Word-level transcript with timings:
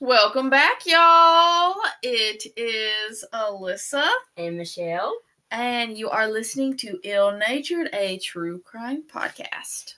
Welcome 0.00 0.48
back, 0.48 0.86
y'all. 0.86 1.74
It 2.02 2.44
is 2.56 3.22
Alyssa, 3.34 4.08
And 4.36 4.56
Michelle. 4.56 5.14
and 5.50 5.96
you 5.96 6.08
are 6.08 6.26
listening 6.26 6.76
to 6.78 6.98
Ill 7.04 7.32
Natured, 7.36 7.90
a 7.92 8.18
true 8.18 8.60
crime 8.62 9.02
podcast. 9.12 9.94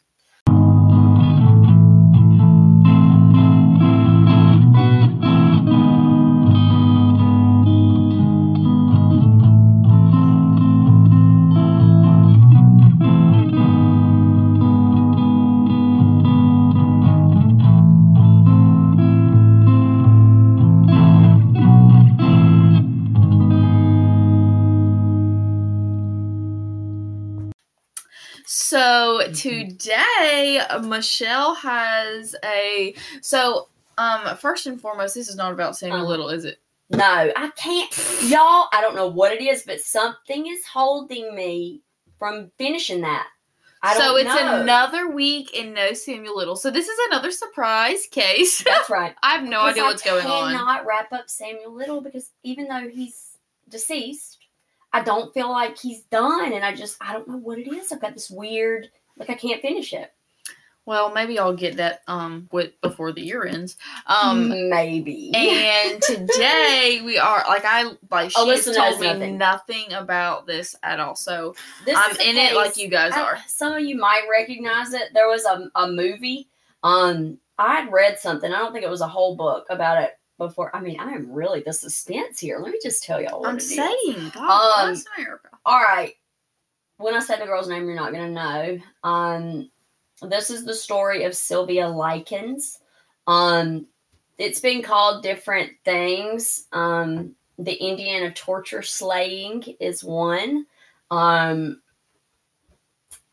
Michelle 30.83 31.55
has 31.55 32.35
a 32.45 32.95
so. 33.21 33.69
Um, 33.99 34.37
first 34.39 34.67
and 34.67 34.81
foremost, 34.81 35.15
this 35.15 35.29
is 35.29 35.37
not 35.37 35.53
about 35.53 35.77
Samuel 35.77 36.01
Uh-huh. 36.01 36.09
Little, 36.09 36.29
is 36.31 36.47
it? 36.47 36.61
No, 36.89 37.05
I 37.37 37.51
can't. 37.57 37.91
Y'all, 38.23 38.69
I 38.73 38.81
don't 38.81 38.95
know 38.97 39.07
what 39.07 39.33
it 39.33 39.43
is, 39.43 39.65
but 39.65 39.81
something 39.83 40.47
is 40.47 40.65
holding 40.65 41.35
me 41.35 41.83
from 42.19 42.51
finishing 42.57 43.03
that. 43.03 43.27
I 43.83 43.97
so 43.99 44.17
it's 44.17 44.29
know. 44.29 44.61
another 44.63 45.11
week 45.11 45.53
in 45.55 45.75
no 45.75 45.93
Samuel 45.93 46.37
Little. 46.37 46.57
So 46.57 46.71
this 46.71 46.89
is 46.89 46.99
another 47.09 47.31
surprise 47.31 48.07
case. 48.07 48.63
That's 48.65 48.89
right. 48.89 49.15
I 49.23 49.33
have 49.37 49.43
no 49.45 49.61
Because 49.67 49.73
idea 49.73 49.83
what's 49.85 50.03
going 50.03 50.27
on. 50.27 50.49
I 50.49 50.53
cannot 50.53 50.87
wrap 50.87 51.13
up 51.13 51.29
Samuel 51.29 51.75
Little 51.75 52.01
because 52.01 52.31
even 52.45 52.69
though 52.69 52.89
he's 52.89 53.37
deceased, 53.69 54.39
I 54.93 55.03
don't 55.03 55.35
feel 55.35 55.51
like 55.51 55.79
he's 55.79 56.03
done, 56.05 56.53
and 56.53 56.65
I 56.65 56.75
just 56.75 56.97
I 57.01 57.13
don't 57.13 57.29
know 57.29 57.37
what 57.39 57.59
it 57.59 57.69
is. 57.73 57.93
I've 57.93 58.01
got 58.01 58.15
this 58.15 58.31
weird 58.31 58.89
like 59.19 59.31
I 59.31 59.35
can't 59.35 59.61
finish 59.61 59.93
it. 59.93 60.13
Well, 60.85 61.13
maybe 61.13 61.39
I'll 61.39 61.55
get 61.55 61.77
that 61.77 62.03
um 62.09 62.49
with 62.51 62.81
before 62.81 63.13
the 63.13 63.21
year 63.23 63.45
ends. 63.45 63.77
Um 64.07 64.69
maybe. 64.69 65.31
and 65.35 66.03
today 66.03 67.01
we 67.05 67.19
are 67.19 67.45
like 67.49 67.65
I 67.65 67.93
like 68.11 68.31
she 68.33 68.49
has 68.49 68.65
told 68.65 69.01
me 69.01 69.07
nothing. 69.07 69.39
nothing 69.39 69.93
about 69.93 70.47
this 70.47 70.75
at 70.83 70.99
all. 70.99 71.15
So 71.15 71.55
This 71.85 71.97
I'm 71.97 72.17
in 72.21 72.37
it 72.37 72.55
like 72.57 72.77
you 72.77 72.89
guys 72.89 73.13
I- 73.13 73.23
are. 73.23 73.39
some 73.47 73.73
of 73.75 73.83
you 73.83 73.97
might 73.97 74.27
recognize 74.31 74.93
it. 74.93 75.11
There 75.15 75.29
was 75.29 75.45
a, 75.45 75.71
a 75.77 75.87
movie. 75.89 76.49
Um, 76.83 77.39
I 77.59 77.77
had 77.81 77.93
read 77.93 78.19
something. 78.19 78.53
I 78.53 78.59
don't 78.59 78.73
think 78.73 78.85
it 78.85 78.91
was 78.91 79.03
a 79.03 79.09
whole 79.09 79.37
book 79.37 79.67
about 79.71 80.03
it 80.03 80.19
before. 80.37 80.75
I 80.75 80.81
mean, 80.81 80.99
I 80.99 81.13
am 81.13 81.31
really 81.31 81.61
the 81.61 81.73
suspense 81.73 82.41
here. 82.41 82.59
Let 82.59 82.73
me 82.73 82.81
just 82.83 83.05
tell 83.05 83.23
y'all 83.23 83.41
what 83.41 83.51
I'm 83.51 83.57
it 83.59 83.63
is. 83.63 83.77
saying, 83.77 84.33
God 84.35 84.91
Um. 84.91 85.03
All 85.65 85.79
right. 85.81 86.15
When 86.97 87.15
I 87.15 87.21
say 87.21 87.39
the 87.39 87.47
girl's 87.47 87.69
name, 87.69 87.87
you're 87.87 87.95
not 87.95 88.13
gonna 88.13 88.31
know. 88.31 88.79
Um, 89.05 89.71
this 90.29 90.51
is 90.51 90.65
the 90.65 90.75
story 90.75 91.25
of 91.25 91.37
Sylvia 91.37 91.89
Likens. 91.89 92.81
Um, 93.27 93.87
it's 94.39 94.61
been 94.61 94.83
called 94.83 95.23
different 95.23 95.73
things. 95.85 96.67
Um, 96.73 97.35
the 97.59 97.75
Indiana 97.75 98.33
torture 98.33 98.83
slaying 98.83 99.63
is 99.79 100.03
one. 100.03 100.67
Um, 101.11 101.81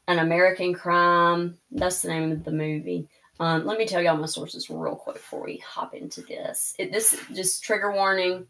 an 0.08 0.20
American 0.20 0.74
crime. 0.74 1.58
That's 1.72 2.02
the 2.02 2.10
name 2.10 2.32
of 2.32 2.44
the 2.44 2.52
movie. 2.52 3.08
Um, 3.40 3.66
let 3.66 3.78
me 3.78 3.86
tell 3.86 4.02
y'all 4.02 4.18
my 4.18 4.26
sources 4.26 4.70
real 4.70 4.96
quick 4.96 5.16
before 5.16 5.46
we 5.46 5.58
hop 5.58 5.94
into 5.94 6.22
this. 6.22 6.74
It, 6.78 6.92
this 6.92 7.18
just 7.34 7.64
trigger 7.64 7.92
warning, 7.92 8.46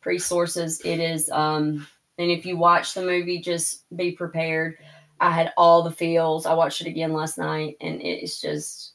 pre 0.00 0.18
sources. 0.18 0.80
It 0.84 0.98
is 0.98 1.28
um, 1.30 1.86
and 2.20 2.30
if 2.30 2.44
you 2.44 2.58
watch 2.58 2.92
the 2.92 3.02
movie, 3.02 3.40
just 3.40 3.84
be 3.96 4.12
prepared. 4.12 4.76
I 5.20 5.30
had 5.30 5.52
all 5.56 5.82
the 5.82 5.90
feels. 5.90 6.46
I 6.46 6.54
watched 6.54 6.80
it 6.80 6.86
again 6.86 7.12
last 7.12 7.38
night, 7.38 7.76
and 7.80 8.00
it's 8.00 8.40
just 8.40 8.94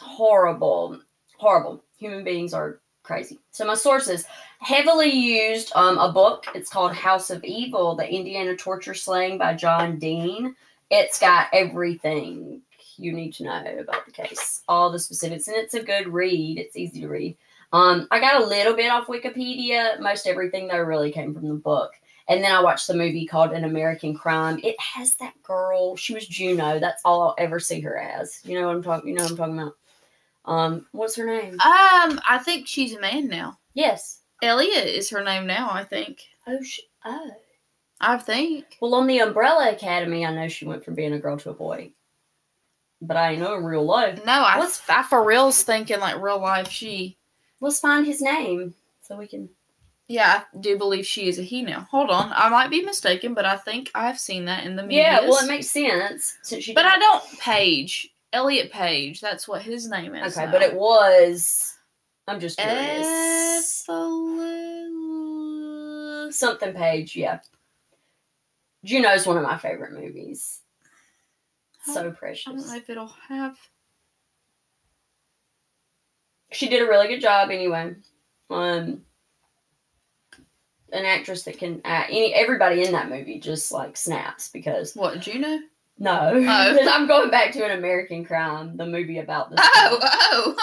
horrible, 0.00 1.00
horrible. 1.38 1.82
Human 1.98 2.24
beings 2.24 2.54
are 2.54 2.80
crazy. 3.02 3.40
So 3.50 3.64
my 3.64 3.74
sources 3.74 4.24
heavily 4.60 5.10
used 5.10 5.72
um, 5.74 5.98
a 5.98 6.12
book. 6.12 6.46
It's 6.54 6.70
called 6.70 6.94
House 6.94 7.30
of 7.30 7.42
Evil: 7.44 7.96
The 7.96 8.08
Indiana 8.08 8.56
Torture 8.56 8.94
Slaying 8.94 9.38
by 9.38 9.54
John 9.54 9.98
Dean. 9.98 10.54
It's 10.90 11.18
got 11.18 11.48
everything 11.52 12.62
you 12.96 13.12
need 13.12 13.32
to 13.34 13.44
know 13.44 13.76
about 13.80 14.06
the 14.06 14.12
case, 14.12 14.62
all 14.68 14.92
the 14.92 14.98
specifics, 14.98 15.48
and 15.48 15.56
it's 15.56 15.74
a 15.74 15.82
good 15.82 16.08
read. 16.08 16.58
It's 16.58 16.76
easy 16.76 17.00
to 17.00 17.08
read. 17.08 17.36
Um, 17.72 18.06
I 18.12 18.20
got 18.20 18.40
a 18.40 18.46
little 18.46 18.74
bit 18.74 18.90
off 18.90 19.08
Wikipedia. 19.08 19.98
Most 19.98 20.28
everything 20.28 20.68
though 20.68 20.78
really 20.78 21.10
came 21.10 21.34
from 21.34 21.48
the 21.48 21.54
book. 21.54 21.92
And 22.28 22.42
then 22.42 22.52
I 22.52 22.62
watched 22.62 22.86
the 22.86 22.94
movie 22.94 23.26
called 23.26 23.52
An 23.52 23.64
American 23.64 24.14
Crime. 24.14 24.58
It 24.62 24.76
has 24.80 25.14
that 25.16 25.34
girl. 25.42 25.94
She 25.96 26.14
was 26.14 26.26
Juno. 26.26 26.78
That's 26.78 27.02
all 27.04 27.22
I'll 27.22 27.34
ever 27.38 27.60
see 27.60 27.80
her 27.80 27.98
as. 27.98 28.40
You 28.44 28.58
know 28.58 28.66
what 28.66 28.76
I'm 28.76 28.82
talking. 28.82 29.10
You 29.10 29.16
know 29.16 29.24
what 29.24 29.32
I'm 29.32 29.36
talking 29.36 29.58
about. 29.58 29.76
Um, 30.46 30.86
what's 30.92 31.16
her 31.16 31.26
name? 31.26 31.54
Um, 31.54 32.20
I 32.26 32.40
think 32.42 32.66
she's 32.66 32.94
a 32.94 33.00
man 33.00 33.28
now. 33.28 33.58
Yes. 33.74 34.20
Elliot 34.42 34.86
is 34.86 35.10
her 35.10 35.22
name 35.22 35.46
now. 35.46 35.70
I 35.70 35.84
think. 35.84 36.20
Oh, 36.46 36.62
she, 36.62 36.82
oh. 37.04 37.30
I 38.00 38.18
think. 38.18 38.76
Well, 38.80 38.94
on 38.94 39.06
the 39.06 39.18
Umbrella 39.18 39.70
Academy, 39.70 40.24
I 40.24 40.34
know 40.34 40.48
she 40.48 40.66
went 40.66 40.84
from 40.84 40.94
being 40.94 41.14
a 41.14 41.18
girl 41.18 41.36
to 41.38 41.50
a 41.50 41.54
boy. 41.54 41.92
But 43.00 43.16
I 43.16 43.36
know 43.36 43.54
in 43.54 43.64
real 43.64 43.84
life. 43.84 44.24
No, 44.24 44.32
I, 44.32 44.58
was 44.58 44.80
I 44.88 45.02
for 45.02 45.24
real's 45.24 45.62
thinking 45.62 46.00
like 46.00 46.20
real 46.20 46.40
life. 46.40 46.70
She. 46.70 47.18
Let's 47.60 47.80
find 47.80 48.06
his 48.06 48.20
name 48.20 48.74
so 49.02 49.16
we 49.16 49.26
can. 49.26 49.48
Yeah, 50.06 50.42
I 50.52 50.58
do 50.58 50.76
believe 50.76 51.06
she 51.06 51.28
is 51.28 51.38
a 51.38 51.42
he 51.42 51.62
now. 51.62 51.88
Hold 51.90 52.10
on, 52.10 52.30
I 52.34 52.50
might 52.50 52.70
be 52.70 52.82
mistaken, 52.82 53.32
but 53.32 53.46
I 53.46 53.56
think 53.56 53.90
I've 53.94 54.18
seen 54.18 54.44
that 54.44 54.64
in 54.64 54.76
the 54.76 54.82
media. 54.82 55.02
Yeah, 55.02 55.20
well, 55.22 55.42
it 55.42 55.48
makes 55.48 55.70
sense 55.70 56.36
since 56.42 56.64
she. 56.64 56.74
But 56.74 56.84
I 56.84 56.98
don't 56.98 57.24
Page. 57.38 58.10
Elliot 58.32 58.70
Page. 58.70 59.20
That's 59.20 59.48
what 59.48 59.62
his 59.62 59.88
name 59.88 60.14
is. 60.14 60.36
Okay, 60.36 60.46
now. 60.46 60.52
but 60.52 60.60
it 60.60 60.74
was. 60.74 61.74
I'm 62.26 62.40
just 62.40 62.58
curious. 62.58 63.86
Something 66.36 66.74
Page, 66.74 67.16
yeah. 67.16 67.40
Juno's 68.84 69.26
one 69.26 69.38
of 69.38 69.42
my 69.42 69.56
favorite 69.56 69.92
movies. 69.92 70.60
So 71.86 72.10
precious. 72.12 72.46
I 72.46 72.52
don't 72.52 72.66
know 72.66 72.76
if 72.76 72.90
it'll 72.90 73.14
have. 73.28 73.56
She 76.52 76.68
did 76.68 76.82
a 76.82 76.86
really 76.86 77.08
good 77.08 77.20
job 77.20 77.50
anyway. 77.50 77.94
Um 78.50 79.02
an 80.94 81.04
actress 81.04 81.42
that 81.42 81.58
can 81.58 81.80
act 81.84 82.10
any 82.10 82.32
everybody 82.32 82.84
in 82.84 82.92
that 82.92 83.10
movie 83.10 83.38
just 83.38 83.72
like 83.72 83.96
snaps 83.96 84.48
because 84.48 84.94
What, 84.94 85.20
Juno? 85.20 85.58
no. 85.98 86.32
Oh. 86.34 86.88
I'm 86.90 87.06
going 87.06 87.30
back 87.30 87.52
to 87.52 87.64
an 87.64 87.76
American 87.78 88.24
crime, 88.24 88.76
the 88.76 88.86
movie 88.86 89.18
about 89.18 89.50
this. 89.50 89.60
Oh, 89.62 89.98
oh. 90.02 90.56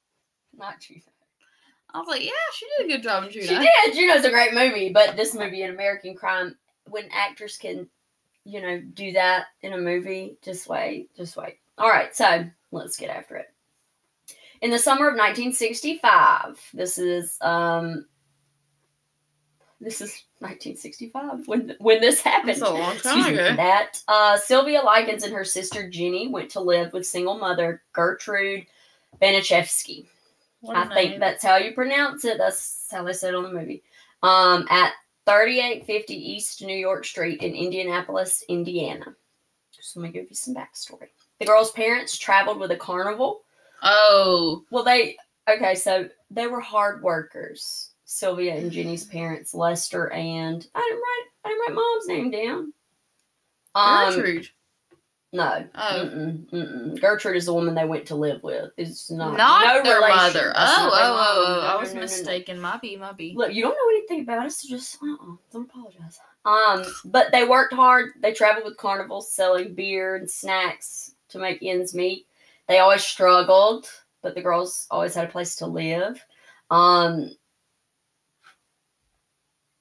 not 0.58 0.80
Juno. 0.80 1.00
I 1.92 1.98
was 1.98 2.08
like, 2.08 2.24
yeah, 2.24 2.30
she 2.52 2.66
did 2.76 2.86
a 2.86 2.96
good 2.96 3.02
job 3.04 3.22
in 3.24 3.30
Juno. 3.30 3.46
She 3.46 3.54
did. 3.56 3.94
Juno's 3.94 4.24
a 4.24 4.30
great 4.30 4.52
movie, 4.52 4.90
but 4.90 5.14
this 5.16 5.32
movie, 5.32 5.62
an 5.62 5.70
American 5.70 6.16
crime, 6.16 6.56
when 6.88 7.08
actors 7.12 7.56
can, 7.56 7.88
you 8.44 8.60
know, 8.60 8.80
do 8.94 9.12
that 9.12 9.46
in 9.62 9.74
a 9.74 9.78
movie, 9.78 10.36
just 10.42 10.68
wait, 10.68 11.14
just 11.16 11.36
wait. 11.36 11.58
All 11.78 11.88
right, 11.88 12.14
so 12.14 12.44
let's 12.72 12.96
get 12.96 13.10
after 13.10 13.36
it. 13.36 13.46
In 14.60 14.70
the 14.70 14.78
summer 14.78 15.08
of 15.08 15.14
1965, 15.14 16.58
this 16.72 16.98
is 16.98 17.38
um, 17.42 18.06
this 19.84 20.00
is 20.00 20.24
1965 20.38 21.46
when 21.46 21.76
when 21.78 22.00
this 22.00 22.20
happened. 22.20 22.48
That's 22.48 22.60
a 22.62 22.72
long 22.72 22.96
time 22.96 23.32
ago. 23.32 23.54
that. 23.56 24.02
Uh, 24.08 24.36
Sylvia 24.36 24.82
Likens 24.82 25.22
and 25.22 25.32
her 25.34 25.44
sister 25.44 25.88
Jenny 25.88 26.28
went 26.28 26.50
to 26.50 26.60
live 26.60 26.92
with 26.92 27.06
single 27.06 27.38
mother 27.38 27.82
Gertrude 27.92 28.66
Baniszewski. 29.20 30.06
I 30.68 30.82
I 30.82 30.88
think 30.94 31.20
that's 31.20 31.44
how 31.44 31.56
you 31.56 31.72
pronounce 31.72 32.24
it. 32.24 32.38
That's 32.38 32.88
how 32.90 33.04
they 33.04 33.12
said 33.12 33.34
it 33.34 33.36
on 33.36 33.42
the 33.42 33.52
movie. 33.52 33.82
Um, 34.22 34.66
at 34.70 34.92
3850 35.26 36.14
East 36.14 36.62
New 36.62 36.76
York 36.76 37.04
Street 37.04 37.42
in 37.42 37.54
Indianapolis, 37.54 38.42
Indiana. 38.48 39.14
Just 39.74 39.96
let 39.96 40.04
me 40.04 40.10
give 40.10 40.28
you 40.28 40.34
some 40.36 40.54
backstory. 40.54 41.08
The 41.38 41.46
girl's 41.46 41.72
parents 41.72 42.16
traveled 42.16 42.58
with 42.58 42.70
a 42.70 42.76
carnival. 42.76 43.42
Oh, 43.82 44.64
Well, 44.70 44.84
they 44.84 45.16
okay, 45.48 45.74
so 45.74 46.08
they 46.30 46.46
were 46.46 46.60
hard 46.60 47.02
workers. 47.02 47.90
Sylvia 48.04 48.54
and 48.56 48.70
Jenny's 48.70 49.04
parents, 49.04 49.54
Lester 49.54 50.10
and 50.12 50.66
I 50.74 50.80
didn't 50.80 50.98
write 50.98 51.24
I 51.44 51.48
didn't 51.48 51.60
write 51.60 51.74
mom's 51.74 52.06
name 52.06 52.30
down. 52.30 52.72
Um, 53.74 54.14
Gertrude. 54.14 54.48
no, 55.32 55.68
Oh. 55.74 55.80
mm-mm, 56.04 56.50
mm-mm. 56.50 57.00
Gertrude 57.00 57.36
is 57.36 57.46
the 57.46 57.54
woman 57.54 57.74
they 57.74 57.84
went 57.84 58.06
to 58.06 58.14
live 58.14 58.42
with. 58.42 58.70
It's 58.76 59.10
not 59.10 59.36
Not 59.36 59.64
no 59.64 59.82
their 59.82 59.96
relation. 59.96 60.16
mother. 60.16 60.52
That's 60.54 60.72
Oh, 60.78 60.90
oh, 60.92 60.94
oh, 60.94 61.44
oh. 61.46 61.60
No, 61.62 61.66
I 61.66 61.76
was 61.80 61.90
no, 61.90 61.96
no, 61.96 62.00
mistaken. 62.02 62.60
My 62.60 62.78
B, 62.80 62.96
my 62.96 63.12
B. 63.12 63.34
Look, 63.36 63.52
you 63.52 63.62
don't 63.62 63.72
know 63.72 63.96
anything 63.98 64.20
about 64.20 64.46
us, 64.46 64.58
so 64.58 64.68
just 64.68 64.96
uh-uh, 65.02 65.36
don't 65.52 65.68
apologize. 65.68 66.18
Um, 66.44 66.84
but 67.06 67.32
they 67.32 67.44
worked 67.44 67.72
hard. 67.74 68.10
They 68.20 68.32
traveled 68.32 68.64
with 68.66 68.76
carnivals, 68.76 69.32
selling 69.32 69.74
beer 69.74 70.14
and 70.16 70.30
snacks 70.30 71.14
to 71.30 71.38
make 71.38 71.58
ends 71.62 71.94
meet. 71.94 72.26
They 72.68 72.78
always 72.78 73.02
struggled, 73.02 73.88
but 74.22 74.34
the 74.34 74.42
girls 74.42 74.86
always 74.90 75.14
had 75.14 75.28
a 75.28 75.32
place 75.32 75.56
to 75.56 75.66
live. 75.66 76.22
Um, 76.70 77.30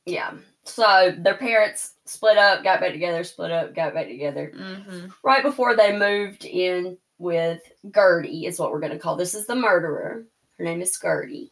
yeah. 0.06 0.34
So 0.66 1.14
their 1.18 1.36
parents 1.36 1.94
split 2.06 2.38
up, 2.38 2.64
got 2.64 2.80
back 2.80 2.94
together, 2.94 3.24
split 3.24 3.52
up, 3.52 3.76
got 3.76 3.94
back 3.94 4.08
together. 4.08 4.52
Mm-hmm. 4.56 5.08
Right 5.24 5.44
before 5.44 5.76
they 5.76 5.98
moved 5.98 6.46
in 6.46 6.98
with 7.18 7.62
Gertie, 7.94 8.46
is 8.46 8.60
what 8.60 8.72
we're 8.72 8.80
going 8.80 8.94
to 8.94 9.00
call 9.00 9.16
this. 9.18 9.36
Is 9.36 9.46
the 9.48 9.56
murderer. 9.56 10.26
Her 10.58 10.64
name 10.64 10.82
is 10.82 10.98
Gertie. 10.98 11.52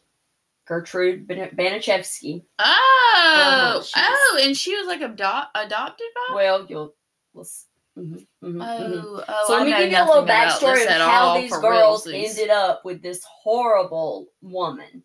Gertrude 0.67 1.27
Ban- 1.27 1.55
Baniszewski. 1.55 2.43
Oh, 2.59 3.83
oh, 3.97 4.39
and 4.41 4.55
she 4.55 4.75
was 4.77 4.87
like 4.87 5.01
ado- 5.01 5.49
adopted 5.55 6.07
by. 6.29 6.35
Well, 6.35 6.65
you'll. 6.69 6.95
We'll, 7.33 7.43
s- 7.43 7.65
mhm, 7.97 8.25
mhm, 8.43 8.53
mhm. 8.55 9.03
Oh, 9.03 9.23
oh, 9.27 9.43
So 9.47 9.55
I 9.55 9.57
let 9.57 9.65
me 9.65 9.71
give 9.77 9.91
you 9.91 9.97
a 9.97 10.05
little 10.05 10.25
backstory 10.25 10.83
of 10.85 10.89
how 11.01 11.37
these 11.39 11.51
girls 11.57 12.05
realsies. 12.05 12.29
ended 12.29 12.49
up 12.49 12.85
with 12.85 13.01
this 13.01 13.23
horrible 13.25 14.27
woman. 14.41 15.03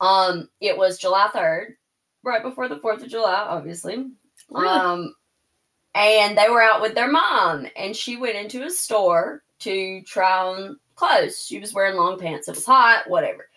Um, 0.00 0.48
it 0.60 0.76
was 0.76 0.98
July 0.98 1.28
third, 1.32 1.76
right 2.22 2.42
before 2.42 2.68
the 2.68 2.78
Fourth 2.78 3.02
of 3.02 3.08
July, 3.08 3.46
obviously. 3.48 4.06
Really? 4.50 4.68
Um, 4.68 5.14
and 5.94 6.36
they 6.36 6.48
were 6.48 6.62
out 6.62 6.80
with 6.80 6.94
their 6.94 7.10
mom, 7.10 7.66
and 7.76 7.96
she 7.96 8.16
went 8.16 8.36
into 8.36 8.64
a 8.64 8.70
store 8.70 9.42
to 9.60 10.02
try 10.02 10.38
on 10.38 10.78
clothes. 10.94 11.44
She 11.44 11.58
was 11.58 11.74
wearing 11.74 11.96
long 11.96 12.18
pants. 12.18 12.48
It 12.48 12.54
was 12.54 12.64
hot, 12.64 13.08
whatever. 13.08 13.48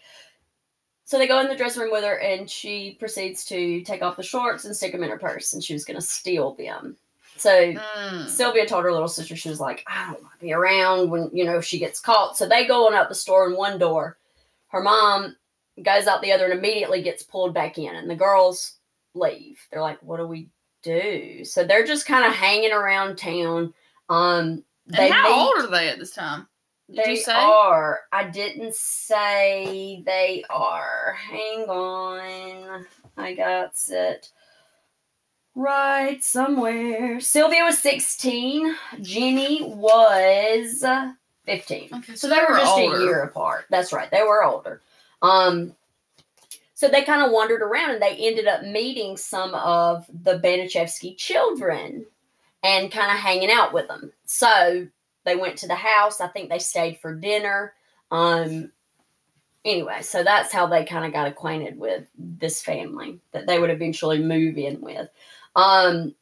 So 1.05 1.17
they 1.17 1.27
go 1.27 1.39
in 1.41 1.47
the 1.47 1.55
dressing 1.55 1.83
room 1.83 1.91
with 1.91 2.03
her, 2.03 2.19
and 2.19 2.49
she 2.49 2.95
proceeds 2.99 3.45
to 3.45 3.81
take 3.81 4.01
off 4.01 4.17
the 4.17 4.23
shorts 4.23 4.65
and 4.65 4.75
stick 4.75 4.93
them 4.93 5.03
in 5.03 5.09
her 5.09 5.19
purse, 5.19 5.53
and 5.53 5.63
she 5.63 5.73
was 5.73 5.85
going 5.85 5.99
to 5.99 6.05
steal 6.05 6.53
them. 6.55 6.95
So 7.37 7.73
Mm. 7.73 8.29
Sylvia 8.29 8.65
told 8.65 8.83
her 8.83 8.91
little 8.91 9.07
sister, 9.07 9.35
she 9.35 9.49
was 9.49 9.59
like, 9.59 9.83
I 9.87 10.05
don't 10.05 10.21
want 10.21 10.33
to 10.33 10.45
be 10.45 10.53
around 10.53 11.09
when, 11.09 11.29
you 11.33 11.45
know, 11.45 11.61
she 11.61 11.79
gets 11.79 11.99
caught. 11.99 12.37
So 12.37 12.47
they 12.47 12.65
go 12.65 12.87
on 12.87 12.93
out 12.93 13.09
the 13.09 13.15
store 13.15 13.49
in 13.49 13.57
one 13.57 13.77
door. 13.77 14.17
Her 14.67 14.81
mom 14.81 15.35
goes 15.81 16.05
out 16.07 16.21
the 16.21 16.31
other 16.31 16.45
and 16.45 16.53
immediately 16.59 17.01
gets 17.01 17.23
pulled 17.23 17.53
back 17.53 17.77
in. 17.77 17.95
And 17.95 18.09
the 18.09 18.15
girls 18.15 18.75
leave. 19.13 19.59
They're 19.71 19.81
like, 19.81 20.01
what 20.03 20.17
do 20.17 20.27
we 20.27 20.49
do? 20.83 21.43
So 21.45 21.63
they're 21.63 21.85
just 21.85 22.05
kind 22.05 22.25
of 22.25 22.33
hanging 22.33 22.71
around 22.73 23.17
town. 23.17 23.73
Um, 24.09 24.63
they 24.85 25.05
and 25.05 25.13
how 25.13 25.23
meet- 25.23 25.33
old 25.63 25.65
are 25.65 25.71
they 25.71 25.89
at 25.89 25.97
this 25.99 26.11
time? 26.13 26.47
Did 26.93 27.05
they 27.05 27.11
you 27.11 27.17
say? 27.17 27.31
are. 27.33 28.01
I 28.11 28.25
didn't 28.25 28.75
say 28.75 30.03
they 30.05 30.43
are. 30.49 31.15
Hang 31.17 31.61
on. 31.69 32.85
I 33.17 33.33
got 33.33 33.71
it 33.89 34.29
right 35.55 36.23
somewhere. 36.23 37.19
Sylvia 37.19 37.63
was 37.63 37.79
16. 37.79 38.75
Jenny 39.01 39.63
was 39.63 40.83
15. 41.45 41.89
Okay, 41.93 42.15
So 42.15 42.27
they 42.27 42.39
were 42.47 42.57
just 42.57 42.77
older. 42.77 42.97
a 42.97 43.03
year 43.03 43.21
apart. 43.23 43.65
That's 43.69 43.93
right. 43.93 44.11
They 44.11 44.23
were 44.23 44.43
older. 44.43 44.81
Um, 45.23 45.75
so 46.75 46.89
they 46.89 47.03
kind 47.03 47.23
of 47.23 47.31
wandered 47.31 47.61
around 47.61 47.91
and 47.91 48.01
they 48.01 48.17
ended 48.17 48.45
up 48.45 48.63
meeting 48.63 49.15
some 49.15 49.55
of 49.55 50.05
the 50.23 50.37
Baniszewski 50.39 51.17
children 51.17 52.05
and 52.61 52.91
kind 52.91 53.11
of 53.11 53.17
hanging 53.17 53.51
out 53.51 53.73
with 53.73 53.87
them. 53.87 54.11
So 54.25 54.87
they 55.23 55.35
went 55.35 55.57
to 55.59 55.67
the 55.67 55.75
house. 55.75 56.19
I 56.19 56.27
think 56.27 56.49
they 56.49 56.59
stayed 56.59 56.99
for 56.99 57.15
dinner. 57.15 57.73
Um, 58.11 58.71
anyway, 59.63 60.01
so 60.01 60.23
that's 60.23 60.51
how 60.51 60.67
they 60.67 60.83
kind 60.83 61.05
of 61.05 61.13
got 61.13 61.27
acquainted 61.27 61.79
with 61.79 62.05
this 62.17 62.61
family 62.61 63.19
that 63.31 63.47
they 63.47 63.59
would 63.59 63.69
eventually 63.69 64.19
move 64.19 64.57
in 64.57 64.81
with. 64.81 65.09
Um, 65.55 66.13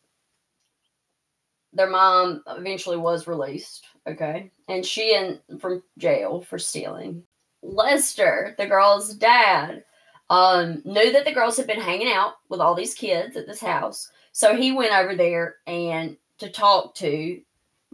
their 1.73 1.89
mom 1.89 2.43
eventually 2.47 2.97
was 2.97 3.27
released, 3.27 3.85
okay, 4.05 4.51
and 4.67 4.85
she 4.85 5.15
in 5.15 5.39
from 5.59 5.81
jail 5.97 6.41
for 6.41 6.59
stealing. 6.59 7.23
Lester, 7.61 8.55
the 8.57 8.67
girl's 8.67 9.13
dad, 9.13 9.83
um, 10.29 10.81
knew 10.85 11.11
that 11.11 11.25
the 11.25 11.33
girls 11.33 11.57
had 11.57 11.67
been 11.67 11.79
hanging 11.79 12.11
out 12.11 12.35
with 12.49 12.59
all 12.59 12.73
these 12.73 12.93
kids 12.93 13.35
at 13.35 13.47
this 13.47 13.59
house, 13.59 14.11
so 14.31 14.55
he 14.55 14.71
went 14.71 14.93
over 14.93 15.15
there 15.15 15.55
and 15.67 16.17
to 16.37 16.49
talk 16.49 16.95
to 16.95 17.41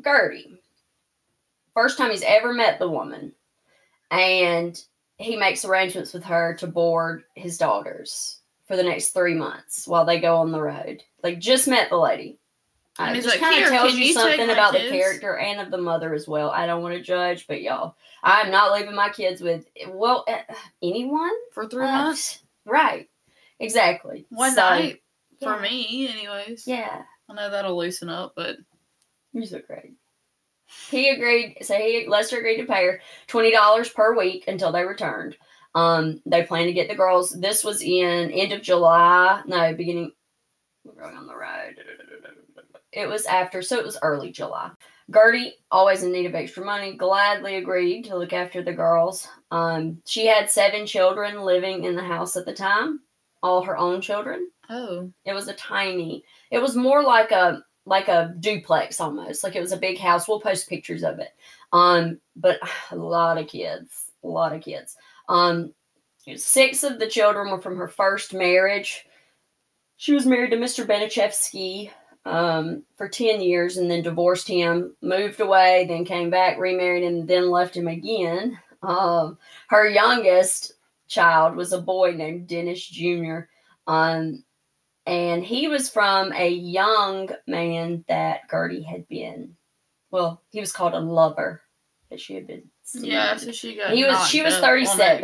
Gertie. 0.04 0.62
First 1.74 1.98
time 1.98 2.12
he's 2.12 2.24
ever 2.24 2.54
met 2.54 2.80
the 2.80 2.90
woman, 2.90 3.34
and 4.12 4.82
he 5.18 5.36
makes 5.36 5.66
arrangements 5.66 6.14
with 6.14 6.24
her 6.24 6.56
to 6.56 6.68
board 6.68 7.24
his 7.36 7.58
daughters 7.58 8.42
for 8.68 8.76
the 8.76 8.84
next 8.84 9.10
three 9.10 9.34
months 9.34 9.88
while 9.88 10.06
they 10.06 10.20
go 10.20 10.38
on 10.38 10.52
the 10.52 10.62
road. 10.62 11.04
Like 11.24 11.40
just 11.40 11.68
met 11.68 11.90
the 11.90 11.98
lady. 11.98 12.40
And 13.00 13.16
he's 13.16 13.26
just 13.26 13.40
like, 13.40 13.52
kind 13.52 13.64
of 13.64 13.70
tells 13.70 13.94
you 13.94 14.14
something 14.14 14.50
about 14.50 14.74
kids?" 14.74 14.86
the 14.92 14.98
character 14.98 15.38
and 15.38 15.60
of 15.62 15.72
the 15.72 15.78
mother 15.78 16.14
as 16.14 16.28
well. 16.28 16.50
I 16.52 16.66
don't 16.66 16.82
want 16.82 16.96
to 16.96 17.02
judge, 17.02 17.46
but 17.48 17.62
y'all, 17.62 17.96
I'm 18.24 18.50
not 18.52 18.74
leaving 18.74 18.96
my 18.96 19.10
kids 19.10 19.42
with 19.42 19.66
well 19.90 20.26
uh, 20.28 20.54
anyone. 20.82 21.32
for 21.54 21.68
three 21.68 21.86
Uh, 21.86 21.92
months, 21.92 22.44
right? 22.66 23.10
Exactly. 23.60 24.26
one 24.30 24.52
So, 24.52 24.62
night 24.62 25.02
yeah. 25.40 25.56
for 25.56 25.62
me, 25.62 26.08
anyways. 26.10 26.68
Yeah, 26.68 27.04
I 27.30 27.34
know 27.34 27.50
that'll 27.50 27.78
loosen 27.78 28.10
up, 28.10 28.34
but 28.36 28.58
you're 29.34 29.46
so 29.46 29.60
great. 29.66 29.94
He 30.90 31.10
agreed. 31.10 31.58
So 31.62 31.76
he 31.76 32.08
Lester 32.08 32.38
agreed 32.38 32.58
to 32.58 32.66
pay 32.66 32.86
her 32.86 33.02
twenty 33.28 33.52
dollars 33.52 33.90
per 33.90 34.16
week 34.18 34.46
until 34.48 34.72
they 34.72 34.84
returned. 34.84 35.38
Um, 35.76 36.22
they 36.26 36.44
plan 36.44 36.66
to 36.66 36.74
get 36.74 36.90
the 36.90 36.96
girls. 36.96 37.32
This 37.32 37.64
was 37.64 37.82
in 37.82 38.32
end 38.32 38.52
of 38.52 38.62
July. 38.62 39.44
No, 39.46 39.74
beginning. 39.74 40.12
We're 40.84 41.02
going 41.04 41.16
on 41.18 41.28
the 41.28 41.36
road. 41.36 41.76
It 42.98 43.08
was 43.08 43.28
after, 43.28 43.62
so 43.62 43.78
it 43.78 43.86
was 43.86 44.00
early 44.02 44.32
July. 44.32 44.72
Gertie, 45.14 45.54
always 45.70 46.02
in 46.02 46.12
need 46.12 46.26
of 46.26 46.34
extra 46.34 46.66
money, 46.66 46.96
gladly 46.96 47.58
agreed 47.58 48.06
to 48.06 48.18
look 48.18 48.34
after 48.34 48.64
the 48.64 48.74
girls. 48.74 49.28
Um, 49.52 50.02
she 50.06 50.26
had 50.26 50.50
seven 50.50 50.88
children 50.88 51.42
living 51.42 51.84
in 51.84 51.96
the 51.96 52.04
house 52.04 52.36
at 52.36 52.46
the 52.46 52.56
time, 52.56 53.02
all 53.44 53.62
her 53.62 53.78
own 53.78 54.02
children. 54.02 54.50
oh, 54.72 55.12
It 55.26 55.34
was 55.34 55.48
a 55.48 55.54
tiny. 55.54 56.26
It 56.50 56.58
was 56.58 56.76
more 56.76 57.04
like 57.04 57.32
a 57.32 57.62
like 57.86 58.08
a 58.08 58.34
duplex 58.40 59.00
almost. 59.00 59.44
Like 59.44 59.56
it 59.56 59.62
was 59.62 59.72
a 59.72 59.78
big 59.78 60.00
house. 60.00 60.28
We'll 60.28 60.42
post 60.42 60.68
pictures 60.68 61.04
of 61.04 61.20
it. 61.20 61.30
Um, 61.74 62.20
but 62.36 62.60
a 62.92 62.96
lot 62.96 63.38
of 63.38 63.48
kids, 63.48 64.12
a 64.24 64.28
lot 64.28 64.54
of 64.54 64.64
kids. 64.64 64.98
Um, 65.30 65.72
six 66.36 66.84
of 66.84 66.98
the 66.98 67.08
children 67.08 67.52
were 67.52 67.62
from 67.62 67.78
her 67.78 67.88
first 67.88 68.34
marriage. 68.34 69.06
She 69.98 70.14
was 70.14 70.26
married 70.26 70.52
to 70.52 70.58
Mr. 70.58 70.84
Baniszewski 70.84 71.92
um, 72.28 72.84
for 72.98 73.08
10 73.08 73.42
years 73.42 73.78
and 73.78 73.90
then 73.90 74.02
divorced 74.04 74.48
him, 74.48 74.96
moved 75.02 75.40
away, 75.40 75.86
then 75.88 76.06
came 76.06 76.30
back, 76.30 76.58
remarried, 76.60 77.04
and 77.04 77.28
then 77.28 77.50
left 77.50 77.76
him 77.76 77.88
again. 77.88 78.60
Um, 78.84 79.38
her 79.70 79.88
youngest 79.88 80.74
child 81.08 81.56
was 81.56 81.74
a 81.74 81.82
boy 81.82 82.12
named 82.12 82.48
Dennis 82.48 82.86
Jr. 82.86 83.40
Um, 83.88 84.44
and 85.06 85.44
he 85.44 85.68
was 85.68 85.90
from 85.90 86.34
a 86.34 86.50
young 86.50 87.30
man 87.48 88.04
that 88.08 88.42
Gertie 88.52 88.82
had 88.84 89.08
been. 89.08 89.56
Well, 90.12 90.42
he 90.50 90.60
was 90.60 90.72
called 90.72 90.94
a 90.94 91.00
lover 91.00 91.62
that 92.10 92.20
she 92.20 92.34
had 92.36 92.48
been. 92.48 92.64
yeah. 92.94 93.36
So 93.38 93.52
she 93.52 93.76
got. 93.76 93.92
He 93.92 94.04
was- 94.06 94.28
she 94.30 94.42
was 94.42 94.54
37. 94.62 95.22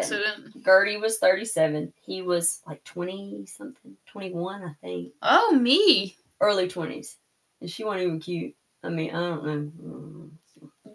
Gertie 0.65 0.97
was 0.97 1.17
37. 1.17 1.93
He 2.05 2.21
was 2.21 2.61
like 2.67 2.83
20 2.83 3.45
something, 3.45 3.95
21, 4.07 4.63
I 4.63 4.73
think. 4.81 5.13
Oh 5.21 5.53
me. 5.53 6.15
Early 6.43 6.67
20s. 6.67 7.15
And 7.61 7.69
she 7.69 7.83
wasn't 7.83 8.03
even 8.03 8.19
cute. 8.19 8.53
I 8.83 8.89
mean, 8.89 9.11
I 9.15 9.19
don't 9.19 9.45
know. 9.45 10.29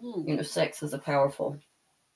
Mm, 0.03 0.27
You 0.27 0.35
know, 0.35 0.43
sex 0.43 0.83
is 0.83 0.93
a 0.93 0.99
powerful 0.99 1.57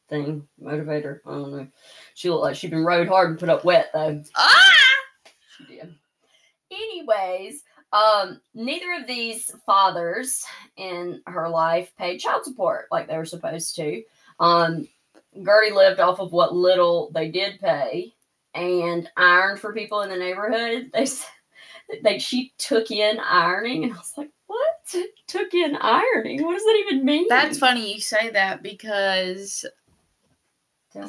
thing, 0.10 0.48
motivator. 0.62 1.20
I 1.26 1.32
don't 1.32 1.52
know. 1.52 1.68
She 2.14 2.30
looked 2.30 2.44
like 2.44 2.56
she'd 2.56 2.70
been 2.72 2.86
rode 2.86 3.08
hard 3.08 3.32
and 3.32 3.40
put 3.40 3.50
up 3.50 3.66
wet, 3.66 3.90
though. 3.94 4.22
Ah! 4.38 4.72
She 5.58 5.66
did. 5.66 5.96
Anyways, 6.72 7.64
um, 7.92 8.40
neither 8.54 8.94
of 9.00 9.08
these 9.08 9.52
fathers 9.66 10.44
in 10.78 11.22
her 11.28 11.50
life 11.50 11.92
paid 11.98 12.20
child 12.20 12.44
support 12.44 12.88
like 12.92 13.08
they 13.08 13.18
were 13.18 13.26
supposed 13.26 13.76
to. 13.76 14.04
Um, 14.40 14.88
Gertie 15.44 15.74
lived 15.74 16.00
off 16.00 16.20
of 16.20 16.32
what 16.32 16.56
little 16.56 17.12
they 17.14 17.30
did 17.30 17.60
pay 17.60 18.14
and 18.56 19.10
ironed 19.18 19.60
for 19.60 19.74
people 19.74 20.02
in 20.02 20.10
the 20.10 20.18
neighborhood. 20.18 20.90
They 20.94 21.04
s- 21.04 21.26
they 22.04 22.20
she 22.20 22.54
took 22.58 22.92
in 22.92 23.20
ironing, 23.20 23.84
and 23.84 23.94
I 23.94 23.98
was 23.98 24.14
like, 24.18 24.32
"What? 24.48 24.96
Took 25.28 25.54
in 25.54 25.76
ironing? 25.78 26.44
What 26.44 26.54
does 26.54 26.64
that 26.64 26.84
even 26.88 27.06
mean?" 27.06 27.28
That's 27.30 27.58
funny 27.58 27.94
you 27.94 28.02
say 28.02 28.30
that 28.32 28.62
because 28.64 29.66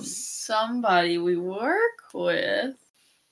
somebody 0.00 1.18
we 1.18 1.36
work 1.36 2.00
with, 2.12 2.76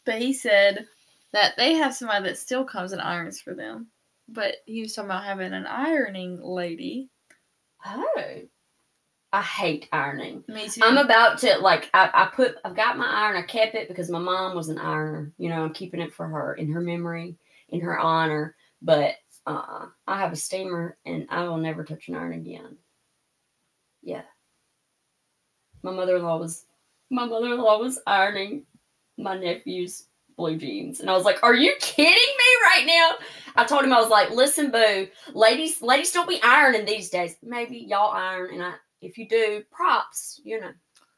but 0.05 0.21
he 0.21 0.33
said 0.33 0.87
that 1.33 1.57
they 1.57 1.75
have 1.75 1.95
somebody 1.95 2.25
that 2.29 2.39
still 2.39 2.65
comes 2.65 2.93
and 2.93 3.01
irons 3.01 3.41
for 3.41 3.55
them. 3.55 3.89
But 4.29 4.57
he 4.67 4.83
was 4.83 4.95
talking 4.95 5.11
about 5.11 5.25
having 5.25 5.53
an 5.53 5.67
ironing 5.67 6.41
lady. 6.43 7.11
Oh, 7.85 8.43
I 9.33 9.41
hate 9.41 9.89
ironing. 9.93 10.45
Me 10.49 10.69
too. 10.69 10.83
I'm 10.85 10.99
about 10.99 11.39
to 11.39 11.59
like 11.59 11.89
I, 11.95 12.11
I 12.13 12.31
put 12.35 12.57
I've 12.65 12.77
got 12.77 12.99
my 12.99 13.07
iron. 13.07 13.37
I 13.37 13.43
kept 13.43 13.75
it 13.75 13.89
because 13.89 14.11
my 14.11 14.19
mom 14.19 14.55
was 14.55 14.69
an 14.69 14.79
ironer. 14.79 15.33
You 15.39 15.49
know, 15.49 15.65
I'm 15.65 15.73
keeping 15.73 16.01
it 16.01 16.13
for 16.13 16.27
her 16.29 16.55
in 16.55 16.71
her 16.71 16.81
memory, 16.81 17.37
in 17.71 17.81
her 17.81 17.99
honor. 17.99 18.55
But 18.83 19.15
uh, 19.47 19.87
I 20.07 20.19
have 20.19 20.33
a 20.33 20.37
steamer, 20.37 20.99
and 21.07 21.27
I 21.31 21.45
will 21.45 21.57
never 21.57 21.85
touch 21.85 22.09
an 22.09 22.15
iron 22.15 22.35
again. 22.35 22.77
Yeah. 24.03 24.23
My 25.83 25.93
mother-in-law 25.93 26.39
was 26.39 26.67
my 27.11 27.25
mother-in-law 27.25 27.79
was 27.79 27.99
ironing 28.07 28.65
my 29.19 29.37
nephew's 29.37 30.07
blue 30.37 30.57
jeans. 30.57 31.01
And 31.01 31.11
I 31.11 31.15
was 31.15 31.25
like, 31.25 31.43
Are 31.43 31.55
you 31.55 31.75
kidding 31.81 32.13
me 32.13 32.15
right 32.65 32.87
now? 32.87 33.27
I 33.57 33.65
told 33.65 33.85
him 33.85 33.93
I 33.93 34.01
was 34.01 34.11
like, 34.11 34.31
listen, 34.31 34.71
boo, 34.71 35.09
ladies, 35.35 35.83
ladies 35.83 36.13
don't 36.13 36.29
be 36.29 36.41
ironing 36.43 36.87
these 36.87 37.11
days. 37.11 37.37
Maybe 37.43 37.79
y'all 37.79 38.13
iron, 38.13 38.55
and 38.55 38.63
I 38.63 38.75
if 39.03 39.19
you 39.19 39.29
do, 39.29 39.63
props, 39.71 40.41
you 40.45 40.61
know. 40.61 40.71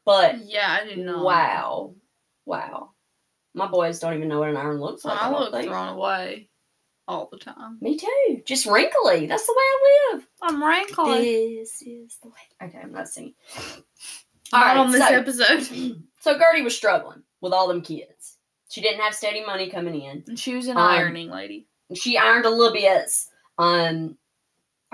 But 0.05 0.39
Yeah, 0.45 0.77
I 0.81 0.85
didn't 0.85 1.05
know. 1.05 1.23
wow. 1.23 1.93
Wow. 2.45 2.91
My 3.53 3.67
boys 3.67 3.99
don't 3.99 4.13
even 4.15 4.27
know 4.27 4.39
what 4.39 4.49
an 4.49 4.57
iron 4.57 4.79
looks 4.79 5.05
like. 5.05 5.21
I 5.21 5.27
I 5.27 5.31
don't 5.31 5.39
look 5.39 5.51
think. 5.53 5.67
thrown 5.69 5.87
away 5.89 6.49
all 7.07 7.29
the 7.31 7.37
time. 7.37 7.77
Me 7.81 7.97
too. 7.97 8.41
Just 8.45 8.65
wrinkly. 8.65 9.27
That's 9.27 9.45
the 9.45 9.53
way 9.55 9.63
I 9.63 10.11
live. 10.13 10.27
I'm 10.41 10.63
wrinkly. 10.63 11.57
This 11.59 11.81
is 11.81 12.17
the 12.21 12.27
way. 12.29 12.35
Okay, 12.67 12.79
I'm 12.83 12.91
not 12.91 13.07
singing. 13.07 13.33
Not 14.51 14.61
Alright, 14.61 14.77
on 14.77 14.91
this 14.91 15.07
so- 15.07 15.13
episode. 15.53 16.01
So 16.19 16.35
Gertie 16.39 16.63
was 16.63 16.75
struggling 16.75 17.21
with 17.41 17.53
all 17.53 17.67
them 17.67 17.83
kids. 17.83 18.37
She 18.69 18.81
didn't 18.81 19.01
have 19.01 19.13
steady 19.13 19.45
money 19.45 19.69
coming 19.69 20.01
in. 20.01 20.23
And 20.27 20.39
she 20.39 20.55
was 20.55 20.65
an 20.67 20.75
Um, 20.75 20.81
ironing 20.83 21.29
lady. 21.29 21.67
She 21.93 22.17
ironed 22.17 22.45
a 22.45 22.49
little 22.49 22.73
bit. 22.73 23.11
Um, 23.59 24.17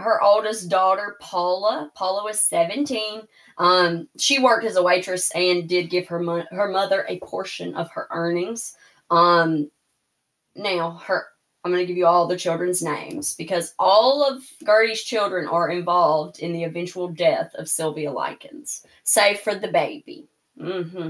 her 0.01 0.21
oldest 0.21 0.69
daughter, 0.69 1.17
Paula. 1.21 1.91
Paula 1.95 2.23
was 2.23 2.39
17. 2.41 3.21
Um, 3.57 4.07
she 4.17 4.39
worked 4.39 4.65
as 4.65 4.75
a 4.75 4.83
waitress 4.83 5.31
and 5.31 5.67
did 5.69 5.89
give 5.89 6.07
her 6.07 6.19
mo- 6.19 6.45
her 6.51 6.67
mother 6.67 7.05
a 7.07 7.19
portion 7.19 7.75
of 7.75 7.89
her 7.91 8.07
earnings. 8.11 8.75
Um, 9.09 9.69
now 10.55 10.91
her 11.05 11.27
I'm 11.63 11.71
going 11.71 11.83
to 11.83 11.87
give 11.87 11.97
you 11.97 12.07
all 12.07 12.27
the 12.27 12.37
children's 12.37 12.81
names 12.81 13.35
because 13.35 13.75
all 13.77 14.27
of 14.27 14.43
Gertie's 14.65 15.03
children 15.03 15.47
are 15.47 15.69
involved 15.69 16.39
in 16.39 16.53
the 16.53 16.63
eventual 16.63 17.07
death 17.07 17.53
of 17.55 17.69
Sylvia 17.69 18.11
Likens, 18.11 18.83
save 19.03 19.39
for 19.41 19.53
the 19.53 19.67
baby. 19.67 20.27
hmm 20.59 21.09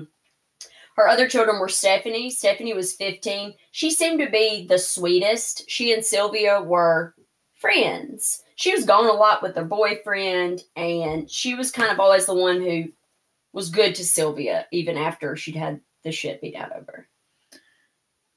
Her 0.97 1.07
other 1.07 1.29
children 1.29 1.57
were 1.59 1.69
Stephanie. 1.69 2.29
Stephanie 2.29 2.73
was 2.73 2.93
15. 2.93 3.53
She 3.71 3.91
seemed 3.91 4.19
to 4.19 4.29
be 4.29 4.65
the 4.67 4.77
sweetest. 4.77 5.69
She 5.69 5.93
and 5.93 6.03
Sylvia 6.03 6.61
were 6.61 7.15
friends. 7.61 8.43
She 8.55 8.73
was 8.73 8.85
gone 8.85 9.05
a 9.05 9.13
lot 9.13 9.41
with 9.41 9.55
her 9.55 9.63
boyfriend, 9.63 10.63
and 10.75 11.29
she 11.29 11.55
was 11.55 11.71
kind 11.71 11.91
of 11.91 11.99
always 11.99 12.25
the 12.25 12.33
one 12.33 12.59
who 12.59 12.85
was 13.53 13.69
good 13.69 13.95
to 13.95 14.05
Sylvia, 14.05 14.65
even 14.71 14.97
after 14.97 15.35
she'd 15.35 15.55
had 15.55 15.79
the 16.03 16.11
shit 16.11 16.41
beat 16.41 16.55
out 16.55 16.71
of 16.71 16.87
her. 16.87 17.07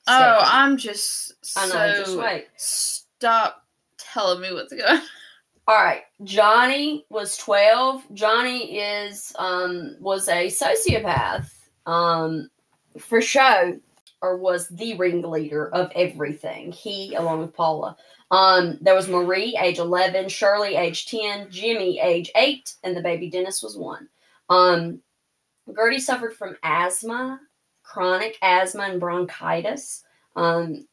Oh, 0.07 0.41
I'm 0.43 0.77
just 0.77 1.33
so 1.45 1.61
I 1.63 1.69
know. 1.69 2.03
Just 2.05 2.19
wait. 2.19 2.47
stop 2.57 3.65
telling 3.97 4.43
me 4.43 4.53
what's 4.53 4.73
going. 4.73 4.85
on. 4.85 5.03
All 5.67 5.83
right, 5.83 6.03
Johnny 6.25 7.07
was 7.09 7.39
twelve. 7.39 8.03
Johnny 8.13 8.79
is 8.79 9.33
um 9.39 9.97
was 9.99 10.29
a 10.29 10.49
sociopath, 10.49 11.51
um, 11.87 12.51
for 12.99 13.23
show, 13.23 13.79
or 14.21 14.37
was 14.37 14.69
the 14.69 14.95
ringleader 14.95 15.71
of 15.71 15.91
everything. 15.95 16.71
He, 16.71 17.15
along 17.15 17.41
with 17.41 17.55
Paula. 17.55 17.97
Um, 18.31 18.79
there 18.81 18.95
was 18.95 19.09
Marie, 19.09 19.57
age 19.61 19.79
eleven, 19.79 20.29
Shirley, 20.29 20.77
age 20.77 21.07
ten, 21.07 21.51
Jimmy, 21.51 22.01
age 22.01 22.31
eight, 22.37 22.75
and 22.83 22.97
the 22.97 23.03
baby 23.03 23.31
Dennis 23.31 23.63
was 23.63 23.77
one. 23.77 24.09
Um, 24.49 25.01
Gertie 25.75 25.99
suffered 26.01 26.35
from 26.35 26.57
asthma, 26.63 27.41
chronic 27.83 28.37
asthma, 28.43 28.85
and 28.85 29.01
bronchitis. 29.01 30.03
Um, 30.37 30.87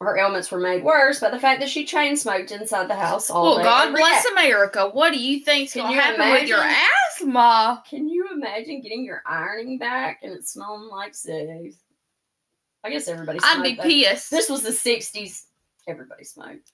her 0.00 0.16
ailments 0.16 0.50
were 0.52 0.60
made 0.60 0.84
worse 0.84 1.18
by 1.18 1.30
the 1.30 1.40
fact 1.40 1.60
that 1.60 1.68
she 1.68 1.84
chain 1.84 2.16
smoked 2.16 2.52
inside 2.52 2.88
the 2.88 2.94
house 2.94 3.30
all 3.30 3.44
Well, 3.46 3.58
day. 3.58 3.64
Well, 3.64 3.86
God 3.86 3.96
bless 3.96 4.24
day. 4.24 4.30
America. 4.32 4.88
What 4.92 5.12
do 5.12 5.18
you 5.18 5.40
think's 5.40 5.74
gonna 5.74 5.92
you 5.92 5.98
happen 5.98 6.30
with 6.30 6.48
your 6.48 6.62
asthma? 6.62 7.82
Can 7.88 8.08
you 8.08 8.28
imagine 8.32 8.80
getting 8.80 9.04
your 9.04 9.22
ironing 9.26 9.78
back 9.78 10.20
and 10.22 10.32
it 10.32 10.46
smelling 10.46 10.88
like 10.88 11.14
cigs? 11.16 11.76
I 12.84 12.90
guess 12.90 13.08
everybody. 13.08 13.40
I'd 13.42 13.62
be 13.62 13.74
pissed. 13.74 14.30
This 14.30 14.48
was 14.48 14.62
the 14.62 14.70
'60s. 14.70 15.46
Everybody 15.88 16.22
smoked. 16.24 16.70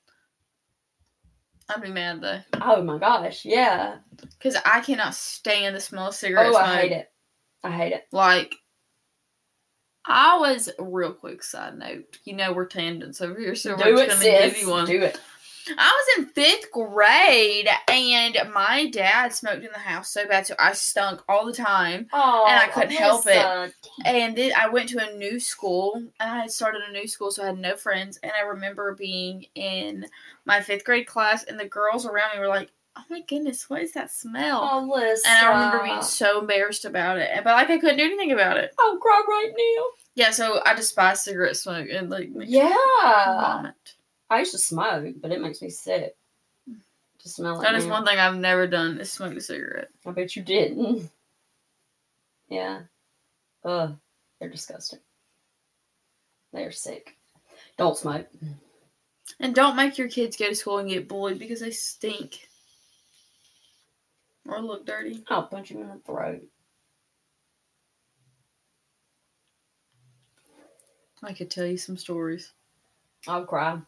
I'd 1.68 1.80
be 1.80 1.90
mad 1.90 2.20
though, 2.20 2.40
Oh 2.60 2.82
my 2.82 2.98
gosh, 2.98 3.46
yeah. 3.46 3.96
because 4.20 4.56
I 4.66 4.80
cannot 4.80 5.14
stand 5.14 5.74
the 5.74 5.80
smell 5.80 6.08
of 6.08 6.14
cigarettes. 6.14 6.54
Oh. 6.54 6.60
I 6.60 6.76
hate 6.82 6.92
it. 6.92 7.10
I 7.62 7.70
hate 7.70 7.92
it. 7.94 8.04
Like, 8.12 8.56
I 10.04 10.36
was 10.38 10.68
real 10.78 11.14
quick 11.14 11.42
side 11.42 11.78
note. 11.78 12.18
You 12.24 12.34
know 12.34 12.52
we're 12.52 12.66
tangents 12.66 13.22
over 13.22 13.38
here, 13.40 13.54
so 13.54 13.76
Do 13.76 13.94
we're 13.94 14.04
just 14.04 14.22
gonna 14.22 14.40
give 14.48 14.58
you 14.58 14.68
one. 14.68 14.86
Do 14.86 15.00
it. 15.00 15.18
I 15.78 16.14
was 16.18 16.18
in 16.18 16.26
fifth 16.32 16.70
grade, 16.70 17.68
and 17.88 18.36
my 18.52 18.90
dad 18.90 19.32
smoked 19.32 19.64
in 19.64 19.70
the 19.72 19.78
house 19.78 20.10
so 20.10 20.26
bad, 20.26 20.46
so 20.46 20.54
I 20.58 20.72
stunk 20.72 21.20
all 21.28 21.46
the 21.46 21.52
time. 21.52 22.06
Oh, 22.12 22.46
And 22.48 22.58
I 22.58 22.68
couldn't 22.68 22.90
help 22.92 23.26
it. 23.26 23.74
And 24.04 24.36
then 24.36 24.52
I 24.58 24.68
went 24.68 24.88
to 24.90 24.98
a 25.08 25.16
new 25.16 25.40
school, 25.40 25.94
and 25.94 26.30
I 26.30 26.40
had 26.42 26.50
started 26.50 26.82
a 26.88 26.92
new 26.92 27.06
school, 27.08 27.30
so 27.30 27.42
I 27.42 27.46
had 27.46 27.58
no 27.58 27.76
friends. 27.76 28.18
And 28.22 28.32
I 28.38 28.42
remember 28.42 28.94
being 28.94 29.46
in 29.54 30.06
my 30.44 30.60
fifth 30.60 30.84
grade 30.84 31.06
class, 31.06 31.44
and 31.44 31.58
the 31.58 31.64
girls 31.68 32.04
around 32.06 32.34
me 32.34 32.40
were 32.40 32.48
like, 32.48 32.70
"Oh 32.96 33.04
my 33.08 33.22
goodness, 33.22 33.68
what 33.70 33.82
is 33.82 33.92
that 33.92 34.10
smell?" 34.10 34.68
Oh, 34.70 34.90
Alyssa. 34.90 35.26
and 35.26 35.46
I 35.46 35.52
remember 35.54 35.82
being 35.82 36.02
so 36.02 36.40
embarrassed 36.40 36.84
about 36.84 37.18
it, 37.18 37.30
but 37.42 37.54
like 37.54 37.70
I 37.70 37.78
couldn't 37.78 37.96
do 37.98 38.04
anything 38.04 38.32
about 38.32 38.58
it. 38.58 38.72
I'll 38.78 38.98
cry 38.98 39.22
right 39.26 39.52
now. 39.56 39.84
Yeah, 40.16 40.30
so 40.30 40.60
I 40.64 40.74
despise 40.74 41.22
cigarette 41.24 41.56
smoke 41.56 41.88
and 41.90 42.10
like 42.10 42.28
Yeah. 42.34 42.74
vomit. 43.40 43.94
I 44.30 44.38
used 44.40 44.52
to 44.52 44.58
smoke, 44.58 45.14
but 45.20 45.30
it 45.30 45.40
makes 45.40 45.62
me 45.62 45.70
sick. 45.70 46.16
To 47.20 47.28
smell 47.28 47.60
it. 47.60 47.62
That 47.62 47.74
is 47.74 47.86
now. 47.86 47.92
one 47.92 48.04
thing 48.04 48.18
I've 48.18 48.36
never 48.36 48.66
done 48.66 48.98
is 48.98 49.10
smoke 49.10 49.34
a 49.34 49.40
cigarette. 49.40 49.88
I 50.04 50.10
bet 50.10 50.36
you 50.36 50.42
didn't. 50.42 51.10
Yeah. 52.48 52.82
Ugh. 53.64 53.96
They're 54.38 54.50
disgusting. 54.50 54.98
They're 56.52 56.70
sick. 56.70 57.16
Don't 57.78 57.96
smoke. 57.96 58.26
And 59.40 59.54
don't 59.54 59.76
make 59.76 59.96
your 59.96 60.08
kids 60.08 60.36
go 60.36 60.48
to 60.48 60.54
school 60.54 60.78
and 60.78 60.88
get 60.88 61.08
bullied 61.08 61.38
because 61.38 61.60
they 61.60 61.70
stink 61.70 62.48
or 64.46 64.60
look 64.60 64.86
dirty. 64.86 65.24
I'll 65.28 65.44
punch 65.46 65.70
you 65.70 65.80
in 65.80 65.88
the 65.88 66.00
throat. 66.04 66.42
I 71.22 71.32
could 71.32 71.50
tell 71.50 71.64
you 71.64 71.78
some 71.78 71.96
stories. 71.96 72.52
I'll 73.26 73.46
cry. 73.46 73.80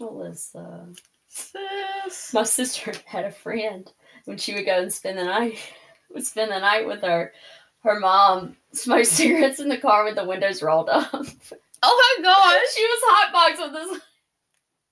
Alyssa. 0.00 0.90
Uh, 0.90 0.94
Sis. 1.28 2.34
My 2.34 2.42
sister 2.42 2.92
had 3.06 3.24
a 3.24 3.30
friend 3.30 3.90
when 4.24 4.36
she 4.36 4.54
would 4.54 4.66
go 4.66 4.80
and 4.82 4.92
spend 4.92 5.18
the 5.18 5.24
night 5.24 5.58
would 6.12 6.26
spend 6.26 6.50
the 6.50 6.58
night 6.58 6.86
with 6.86 7.02
her. 7.02 7.32
Her 7.82 7.98
mom 7.98 8.56
smoked 8.72 9.06
cigarettes 9.06 9.60
in 9.60 9.68
the 9.68 9.78
car 9.78 10.04
with 10.04 10.16
the 10.16 10.24
windows 10.24 10.62
rolled 10.62 10.88
up. 10.88 11.08
Oh 11.82 12.14
my 12.18 12.22
gosh! 12.22 12.74
she 12.74 12.82
was 12.82 13.02
hotbox 13.08 13.64
with 13.64 13.72
this. 13.72 14.02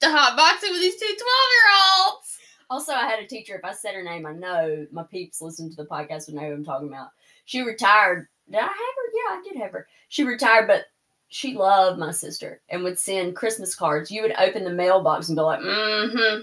The 0.00 0.10
hot 0.10 0.36
boxing 0.36 0.72
with 0.72 0.80
these 0.80 0.94
two 0.94 1.06
12 1.06 1.16
year 1.16 2.06
olds. 2.06 2.38
Also, 2.70 2.92
I 2.92 3.06
had 3.06 3.18
a 3.18 3.26
teacher. 3.26 3.56
If 3.56 3.64
I 3.64 3.72
said 3.72 3.94
her 3.94 4.02
name, 4.02 4.26
I 4.26 4.32
know 4.32 4.86
my 4.92 5.02
peeps 5.02 5.42
listen 5.42 5.68
to 5.70 5.76
the 5.76 5.86
podcast 5.86 6.26
would 6.26 6.36
know 6.36 6.48
who 6.48 6.52
I'm 6.54 6.64
talking 6.64 6.88
about. 6.88 7.08
She 7.46 7.62
retired. 7.62 8.28
Did 8.50 8.60
I 8.60 8.62
have 8.62 8.70
her? 8.70 9.12
Yeah, 9.12 9.38
I 9.38 9.42
did 9.44 9.60
have 9.60 9.72
her. 9.72 9.86
She 10.08 10.24
retired, 10.24 10.66
but 10.66 10.84
she 11.28 11.54
loved 11.54 11.98
my 11.98 12.10
sister 12.10 12.60
and 12.68 12.82
would 12.82 12.98
send 12.98 13.36
Christmas 13.36 13.74
cards. 13.74 14.10
You 14.10 14.22
would 14.22 14.34
open 14.38 14.64
the 14.64 14.70
mailbox 14.70 15.28
and 15.28 15.36
be 15.36 15.42
like, 15.42 15.60
mm-hmm. 15.60 16.42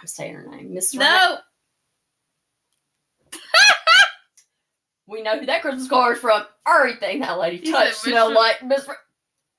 I'm 0.00 0.06
saying 0.06 0.34
her 0.34 0.46
name. 0.46 0.74
Miss 0.74 0.94
No. 0.94 1.38
We 5.06 5.22
know 5.22 5.40
who 5.40 5.46
that 5.46 5.62
Christmas 5.62 5.88
card 5.88 6.16
is 6.16 6.20
from. 6.20 6.44
Everything 6.68 7.18
that 7.18 7.36
lady 7.36 7.66
You 7.66 7.72
touched 7.72 7.96
smelled 7.96 8.30
Miss 8.30 8.36
Ra- 8.36 8.42
like 8.42 8.62
Miss 8.62 8.86
Ra- 8.86 8.94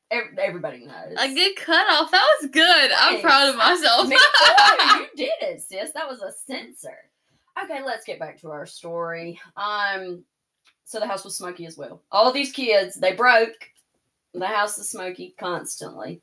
Ev- 0.09 0.37
Everybody 0.37 0.85
knows. 0.85 1.17
A 1.17 1.33
good 1.33 1.55
cutoff. 1.57 2.09
That 2.09 2.25
was 2.41 2.49
good. 2.51 2.91
I'm 2.97 3.19
proud 3.19 3.49
of 3.49 3.57
myself. 3.57 4.07
Me 4.07 4.15
too. 4.15 4.85
you 4.99 5.07
did 5.17 5.31
it, 5.41 5.61
sis. 5.61 5.91
That 5.91 6.07
was 6.07 6.21
a 6.21 6.31
censor. 6.31 6.97
Okay, 7.61 7.83
let's 7.83 8.05
get 8.05 8.17
back 8.17 8.39
to 8.39 8.51
our 8.51 8.65
story. 8.65 9.41
Um, 9.57 10.23
so 10.85 11.01
the 11.01 11.07
house 11.07 11.25
was 11.25 11.35
smoky 11.35 11.65
as 11.65 11.77
well. 11.77 12.01
All 12.13 12.31
these 12.31 12.53
kids, 12.53 12.95
they 12.95 13.13
broke. 13.13 13.70
The 14.33 14.47
house 14.47 14.77
is 14.77 14.89
smoky 14.89 15.35
constantly. 15.37 16.21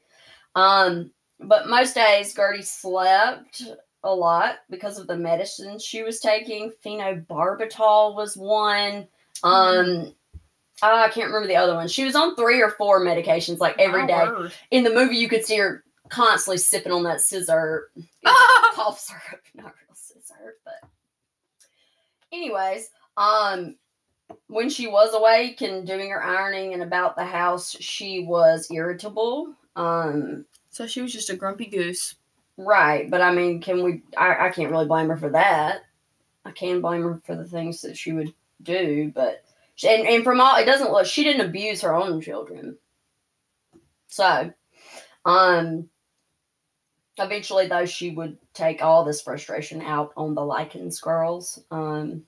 Um, 0.55 1.11
but 1.41 1.69
most 1.69 1.95
days 1.95 2.35
Gertie 2.35 2.63
slept 2.63 3.63
a 4.05 4.15
lot 4.15 4.57
because 4.71 4.99
of 4.99 5.07
the 5.07 5.17
medicine 5.17 5.79
she 5.79 6.03
was 6.03 6.21
taking. 6.21 6.73
Phenobarbital 6.85 8.15
was 8.17 8.37
one. 8.37 9.07
Um, 9.45 10.15
ah, 10.83 11.05
I 11.05 11.09
can't 11.09 11.27
remember 11.29 11.47
the 11.49 11.57
other 11.57 11.75
one. 11.75 11.89
She 11.89 12.05
was 12.05 12.17
on 12.17 12.35
three 12.35 12.63
or 12.63 12.71
four 12.71 13.01
medications 13.05 13.59
like 13.59 13.79
every 13.79 14.03
My 14.03 14.07
day 14.07 14.25
word. 14.27 14.53
in 14.71 14.85
the 14.85 14.91
movie 14.95 15.17
you 15.17 15.29
could 15.29 15.45
see 15.45 15.59
her 15.59 15.85
constantly 16.09 16.57
sipping 16.59 16.91
on 16.93 17.03
that 17.03 17.21
scissor 17.21 17.91
Ah! 18.25 18.71
cough 18.75 18.99
syrup 18.99 19.43
not 19.55 19.67
real 19.67 19.95
scissor 19.95 20.55
but 20.65 20.89
anyways 22.33 22.89
um 23.19 23.77
when 24.49 24.69
she 24.69 24.87
was 24.87 25.15
awake 25.15 25.61
and 25.63 25.87
doing 25.87 26.11
her 26.11 26.23
ironing 26.23 26.75
and 26.75 26.83
about 26.83 27.17
the 27.17 27.25
house 27.25 27.77
she 27.81 28.25
was 28.25 28.69
irritable 28.71 29.53
um 29.77 30.45
So 30.71 30.87
she 30.87 31.01
was 31.03 31.13
just 31.13 31.31
a 31.31 31.37
grumpy 31.37 31.67
goose. 31.67 32.15
right 32.57 33.11
but 33.11 33.21
i 33.23 33.33
mean 33.33 33.61
can 33.61 33.83
we 33.83 34.03
i, 34.17 34.47
I 34.47 34.51
can't 34.51 34.71
really 34.71 34.87
blame 34.87 35.09
her 35.09 35.17
for 35.17 35.31
that 35.31 35.83
i 36.45 36.51
can 36.51 36.81
blame 36.81 37.03
her 37.03 37.21
for 37.25 37.37
the 37.37 37.45
things 37.47 37.81
that 37.83 37.97
she 37.97 38.13
would 38.13 38.33
do 38.63 39.13
but 39.15 39.45
And 39.85 40.07
and 40.09 40.25
from 40.25 40.41
all 40.41 40.57
it 40.57 40.65
doesn't 40.65 40.91
look 40.91 41.07
she 41.07 41.23
didn't 41.25 41.47
abuse 41.47 41.83
her 41.83 41.95
own 41.95 42.21
children. 42.21 42.77
So, 44.09 44.53
um, 45.25 45.89
eventually 47.19 47.69
though 47.69 47.87
she 47.87 48.11
would 48.11 48.39
take 48.55 48.83
all 48.83 49.05
this 49.05 49.21
frustration 49.23 49.83
out 49.83 50.13
on 50.17 50.35
the 50.35 50.45
Likens 50.45 50.99
girls. 51.01 51.63
Um, 51.71 52.25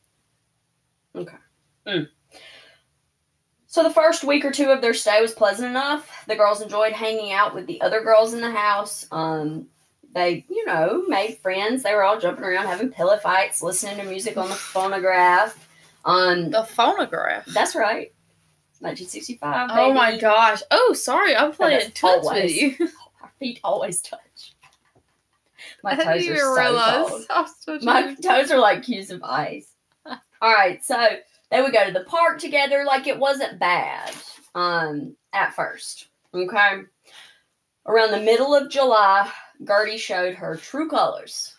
okay. 1.16 1.36
Mm. 1.90 2.08
So 3.66 3.82
the 3.84 3.90
first 3.90 4.24
week 4.24 4.44
or 4.44 4.50
two 4.50 4.70
of 4.70 4.80
their 4.80 4.94
stay 4.94 5.20
was 5.20 5.32
pleasant 5.32 5.68
enough. 5.68 6.24
The 6.26 6.34
girls 6.36 6.60
enjoyed 6.60 6.92
hanging 6.92 7.32
out 7.32 7.54
with 7.54 7.66
the 7.66 7.80
other 7.82 8.02
girls 8.02 8.34
in 8.34 8.40
the 8.40 8.50
house. 8.50 9.06
Um, 9.12 9.66
they, 10.12 10.44
you 10.48 10.66
know, 10.66 11.04
made 11.06 11.38
friends. 11.38 11.84
They 11.84 11.94
were 11.94 12.02
all 12.02 12.18
jumping 12.18 12.44
around, 12.44 12.66
having 12.66 12.90
pillow 12.90 13.16
fights, 13.18 13.62
listening 13.62 13.96
to 13.98 14.04
music 14.04 14.36
on 14.36 14.48
the 14.48 14.54
phonograph. 14.56 15.68
Um, 16.04 16.50
The 16.50 16.64
phonograph. 16.64 17.46
that's 17.46 17.76
right. 17.76 18.12
1965. 18.80 19.70
Oh 19.72 19.92
my 19.92 20.18
gosh. 20.18 20.62
Oh, 20.70 20.92
sorry. 20.94 21.36
I'm 21.36 21.52
playing 21.52 21.80
that's 21.80 22.00
Toots 22.00 22.28
with 22.28 22.50
you. 22.50 22.88
Our 23.22 23.30
feet 23.38 23.60
always 23.62 24.00
touch. 24.00 24.54
My 25.84 25.92
I 25.92 25.96
toes 25.96 26.22
didn't 26.22 26.36
are 26.38 26.40
so 26.40 26.60
realize. 26.60 27.08
cold. 27.08 27.26
I 27.30 27.40
was 27.42 27.54
so 27.60 27.78
My 27.82 28.14
toes 28.14 28.50
are 28.50 28.58
like 28.58 28.82
cubes 28.82 29.10
of 29.10 29.22
ice. 29.22 29.68
All 30.06 30.52
right, 30.54 30.82
so 30.84 30.96
they 31.50 31.60
would 31.62 31.72
go 31.72 31.84
to 31.84 31.92
the 31.92 32.04
park 32.04 32.38
together. 32.38 32.84
Like 32.84 33.06
it 33.06 33.18
wasn't 33.18 33.58
bad 33.58 34.12
um, 34.54 35.16
at 35.32 35.54
first. 35.54 36.08
Okay. 36.32 36.82
Around 37.86 38.10
the 38.12 38.20
middle 38.20 38.54
of 38.54 38.70
July, 38.70 39.30
Gertie 39.66 39.96
showed 39.96 40.34
her 40.34 40.56
true 40.56 40.88
colors. 40.88 41.54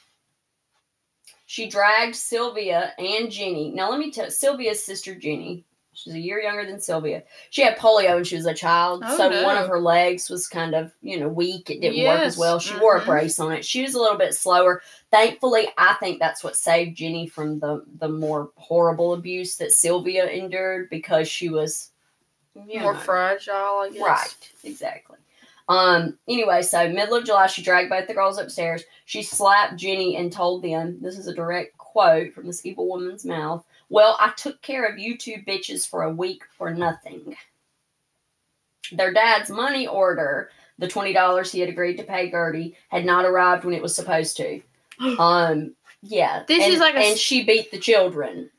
She 1.45 1.67
dragged 1.67 2.15
Sylvia 2.15 2.93
and 2.97 3.29
Jenny. 3.29 3.71
Now, 3.71 3.89
let 3.89 3.99
me 3.99 4.11
tell 4.11 4.31
Sylvia's 4.31 4.85
sister 4.85 5.13
Jenny. 5.15 5.65
She's 6.03 6.13
a 6.13 6.19
year 6.19 6.39
younger 6.41 6.65
than 6.65 6.79
Sylvia. 6.79 7.23
She 7.51 7.61
had 7.61 7.77
polio 7.77 8.15
when 8.15 8.23
she 8.23 8.35
was 8.35 8.45
a 8.45 8.53
child, 8.53 9.03
Oh, 9.05 9.17
so 9.17 9.29
no. 9.29 9.43
one 9.43 9.57
of 9.57 9.67
her 9.67 9.79
legs 9.79 10.29
was 10.29 10.47
kind 10.47 10.73
of, 10.73 10.91
you 11.01 11.19
know, 11.19 11.27
weak. 11.27 11.69
It 11.69 11.81
didn't 11.81 12.03
work 12.03 12.21
as 12.21 12.37
well. 12.37 12.59
She 12.59 12.77
wore 12.79 12.97
a 12.97 13.01
mhm. 13.01 13.05
brace 13.05 13.39
on 13.39 13.51
it. 13.51 13.63
She 13.63 13.83
was 13.83 13.93
a 13.93 13.99
little 14.01 14.17
bit 14.17 14.33
slower 14.33 14.81
thankfully 15.11 15.67
i 15.77 15.93
think 15.99 16.19
that's 16.19 16.43
what 16.43 16.55
saved 16.55 16.97
jenny 16.97 17.27
from 17.27 17.59
the 17.59 17.83
the 17.99 18.07
more 18.07 18.49
horrible 18.55 19.13
abuse 19.13 19.57
that 19.57 19.71
sylvia 19.73 20.25
endured 20.29 20.89
because 20.89 21.27
she 21.27 21.49
was 21.49 21.91
More 22.55 22.93
know, 22.93 22.99
fragile, 22.99 23.53
I 23.53 23.89
guess. 23.91 24.01
right 24.01 24.51
exactly 24.63 25.17
um 25.69 26.17
anyway 26.27 26.61
so 26.61 26.89
middle 26.89 27.15
of 27.17 27.25
july 27.25 27.47
she 27.47 27.61
dragged 27.61 27.89
both 27.89 28.07
the 28.07 28.13
girls 28.13 28.37
upstairs 28.39 28.83
she 29.05 29.21
slapped 29.21 29.75
jenny 29.75 30.15
and 30.15 30.31
told 30.31 30.63
them 30.63 30.97
this 31.01 31.17
is 31.17 31.27
a 31.27 31.35
direct 31.35 31.77
quote 31.77 32.33
from 32.33 32.47
this 32.47 32.65
evil 32.65 32.87
woman's 32.87 33.25
mouth 33.25 33.63
well 33.91 34.17
i 34.19 34.31
took 34.35 34.59
care 34.61 34.85
of 34.85 34.97
you 34.97 35.17
two 35.17 35.37
bitches 35.47 35.87
for 35.87 36.03
a 36.03 36.13
week 36.13 36.43
for 36.57 36.73
nothing 36.73 37.35
their 38.91 39.13
dad's 39.13 39.49
money 39.49 39.85
order 39.85 40.49
the 40.79 40.87
$20 40.87 41.51
he 41.51 41.59
had 41.59 41.69
agreed 41.69 41.97
to 41.97 42.03
pay 42.03 42.31
gertie 42.31 42.75
had 42.89 43.05
not 43.05 43.25
arrived 43.25 43.63
when 43.63 43.75
it 43.75 43.81
was 43.81 43.95
supposed 43.95 44.35
to 44.35 44.61
um, 45.19 45.75
yeah. 46.01 46.43
This 46.47 46.63
and, 46.63 46.73
is 46.73 46.79
like 46.79 46.95
a 46.95 46.99
and 46.99 47.17
she 47.17 47.43
beat 47.43 47.71
the 47.71 47.79
children. 47.79 48.49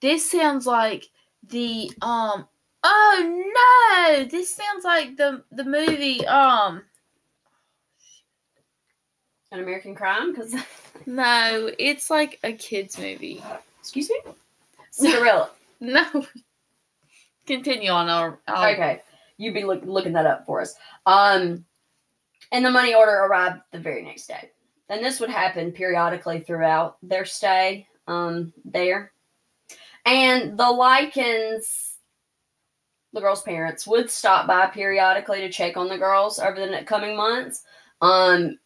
This 0.00 0.30
sounds 0.30 0.66
like 0.66 1.08
the 1.48 1.90
um. 2.02 2.46
Oh 2.88 4.14
no! 4.14 4.24
This 4.24 4.54
sounds 4.54 4.84
like 4.84 5.16
the 5.16 5.42
the 5.52 5.64
movie 5.64 6.26
um. 6.26 6.82
An 9.52 9.60
American 9.60 9.94
Crime, 9.94 10.32
because 10.32 10.54
No, 11.06 11.70
it's 11.78 12.10
like 12.10 12.38
a 12.42 12.52
kids 12.52 12.98
movie. 12.98 13.42
excuse 13.80 14.10
me, 14.10 14.32
Cinderella. 14.96 15.50
No. 15.78 16.06
Continue 17.46 17.90
on. 17.90 18.08
I'll, 18.08 18.38
I'll, 18.48 18.72
okay, 18.72 19.02
You'd 19.36 19.52
be 19.52 19.64
look, 19.64 19.84
looking 19.84 20.14
that 20.14 20.24
up 20.24 20.46
for 20.46 20.62
us. 20.62 20.74
Um, 21.04 21.66
and 22.50 22.64
the 22.64 22.70
money 22.70 22.94
order 22.94 23.12
arrived 23.12 23.60
the 23.72 23.78
very 23.78 24.02
next 24.02 24.26
day. 24.26 24.50
And 24.88 25.04
this 25.04 25.20
would 25.20 25.28
happen 25.28 25.72
periodically 25.72 26.40
throughout 26.40 26.96
their 27.02 27.26
stay 27.26 27.86
um 28.08 28.54
there. 28.64 29.12
And 30.06 30.58
the 30.58 30.70
Likens, 30.70 31.96
the 33.12 33.20
girls' 33.20 33.42
parents, 33.42 33.86
would 33.86 34.10
stop 34.10 34.46
by 34.46 34.66
periodically 34.68 35.40
to 35.40 35.50
check 35.50 35.76
on 35.76 35.88
the 35.88 35.98
girls 35.98 36.38
over 36.38 36.58
the 36.58 36.84
coming 36.86 37.16
months. 37.18 37.64
Um, 38.00 38.58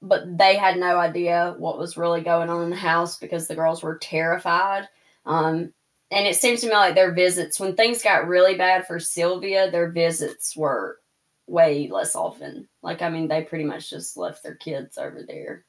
but 0.00 0.38
they 0.38 0.56
had 0.56 0.78
no 0.78 0.96
idea 0.96 1.54
what 1.58 1.78
was 1.78 1.96
really 1.96 2.22
going 2.22 2.48
on 2.48 2.62
in 2.62 2.70
the 2.70 2.76
house 2.76 3.18
because 3.18 3.46
the 3.46 3.54
girls 3.54 3.82
were 3.82 3.98
terrified. 3.98 4.88
Um, 5.24 5.72
and 6.10 6.26
it 6.26 6.36
seems 6.36 6.60
to 6.60 6.66
me 6.66 6.72
like 6.74 6.94
their 6.94 7.12
visits, 7.12 7.58
when 7.58 7.74
things 7.74 8.02
got 8.02 8.26
really 8.28 8.54
bad 8.56 8.86
for 8.86 8.98
Sylvia, 8.98 9.70
their 9.70 9.90
visits 9.90 10.56
were 10.56 10.98
way 11.46 11.88
less 11.90 12.14
often. 12.14 12.68
Like, 12.82 13.02
I 13.02 13.08
mean, 13.08 13.28
they 13.28 13.42
pretty 13.42 13.64
much 13.64 13.90
just 13.90 14.16
left 14.16 14.42
their 14.42 14.54
kids 14.56 14.98
over 14.98 15.22
there. 15.26 15.64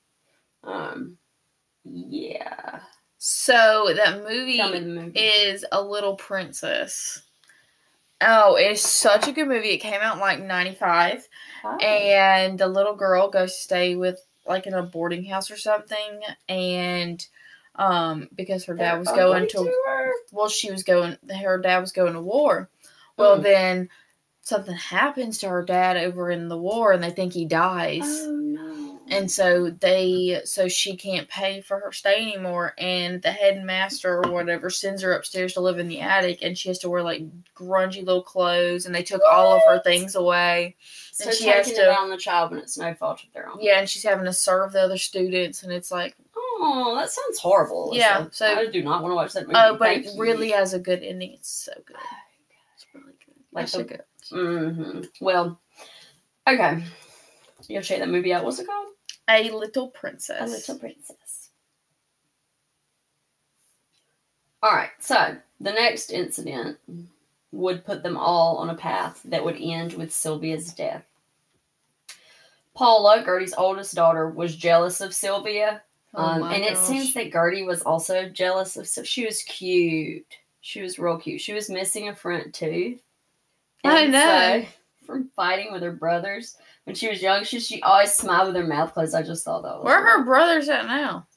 Um, 0.63 1.17
yeah. 1.85 2.79
So 3.17 3.93
that 3.95 4.23
movie 4.23 4.57
the 4.57 4.81
movie. 4.81 5.19
is 5.19 5.65
A 5.71 5.81
Little 5.81 6.15
Princess. 6.15 7.21
Oh, 8.21 8.55
it's 8.55 8.81
such 8.81 9.27
a 9.27 9.31
good 9.33 9.47
movie. 9.47 9.69
It 9.71 9.77
came 9.79 9.99
out 10.01 10.15
in 10.15 10.21
like 10.21 10.41
'95, 10.41 11.27
Oh. 11.65 11.77
and 11.77 12.57
the 12.57 12.67
little 12.67 12.95
girl 12.95 13.29
goes 13.29 13.51
to 13.53 13.61
stay 13.61 13.95
with 13.95 14.19
like 14.45 14.67
in 14.67 14.73
a 14.73 14.83
boarding 14.83 15.25
house 15.25 15.49
or 15.51 15.57
something, 15.57 16.21
and 16.49 17.25
um, 17.75 18.29
because 18.35 18.65
her 18.65 18.75
dad 18.75 18.91
They're 18.93 18.99
was 18.99 19.07
going 19.09 19.47
to 19.49 19.63
her. 19.87 20.11
well, 20.31 20.49
she 20.49 20.71
was 20.71 20.83
going. 20.83 21.17
Her 21.41 21.57
dad 21.59 21.79
was 21.79 21.91
going 21.91 22.13
to 22.13 22.21
war. 22.21 22.69
Well, 23.17 23.39
Mm. 23.39 23.43
then 23.43 23.89
something 24.41 24.75
happens 24.75 25.37
to 25.39 25.49
her 25.49 25.63
dad 25.63 25.97
over 25.97 26.29
in 26.29 26.49
the 26.49 26.57
war, 26.57 26.91
and 26.91 27.03
they 27.03 27.09
think 27.11 27.33
he 27.33 27.45
dies. 27.45 28.03
Oh 28.05 28.31
no. 28.31 28.99
And 29.09 29.29
so 29.29 29.69
they, 29.69 30.41
so 30.45 30.69
she 30.69 30.95
can't 30.95 31.27
pay 31.27 31.59
for 31.61 31.77
her 31.79 31.91
stay 31.91 32.21
anymore. 32.21 32.73
And 32.77 33.21
the 33.21 33.31
headmaster 33.33 34.23
or 34.23 34.31
whatever 34.31 34.69
sends 34.69 35.01
her 35.01 35.11
upstairs 35.13 35.53
to 35.53 35.61
live 35.61 35.77
in 35.77 35.87
the 35.89 35.99
attic, 35.99 36.39
and 36.41 36.57
she 36.57 36.69
has 36.69 36.79
to 36.79 36.89
wear 36.89 37.03
like 37.03 37.23
grungy 37.53 37.97
little 38.05 38.23
clothes. 38.23 38.85
And 38.85 38.95
they 38.95 39.03
took 39.03 39.21
all 39.29 39.55
of 39.57 39.61
her 39.67 39.79
things 39.79 40.15
away. 40.15 40.77
so 41.11 41.25
and 41.25 41.33
she 41.37 41.43
taking 41.45 41.57
has 41.57 41.71
to- 41.73 41.91
out 41.91 41.99
on 41.99 42.09
the 42.09 42.17
child 42.17 42.51
when 42.51 42.59
it's 42.61 42.77
no 42.77 42.93
fault 42.93 43.21
of 43.23 43.33
their 43.33 43.49
own. 43.49 43.57
Yeah, 43.61 43.79
and 43.79 43.89
she's 43.89 44.03
having 44.03 44.25
to 44.25 44.33
serve 44.33 44.71
the 44.71 44.81
other 44.81 44.97
students, 44.97 45.63
and 45.63 45.71
it's 45.71 45.91
like, 45.91 46.15
Oh, 46.55 46.95
that 46.95 47.09
sounds 47.09 47.39
horrible. 47.39 47.91
Yeah, 47.93 48.27
so- 48.31 48.45
I 48.45 48.67
do 48.67 48.83
not 48.83 49.01
want 49.01 49.11
to 49.11 49.15
watch 49.15 49.33
that 49.33 49.43
movie. 49.47 49.55
oh, 49.57 49.75
but 49.77 49.85
Thank 49.85 50.05
it 50.05 50.13
you. 50.13 50.21
really 50.21 50.51
has 50.51 50.73
a 50.73 50.79
good 50.79 51.01
ending. 51.03 51.33
It's 51.33 51.49
so 51.49 51.73
good. 51.85 51.97
It's 52.75 52.85
really 52.93 53.13
good. 53.25 53.35
Like 53.51 53.67
so 53.67 53.79
the- 53.79 53.83
good. 53.83 54.03
hmm 54.29 55.01
Well, 55.19 55.59
okay. 56.47 56.83
You'll 57.67 57.81
check 57.81 57.99
that 57.99 58.09
movie 58.09 58.33
out. 58.33 58.43
What's 58.43 58.59
it 58.59 58.67
called? 58.67 58.89
A 59.29 59.49
Little 59.51 59.87
Princess. 59.89 60.41
A 60.41 60.45
Little 60.51 60.79
Princess. 60.79 61.49
All 64.61 64.71
right. 64.71 64.89
So 64.99 65.37
the 65.59 65.71
next 65.71 66.11
incident 66.11 66.77
would 67.51 67.85
put 67.85 68.03
them 68.03 68.17
all 68.17 68.57
on 68.57 68.69
a 68.69 68.75
path 68.75 69.21
that 69.25 69.43
would 69.43 69.57
end 69.59 69.93
with 69.93 70.13
Sylvia's 70.13 70.73
death. 70.73 71.05
Paula, 72.73 73.21
Gertie's 73.23 73.53
oldest 73.53 73.93
daughter, 73.95 74.29
was 74.29 74.55
jealous 74.55 75.01
of 75.01 75.13
Sylvia 75.13 75.81
Oh 75.81 75.92
um, 76.13 76.41
my 76.41 76.55
and 76.55 76.63
it 76.63 76.77
seems 76.77 77.13
that 77.13 77.31
Gertie 77.31 77.63
was 77.63 77.81
also 77.81 78.29
jealous 78.29 78.77
of. 78.77 78.87
So 78.87 79.03
she 79.03 79.25
was 79.25 79.41
cute. 79.43 80.25
She 80.61 80.81
was 80.81 80.99
real 80.99 81.17
cute. 81.17 81.41
She 81.41 81.53
was 81.53 81.69
missing 81.69 82.09
a 82.09 82.15
front 82.15 82.53
tooth. 82.53 83.01
I 83.83 84.07
know. 84.07 84.61
so, 84.63 84.67
from 85.05 85.29
fighting 85.35 85.71
with 85.73 85.81
her 85.83 85.91
brothers 85.91 86.55
when 86.85 86.95
she 86.95 87.09
was 87.09 87.21
young, 87.21 87.43
she 87.43 87.59
she 87.59 87.81
always 87.81 88.11
smiled 88.13 88.47
with 88.47 88.55
her 88.61 88.67
mouth 88.67 88.93
closed. 88.93 89.15
I 89.15 89.23
just 89.23 89.43
thought 89.43 89.63
that 89.63 89.77
was. 89.77 89.85
Where 89.85 89.97
are 89.97 90.19
her 90.19 90.23
brothers 90.25 90.69
at 90.69 90.85
now? 90.85 91.27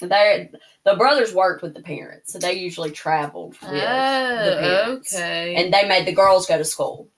They 0.00 0.50
the 0.84 0.96
brothers 0.96 1.32
worked 1.32 1.62
with 1.62 1.74
the 1.74 1.82
parents, 1.82 2.32
so 2.32 2.38
they 2.38 2.54
usually 2.54 2.90
traveled 2.90 3.52
with 3.52 3.60
the 3.70 3.76
Oh, 3.76 4.58
parents, 4.60 5.14
okay. 5.14 5.54
and 5.54 5.72
they 5.72 5.86
made 5.86 6.06
the 6.06 6.12
girls 6.12 6.46
go 6.46 6.58
to 6.58 6.64
school. 6.64 7.08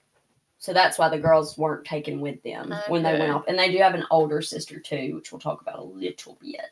So 0.67 0.73
that's 0.73 0.99
why 0.99 1.07
the 1.07 1.17
girls 1.17 1.57
weren't 1.57 1.85
taken 1.85 2.19
with 2.19 2.43
them 2.43 2.75
when 2.89 3.01
they 3.01 3.17
went 3.17 3.31
off. 3.31 3.45
And 3.47 3.57
they 3.57 3.71
do 3.71 3.77
have 3.77 3.95
an 3.95 4.03
older 4.11 4.41
sister 4.41 4.81
too, 4.81 5.15
which 5.15 5.31
we'll 5.31 5.39
talk 5.39 5.61
about 5.61 5.79
a 5.79 5.81
little 5.81 6.37
bit. 6.41 6.69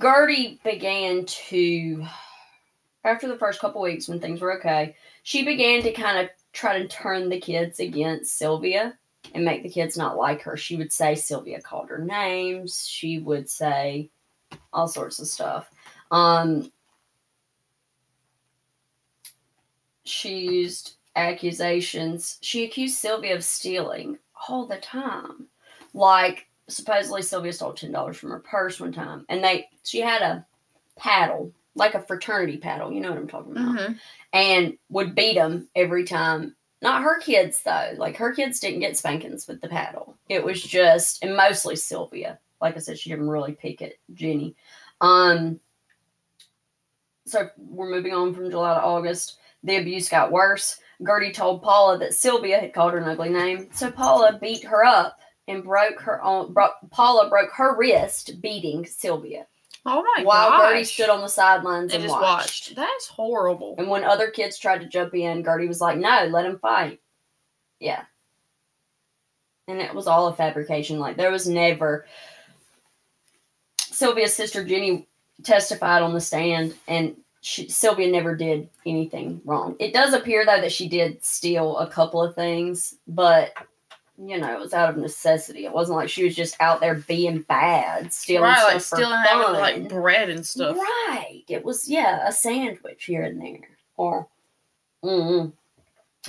Gertie 0.00 0.60
began 0.62 1.24
to, 1.24 2.06
after 3.02 3.26
the 3.26 3.36
first 3.36 3.58
couple 3.58 3.82
weeks 3.82 4.06
when 4.06 4.20
things 4.20 4.40
were 4.40 4.56
okay, 4.58 4.94
she 5.24 5.44
began 5.44 5.82
to 5.82 5.90
kind 5.90 6.18
of 6.18 6.30
try 6.52 6.78
to 6.78 6.86
turn 6.86 7.28
the 7.28 7.40
kids 7.40 7.80
against 7.80 8.38
Sylvia 8.38 8.96
and 9.34 9.44
make 9.44 9.64
the 9.64 9.68
kids 9.68 9.96
not 9.96 10.16
like 10.16 10.40
her. 10.42 10.56
She 10.56 10.76
would 10.76 10.92
say 10.92 11.16
Sylvia 11.16 11.60
called 11.60 11.88
her 11.88 11.98
names. 11.98 12.86
She 12.86 13.18
would 13.18 13.50
say 13.50 14.10
all 14.72 14.86
sorts 14.86 15.18
of 15.18 15.26
stuff. 15.26 15.68
Um, 16.12 16.70
she 20.04 20.38
used 20.38 20.98
accusations. 21.16 22.38
She 22.40 22.64
accused 22.64 22.96
Sylvia 22.96 23.34
of 23.34 23.44
stealing 23.44 24.18
all 24.48 24.66
the 24.66 24.78
time. 24.78 25.46
Like 25.92 26.46
supposedly 26.68 27.22
Sylvia 27.22 27.52
stole 27.52 27.72
ten 27.72 27.92
dollars 27.92 28.16
from 28.16 28.30
her 28.30 28.40
purse 28.40 28.80
one 28.80 28.92
time, 28.92 29.24
and 29.28 29.42
they 29.42 29.68
she 29.84 30.00
had 30.00 30.22
a 30.22 30.46
paddle 30.96 31.52
like 31.76 31.94
a 31.94 32.02
fraternity 32.02 32.56
paddle. 32.56 32.92
You 32.92 33.00
know 33.00 33.10
what 33.10 33.18
I'm 33.18 33.28
talking 33.28 33.52
about? 33.52 33.78
hmm 33.78 33.92
And 34.32 34.78
would 34.90 35.14
beat 35.14 35.34
them 35.34 35.68
every 35.74 36.04
time. 36.04 36.54
Not 36.82 37.02
her 37.02 37.18
kids 37.20 37.62
though. 37.64 37.92
Like 37.96 38.16
her 38.16 38.32
kids 38.32 38.60
didn't 38.60 38.80
get 38.80 38.96
spankings 38.96 39.46
with 39.46 39.60
the 39.60 39.68
paddle. 39.68 40.16
It 40.28 40.44
was 40.44 40.62
just 40.62 41.22
and 41.22 41.36
mostly 41.36 41.76
Sylvia. 41.76 42.38
Like 42.60 42.76
I 42.76 42.80
said, 42.80 42.98
she 42.98 43.10
didn't 43.10 43.28
really 43.28 43.52
pick 43.52 43.82
at 43.82 43.94
Jenny. 44.12 44.54
Um. 45.00 45.60
So 47.26 47.48
we're 47.56 47.90
moving 47.90 48.12
on 48.12 48.34
from 48.34 48.50
July 48.50 48.74
to 48.74 48.82
August. 48.82 49.38
The 49.62 49.76
abuse 49.76 50.10
got 50.10 50.30
worse. 50.30 50.78
Gertie 51.06 51.32
told 51.32 51.62
Paula 51.62 51.98
that 51.98 52.14
Sylvia 52.14 52.60
had 52.60 52.72
called 52.72 52.92
her 52.92 52.98
an 52.98 53.08
ugly 53.08 53.28
name, 53.28 53.68
so 53.72 53.90
Paula 53.90 54.38
beat 54.40 54.64
her 54.64 54.84
up 54.84 55.18
and 55.48 55.62
broke 55.64 56.00
her 56.00 56.22
own. 56.22 56.52
Bro- 56.52 56.70
Paula 56.90 57.28
broke 57.28 57.50
her 57.52 57.76
wrist 57.76 58.40
beating 58.40 58.86
Sylvia 58.86 59.46
Oh 59.86 60.02
my 60.02 60.22
god! 60.22 60.26
while 60.26 60.48
gosh. 60.50 60.70
Gertie 60.72 60.84
stood 60.84 61.10
on 61.10 61.20
the 61.20 61.28
sidelines 61.28 61.92
and 61.92 62.02
and, 62.02 62.02
just 62.04 62.12
watched. 62.12 62.22
watched. 62.22 62.76
That's 62.76 63.06
horrible. 63.08 63.74
And 63.76 63.88
when 63.88 64.04
other 64.04 64.30
kids 64.30 64.58
tried 64.58 64.80
to 64.80 64.88
jump 64.88 65.14
in, 65.14 65.44
Gertie 65.44 65.68
was 65.68 65.80
like, 65.80 65.98
"No, 65.98 66.26
let 66.30 66.46
him 66.46 66.58
fight." 66.58 67.00
Yeah. 67.80 68.04
And 69.68 69.80
it 69.80 69.94
was 69.94 70.06
all 70.06 70.28
a 70.28 70.34
fabrication. 70.34 70.98
Like 70.98 71.16
there 71.16 71.30
was 71.30 71.46
never. 71.46 72.06
Sylvia's 73.78 74.34
sister 74.34 74.64
Jenny 74.64 75.06
testified 75.42 76.02
on 76.02 76.14
the 76.14 76.20
stand, 76.20 76.74
and 76.88 77.16
she, 77.44 77.68
Sylvia 77.68 78.10
never 78.10 78.34
did 78.34 78.70
anything 78.86 79.38
wrong. 79.44 79.76
It 79.78 79.92
does 79.92 80.14
appear 80.14 80.46
though 80.46 80.62
that 80.62 80.72
she 80.72 80.88
did 80.88 81.22
steal 81.22 81.76
a 81.76 81.86
couple 81.86 82.22
of 82.22 82.34
things, 82.34 82.94
but 83.06 83.52
you 84.16 84.38
know 84.38 84.50
it 84.50 84.58
was 84.58 84.72
out 84.72 84.88
of 84.88 84.96
necessity. 84.96 85.66
It 85.66 85.72
wasn't 85.72 85.98
like 85.98 86.08
she 86.08 86.24
was 86.24 86.34
just 86.34 86.56
out 86.58 86.80
there 86.80 86.94
being 86.94 87.42
bad, 87.42 88.14
stealing 88.14 88.44
right, 88.44 88.80
stuff 88.80 89.00
like 89.00 89.26
stealing 89.26 89.60
like 89.60 89.88
bread 89.90 90.30
and 90.30 90.44
stuff. 90.44 90.74
Right. 90.74 91.42
It 91.46 91.62
was 91.62 91.86
yeah, 91.86 92.26
a 92.26 92.32
sandwich 92.32 93.04
here 93.04 93.24
and 93.24 93.38
there. 93.38 93.68
Or 93.98 94.26
mm 95.04 95.52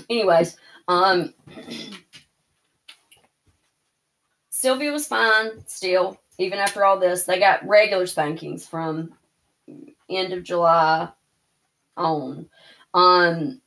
anyways, 0.10 0.58
um 0.89 1.34
Sylvia 4.49 4.91
was 4.91 5.08
fine 5.08 5.65
still, 5.65 6.19
even 6.39 6.60
after 6.60 6.84
all 6.84 6.99
this. 6.99 7.23
They 7.23 7.39
got 7.39 7.65
regular 7.65 8.06
spankings 8.06 8.67
from 8.67 9.13
end 10.09 10.33
of 10.33 10.43
July 10.43 11.09
on. 11.97 12.47
Um 12.93 13.61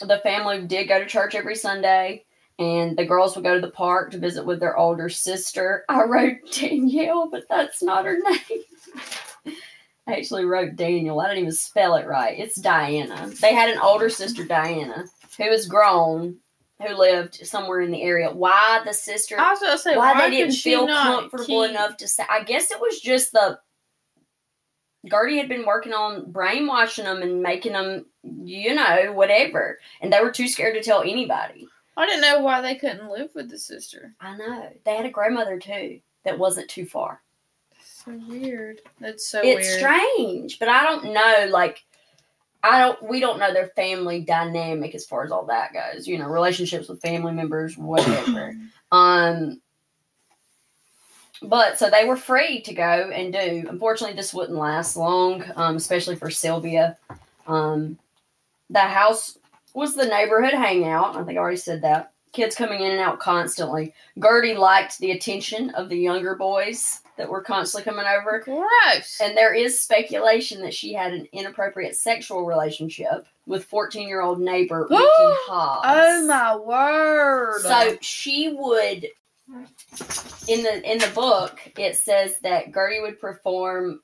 the 0.00 0.18
family 0.18 0.62
did 0.62 0.88
go 0.88 0.98
to 1.00 1.06
church 1.06 1.34
every 1.34 1.56
Sunday. 1.56 2.24
And 2.60 2.96
the 2.96 3.04
girls 3.04 3.36
would 3.36 3.44
go 3.44 3.54
to 3.54 3.60
the 3.60 3.70
park 3.70 4.10
to 4.10 4.18
visit 4.18 4.44
with 4.44 4.58
their 4.58 4.76
older 4.76 5.08
sister. 5.08 5.84
I 5.88 6.02
wrote 6.04 6.38
Danielle, 6.52 7.28
but 7.30 7.48
that's 7.48 7.82
not 7.82 8.04
her 8.04 8.18
name. 8.18 8.64
I 10.08 10.12
actually 10.14 10.44
wrote 10.44 10.74
Daniel. 10.74 11.20
I 11.20 11.26
didn't 11.26 11.40
even 11.40 11.52
spell 11.52 11.94
it 11.96 12.06
right. 12.06 12.38
It's 12.38 12.56
Diana. 12.56 13.30
They 13.40 13.54
had 13.54 13.68
an 13.70 13.78
older 13.78 14.08
sister, 14.08 14.42
Diana, 14.44 15.04
who 15.36 15.50
was 15.50 15.66
grown, 15.66 16.36
who 16.84 16.94
lived 16.96 17.46
somewhere 17.46 17.82
in 17.82 17.90
the 17.90 18.02
area. 18.02 18.30
Why 18.30 18.80
the 18.84 18.94
sister? 18.94 19.38
I 19.38 19.50
was 19.50 19.60
gonna 19.60 19.78
say 19.78 19.96
why, 19.96 20.14
why, 20.14 20.28
they 20.30 20.36
didn't 20.36 20.54
feel 20.54 20.86
comfortable 20.86 21.44
keep- 21.44 21.70
enough 21.70 21.96
to 21.98 22.08
say. 22.08 22.24
I 22.28 22.42
guess 22.42 22.70
it 22.70 22.80
was 22.80 23.00
just 23.00 23.32
the. 23.32 23.58
Gertie 25.10 25.38
had 25.38 25.48
been 25.48 25.66
working 25.66 25.92
on 25.92 26.30
brainwashing 26.30 27.04
them 27.04 27.22
and 27.22 27.42
making 27.42 27.72
them, 27.72 28.06
you 28.22 28.74
know, 28.74 29.12
whatever, 29.12 29.78
and 30.00 30.12
they 30.12 30.20
were 30.20 30.30
too 30.30 30.48
scared 30.48 30.74
to 30.74 30.82
tell 30.82 31.02
anybody. 31.02 31.68
I 31.96 32.06
didn't 32.06 32.22
know 32.22 32.40
why 32.40 32.60
they 32.60 32.76
couldn't 32.76 33.10
live 33.10 33.30
with 33.34 33.50
the 33.50 33.58
sister. 33.58 34.14
I 34.20 34.36
know 34.36 34.70
they 34.84 34.96
had 34.96 35.06
a 35.06 35.10
grandmother 35.10 35.58
too 35.58 36.00
that 36.24 36.38
wasn't 36.38 36.68
too 36.68 36.86
far. 36.86 37.22
So 37.82 38.12
weird. 38.28 38.80
That's 39.00 39.26
so 39.26 39.40
it's 39.42 39.66
weird. 39.66 39.78
strange, 39.78 40.58
but 40.58 40.68
I 40.68 40.84
don't 40.84 41.12
know. 41.12 41.48
Like, 41.50 41.84
I 42.62 42.78
don't. 42.78 43.02
We 43.02 43.18
don't 43.18 43.40
know 43.40 43.52
their 43.52 43.68
family 43.74 44.20
dynamic 44.20 44.94
as 44.94 45.04
far 45.04 45.24
as 45.24 45.32
all 45.32 45.46
that 45.46 45.72
goes. 45.72 46.06
You 46.06 46.18
know, 46.18 46.28
relationships 46.28 46.88
with 46.88 47.02
family 47.02 47.32
members, 47.32 47.76
whatever. 47.76 48.54
um, 48.92 49.60
but 51.42 51.78
so 51.78 51.88
they 51.90 52.04
were 52.04 52.16
free 52.16 52.60
to 52.62 52.74
go 52.74 53.10
and 53.14 53.32
do. 53.32 53.66
Unfortunately, 53.68 54.16
this 54.16 54.34
wouldn't 54.34 54.58
last 54.58 54.96
long, 54.96 55.44
um, 55.56 55.76
especially 55.76 56.16
for 56.16 56.30
Sylvia. 56.30 56.96
Um, 57.46 57.98
the 58.70 58.80
house 58.80 59.38
was 59.74 59.94
the 59.94 60.06
neighborhood 60.06 60.54
hangout. 60.54 61.16
I 61.16 61.22
think 61.24 61.38
I 61.38 61.40
already 61.40 61.56
said 61.56 61.82
that. 61.82 62.12
Kids 62.32 62.54
coming 62.54 62.82
in 62.82 62.90
and 62.92 63.00
out 63.00 63.20
constantly. 63.20 63.94
Gertie 64.22 64.54
liked 64.54 64.98
the 64.98 65.12
attention 65.12 65.70
of 65.70 65.88
the 65.88 65.96
younger 65.96 66.34
boys 66.34 67.00
that 67.16 67.28
were 67.28 67.40
constantly 67.40 67.90
coming 67.90 68.04
over. 68.06 68.40
Gross. 68.40 69.18
And 69.20 69.36
there 69.36 69.54
is 69.54 69.80
speculation 69.80 70.60
that 70.60 70.74
she 70.74 70.92
had 70.92 71.12
an 71.14 71.26
inappropriate 71.32 71.96
sexual 71.96 72.44
relationship 72.44 73.26
with 73.46 73.64
14 73.64 74.06
year 74.06 74.20
old 74.20 74.40
neighbor 74.40 74.86
Ricky 74.90 74.96
Hobbs. 75.02 75.86
oh 75.88 76.26
my 76.26 76.56
word. 76.56 77.62
So 77.62 77.96
she 78.02 78.52
would 78.52 79.06
in 80.48 80.62
the 80.62 80.90
in 80.90 80.98
the 80.98 81.10
book 81.14 81.58
it 81.78 81.96
says 81.96 82.38
that 82.42 82.72
Gertie 82.72 83.00
would 83.00 83.20
perform 83.20 84.00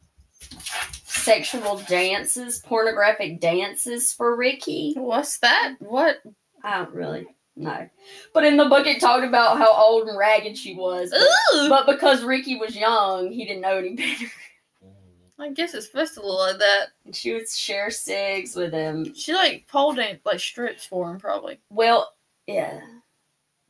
sexual 1.04 1.78
dances, 1.88 2.60
pornographic 2.60 3.40
dances 3.40 4.12
for 4.12 4.36
Ricky. 4.36 4.94
what's 4.96 5.38
that? 5.38 5.74
What? 5.78 6.18
I 6.62 6.78
don't 6.78 6.94
really 6.94 7.26
know. 7.56 7.88
But 8.32 8.44
in 8.44 8.56
the 8.56 8.66
book 8.66 8.86
it 8.86 9.00
talked 9.00 9.24
about 9.24 9.58
how 9.58 9.72
old 9.72 10.08
and 10.08 10.18
ragged 10.18 10.56
she 10.56 10.74
was. 10.74 11.12
But, 11.52 11.68
but 11.68 11.86
because 11.86 12.22
Ricky 12.22 12.56
was 12.56 12.76
young, 12.76 13.30
he 13.30 13.44
didn't 13.44 13.62
know 13.62 13.78
any 13.78 13.94
better. 13.94 14.26
I 15.38 15.50
guess 15.50 15.74
it's 15.74 15.86
supposed 15.86 16.14
to 16.14 16.24
look 16.24 16.38
like 16.38 16.58
that. 16.58 16.88
And 17.04 17.14
she 17.14 17.32
would 17.32 17.48
share 17.48 17.90
cigs 17.90 18.54
with 18.54 18.72
him. 18.72 19.14
She 19.14 19.34
like 19.34 19.66
pole 19.66 19.94
dance 19.94 20.20
like 20.24 20.40
strips 20.40 20.86
for 20.86 21.10
him 21.10 21.18
probably. 21.18 21.58
Well, 21.70 22.12
yeah. 22.46 22.80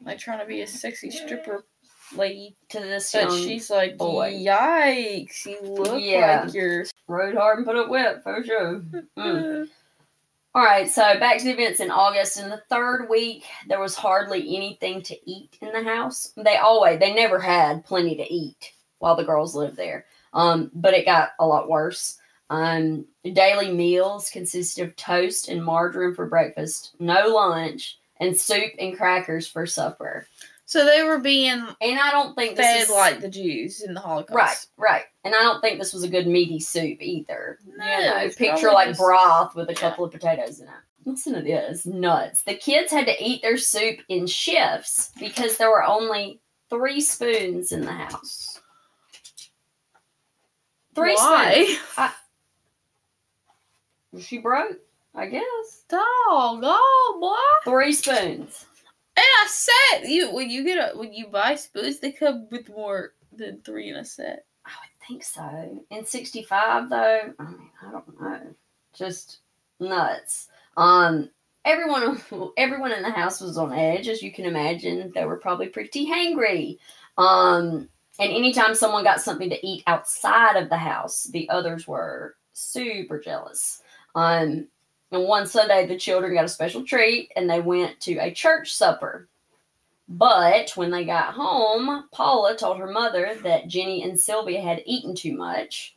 Like 0.02 0.18
trying 0.18 0.40
to 0.40 0.46
be 0.46 0.62
a 0.62 0.66
sexy 0.66 1.10
stripper 1.10 1.64
lady. 2.16 2.56
To 2.70 2.80
this 2.80 3.12
But 3.12 3.30
young 3.30 3.38
she's 3.38 3.70
like, 3.70 3.96
boy. 3.96 4.32
yikes, 4.34 5.46
you 5.46 5.60
look 5.62 6.02
Yeah. 6.02 6.42
like 6.44 6.54
you're 6.54 6.84
rode 7.08 7.34
hard 7.36 7.58
and 7.58 7.66
put 7.66 7.76
up 7.76 7.88
whip 7.88 8.22
for 8.22 8.42
sure. 8.44 8.82
Mm. 9.18 9.68
All 10.56 10.62
right, 10.64 10.88
so 10.88 11.18
back 11.18 11.38
to 11.38 11.44
the 11.44 11.50
events 11.50 11.80
in 11.80 11.90
August. 11.90 12.38
In 12.38 12.48
the 12.48 12.62
third 12.70 13.08
week, 13.10 13.42
there 13.66 13.80
was 13.80 13.96
hardly 13.96 14.54
anything 14.56 15.02
to 15.02 15.16
eat 15.28 15.58
in 15.60 15.72
the 15.72 15.82
house. 15.82 16.32
They 16.36 16.58
always, 16.58 17.00
they 17.00 17.12
never 17.12 17.40
had 17.40 17.84
plenty 17.84 18.14
to 18.14 18.32
eat 18.32 18.72
while 19.00 19.16
the 19.16 19.24
girls 19.24 19.56
lived 19.56 19.76
there. 19.76 20.06
Um, 20.32 20.70
but 20.72 20.94
it 20.94 21.06
got 21.06 21.30
a 21.40 21.46
lot 21.46 21.68
worse. 21.68 22.18
Um, 22.50 23.04
daily 23.32 23.72
meals 23.72 24.30
consisted 24.30 24.84
of 24.84 24.94
toast 24.94 25.48
and 25.48 25.64
margarine 25.64 26.14
for 26.14 26.26
breakfast, 26.26 26.94
no 27.00 27.26
lunch, 27.30 27.98
and 28.20 28.36
soup 28.36 28.72
and 28.78 28.96
crackers 28.96 29.46
for 29.46 29.66
supper. 29.66 30.26
So 30.66 30.84
they 30.84 31.02
were 31.02 31.18
being 31.18 31.52
And 31.52 32.00
I 32.00 32.10
don't 32.10 32.34
think 32.34 32.56
this 32.56 32.66
fed 32.66 32.82
is 32.82 32.90
like 32.90 33.20
the 33.20 33.28
Jews 33.28 33.82
in 33.82 33.94
the 33.94 34.00
Holocaust. 34.00 34.70
Right, 34.76 34.90
right. 34.90 35.04
And 35.24 35.34
I 35.34 35.42
don't 35.42 35.60
think 35.60 35.78
this 35.78 35.92
was 35.92 36.04
a 36.04 36.08
good 36.08 36.26
meaty 36.26 36.58
soup 36.58 37.02
either. 37.02 37.58
No, 37.66 37.98
you 37.98 38.06
know, 38.06 38.30
picture 38.36 38.72
like 38.72 38.88
just- 38.88 39.00
broth 39.00 39.54
with 39.54 39.68
a 39.68 39.72
yeah. 39.72 39.78
couple 39.78 40.04
of 40.04 40.12
potatoes 40.12 40.60
in 40.60 40.66
it. 40.66 40.74
Listen 41.06 41.34
to 41.34 41.42
this, 41.42 41.84
nuts. 41.84 42.42
The 42.44 42.54
kids 42.54 42.90
had 42.90 43.04
to 43.06 43.22
eat 43.22 43.42
their 43.42 43.58
soup 43.58 43.98
in 44.08 44.26
shifts 44.26 45.12
because 45.20 45.58
there 45.58 45.68
were 45.68 45.84
only 45.84 46.40
three 46.70 47.02
spoons 47.02 47.72
in 47.72 47.82
the 47.82 47.92
house. 47.92 48.58
Three 50.94 51.14
spoons. 51.14 51.78
Was 54.12 54.24
She 54.24 54.38
broke, 54.38 54.78
I 55.14 55.26
guess. 55.26 55.84
Dog, 55.88 56.60
oh 56.62 57.18
boy. 57.20 57.70
Three 57.70 57.92
spoons. 57.92 58.66
And 59.16 59.24
I 59.24 59.46
said 59.48 60.08
you 60.08 60.32
when 60.32 60.50
you 60.50 60.64
get 60.64 60.94
a 60.94 60.98
when 60.98 61.12
you 61.12 61.28
buy 61.28 61.54
spoons, 61.54 62.00
they 62.00 62.10
come 62.12 62.48
with 62.50 62.68
more 62.68 63.12
than 63.32 63.60
three 63.60 63.90
in 63.90 63.96
a 63.96 64.04
set. 64.04 64.44
I 64.66 64.70
would 64.70 65.06
think 65.06 65.22
so. 65.22 65.84
In 65.90 66.04
65 66.04 66.90
though, 66.90 67.32
I 67.38 67.42
mean, 67.44 67.70
I 67.86 67.90
don't 67.92 68.20
know. 68.20 68.40
Just 68.92 69.38
nuts. 69.78 70.48
Um 70.76 71.30
everyone 71.64 72.20
everyone 72.56 72.92
in 72.92 73.02
the 73.02 73.10
house 73.10 73.40
was 73.40 73.56
on 73.56 73.72
edge 73.72 74.08
as 74.08 74.20
you 74.20 74.32
can 74.32 74.46
imagine. 74.46 75.12
They 75.14 75.26
were 75.26 75.36
probably 75.36 75.68
pretty 75.68 76.06
hangry. 76.06 76.78
Um 77.18 77.88
and 78.18 78.32
anytime 78.32 78.74
someone 78.74 79.04
got 79.04 79.20
something 79.20 79.50
to 79.50 79.66
eat 79.66 79.84
outside 79.86 80.56
of 80.56 80.70
the 80.70 80.76
house, 80.76 81.24
the 81.24 81.48
others 81.50 81.86
were 81.86 82.34
super 82.52 83.20
jealous. 83.20 83.80
Um 84.16 84.66
and 85.14 85.24
one 85.24 85.46
Sunday 85.46 85.86
the 85.86 85.96
children 85.96 86.34
got 86.34 86.44
a 86.44 86.48
special 86.48 86.84
treat 86.84 87.30
and 87.36 87.48
they 87.48 87.60
went 87.60 88.00
to 88.00 88.16
a 88.16 88.32
church 88.32 88.74
supper. 88.74 89.28
But 90.08 90.76
when 90.76 90.90
they 90.90 91.04
got 91.04 91.34
home, 91.34 92.04
Paula 92.12 92.56
told 92.56 92.78
her 92.78 92.90
mother 92.90 93.36
that 93.42 93.68
Jenny 93.68 94.02
and 94.02 94.20
Sylvia 94.20 94.60
had 94.60 94.82
eaten 94.84 95.14
too 95.14 95.34
much, 95.34 95.96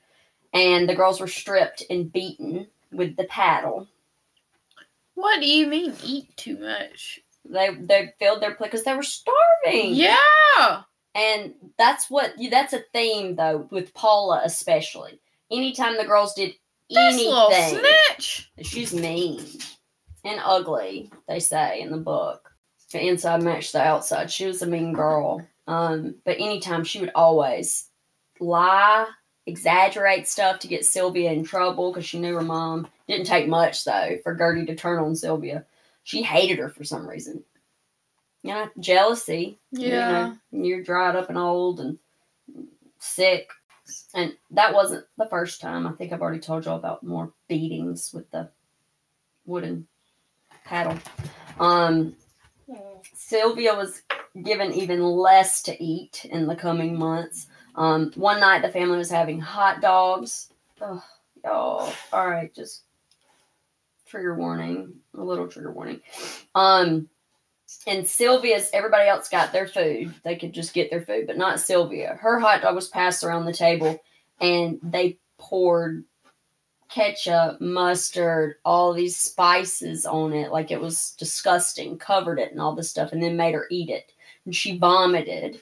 and 0.53 0.87
the 0.87 0.95
girls 0.95 1.19
were 1.19 1.27
stripped 1.27 1.83
and 1.89 2.11
beaten 2.11 2.67
with 2.91 3.17
the 3.17 3.25
paddle. 3.25 3.87
What 5.15 5.41
do 5.41 5.47
you 5.47 5.67
mean 5.67 5.93
eat 6.03 6.35
too 6.37 6.57
much? 6.57 7.19
They 7.43 7.75
they 7.75 8.13
filled 8.19 8.41
their 8.41 8.55
plate 8.55 8.71
because 8.71 8.85
they 8.85 8.95
were 8.95 9.03
starving. 9.03 9.93
Yeah. 9.93 10.83
and 11.15 11.53
that's 11.77 12.09
what 12.09 12.33
that's 12.49 12.73
a 12.73 12.83
theme 12.93 13.35
though 13.35 13.67
with 13.71 13.93
Paula 13.93 14.41
especially. 14.45 15.19
Anytime 15.51 15.97
the 15.97 16.05
girls 16.05 16.33
did 16.33 16.53
This 16.89 17.17
little 17.17 17.51
snitch. 17.51 18.51
She's 18.61 18.93
mean 18.93 19.43
and 20.23 20.41
ugly, 20.43 21.11
they 21.27 21.39
say 21.39 21.81
in 21.81 21.91
the 21.91 21.97
book. 21.97 22.51
The 22.91 23.05
inside 23.05 23.43
matched 23.43 23.73
the 23.73 23.81
outside. 23.81 24.31
She 24.31 24.45
was 24.45 24.61
a 24.61 24.67
mean 24.67 24.93
girl. 24.93 25.45
Um, 25.67 26.15
but 26.23 26.37
anytime 26.39 26.83
she 26.83 26.99
would 26.99 27.11
always 27.15 27.89
lie, 28.39 29.07
exaggerate 29.45 30.27
stuff 30.27 30.59
to 30.59 30.67
get 30.67 30.85
Sylvia 30.85 31.31
in 31.31 31.43
trouble 31.43 31.91
because 31.91 32.05
she 32.05 32.19
knew 32.19 32.35
her 32.35 32.41
mom. 32.41 32.87
Didn't 33.07 33.25
take 33.25 33.47
much 33.47 33.83
though 33.83 34.17
for 34.23 34.35
Gertie 34.35 34.65
to 34.65 34.75
turn 34.75 34.99
on 34.99 35.15
Sylvia. 35.15 35.65
She 36.03 36.21
hated 36.23 36.59
her 36.59 36.69
for 36.69 36.83
some 36.83 37.07
reason. 37.07 37.43
Yeah, 38.43 38.67
jealousy. 38.79 39.59
Yeah. 39.71 40.33
You 40.51 40.59
know, 40.59 40.65
you're 40.65 40.83
dried 40.83 41.17
up 41.17 41.29
and 41.29 41.37
old 41.37 41.81
and 41.81 41.97
sick. 42.99 43.49
And 44.13 44.35
that 44.51 44.73
wasn't 44.73 45.05
the 45.17 45.27
first 45.27 45.61
time. 45.61 45.87
I 45.87 45.91
think 45.93 46.11
I've 46.11 46.21
already 46.21 46.39
told 46.39 46.65
y'all 46.65 46.77
about 46.77 47.03
more 47.03 47.31
beatings 47.47 48.13
with 48.13 48.29
the 48.31 48.49
wooden 49.45 49.87
paddle. 50.65 50.97
Um, 51.59 52.15
Sylvia 53.13 53.75
was 53.75 54.01
given 54.43 54.73
even 54.73 55.01
less 55.01 55.61
to 55.63 55.83
eat 55.83 56.25
in 56.25 56.47
the 56.47 56.55
coming 56.55 56.97
months. 56.97 57.47
Um, 57.75 58.11
one 58.15 58.39
night 58.39 58.61
the 58.61 58.69
family 58.69 58.97
was 58.97 59.09
having 59.09 59.39
hot 59.39 59.81
dogs. 59.81 60.51
Oh, 60.81 61.03
y'all. 61.43 61.93
All 62.11 62.29
right, 62.29 62.53
just 62.53 62.83
trigger 64.07 64.35
warning, 64.35 64.93
a 65.15 65.23
little 65.23 65.47
trigger 65.47 65.71
warning. 65.71 66.01
Um, 66.55 67.09
and 67.85 68.07
Sylvia's, 68.07 68.69
everybody 68.73 69.09
else 69.09 69.29
got 69.29 69.51
their 69.51 69.67
food. 69.67 70.13
They 70.23 70.35
could 70.35 70.53
just 70.53 70.73
get 70.73 70.89
their 70.89 71.01
food, 71.01 71.27
but 71.27 71.37
not 71.37 71.59
Sylvia. 71.59 72.17
Her 72.19 72.39
hot 72.39 72.61
dog 72.61 72.75
was 72.75 72.87
passed 72.87 73.23
around 73.23 73.45
the 73.45 73.53
table, 73.53 74.01
and 74.39 74.79
they 74.81 75.19
poured 75.37 76.03
ketchup, 76.89 77.59
mustard, 77.59 78.55
all 78.63 78.93
these 78.93 79.17
spices 79.17 80.05
on 80.05 80.33
it. 80.33 80.51
Like 80.51 80.71
it 80.71 80.79
was 80.79 81.15
disgusting, 81.17 81.97
covered 81.97 82.39
it 82.39 82.51
and 82.51 82.61
all 82.61 82.75
this 82.75 82.89
stuff, 82.89 83.11
and 83.11 83.21
then 83.21 83.37
made 83.37 83.53
her 83.53 83.67
eat 83.69 83.89
it. 83.89 84.11
And 84.45 84.55
she 84.55 84.77
vomited. 84.77 85.61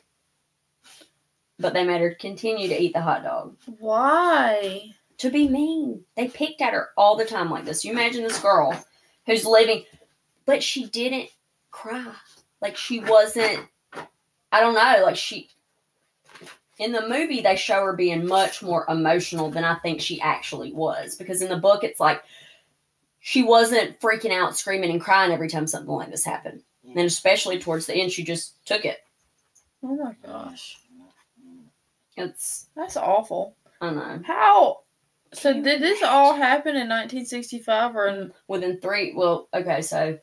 But 1.57 1.73
they 1.73 1.85
made 1.85 2.01
her 2.01 2.13
continue 2.13 2.67
to 2.67 2.81
eat 2.81 2.93
the 2.93 3.01
hot 3.01 3.23
dog. 3.23 3.55
Why? 3.79 4.93
To 5.19 5.29
be 5.29 5.47
mean. 5.47 6.03
They 6.15 6.27
picked 6.27 6.61
at 6.61 6.73
her 6.73 6.89
all 6.97 7.15
the 7.15 7.25
time 7.25 7.49
like 7.49 7.65
this. 7.65 7.85
You 7.85 7.93
imagine 7.93 8.23
this 8.23 8.39
girl 8.39 8.83
who's 9.25 9.45
living, 9.45 9.85
but 10.45 10.61
she 10.61 10.87
didn't 10.87 11.29
cry. 11.75 12.13
Like 12.61 12.77
she 12.77 12.99
wasn't, 12.99 13.59
I 14.51 14.59
don't 14.59 14.75
know, 14.75 15.03
like 15.03 15.17
she, 15.17 15.49
in 16.79 16.91
the 16.91 17.07
movie, 17.07 17.41
they 17.41 17.55
show 17.55 17.83
her 17.83 17.93
being 17.93 18.25
much 18.25 18.63
more 18.63 18.85
emotional 18.89 19.49
than 19.49 19.63
I 19.63 19.75
think 19.75 20.01
she 20.01 20.19
actually 20.21 20.73
was. 20.73 21.15
Because 21.15 21.41
in 21.41 21.49
the 21.49 21.57
book, 21.57 21.83
it's 21.83 21.99
like 21.99 22.23
she 23.19 23.43
wasn't 23.43 23.99
freaking 23.99 24.31
out, 24.31 24.57
screaming, 24.57 24.91
and 24.91 25.01
crying 25.01 25.31
every 25.31 25.49
time 25.49 25.67
something 25.67 25.93
like 25.93 26.11
this 26.11 26.25
happened. 26.25 26.63
And 26.87 26.99
especially 26.99 27.59
towards 27.59 27.85
the 27.85 27.95
end, 27.95 28.11
she 28.11 28.23
just 28.23 28.65
took 28.65 28.85
it. 28.85 28.99
Oh 29.83 29.95
my 29.95 30.15
gosh. 30.25 30.77
It's, 32.17 32.67
That's 32.75 32.95
awful. 32.95 33.55
I 33.81 33.87
don't 33.87 33.97
know. 33.97 34.21
How? 34.25 34.79
So 35.33 35.53
did 35.53 35.81
this 35.81 36.01
all 36.01 36.33
happen 36.33 36.75
in 36.75 36.87
1965 36.87 37.95
or 37.95 38.07
in, 38.07 38.31
Within 38.47 38.79
three, 38.79 39.13
well, 39.15 39.49
okay, 39.53 39.81
so 39.81 40.17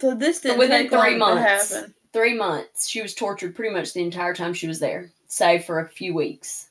so 0.00 0.14
this 0.14 0.40
didn't 0.40 0.58
Within 0.58 0.88
three 0.88 1.16
months. 1.16 1.74
three 2.12 2.34
months, 2.34 2.88
she 2.88 3.02
was 3.02 3.14
tortured 3.14 3.54
pretty 3.54 3.74
much 3.74 3.92
the 3.92 4.02
entire 4.02 4.34
time 4.34 4.54
she 4.54 4.66
was 4.68 4.78
there, 4.80 5.10
save 5.26 5.64
for 5.64 5.80
a 5.80 5.88
few 5.88 6.14
weeks. 6.14 6.70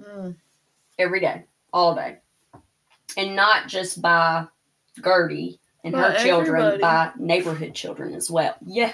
Mm. 0.00 0.36
every 0.98 1.20
day, 1.20 1.44
all 1.72 1.94
day. 1.94 2.18
And 3.16 3.34
not 3.34 3.66
just 3.66 4.02
by 4.02 4.46
Gertie 5.02 5.58
and 5.84 5.94
her 5.94 6.10
By 6.12 6.22
children, 6.22 6.62
everybody. 6.62 6.80
by 6.82 7.12
neighborhood 7.18 7.74
children 7.74 8.14
as 8.14 8.30
well. 8.30 8.54
Yeah, 8.66 8.92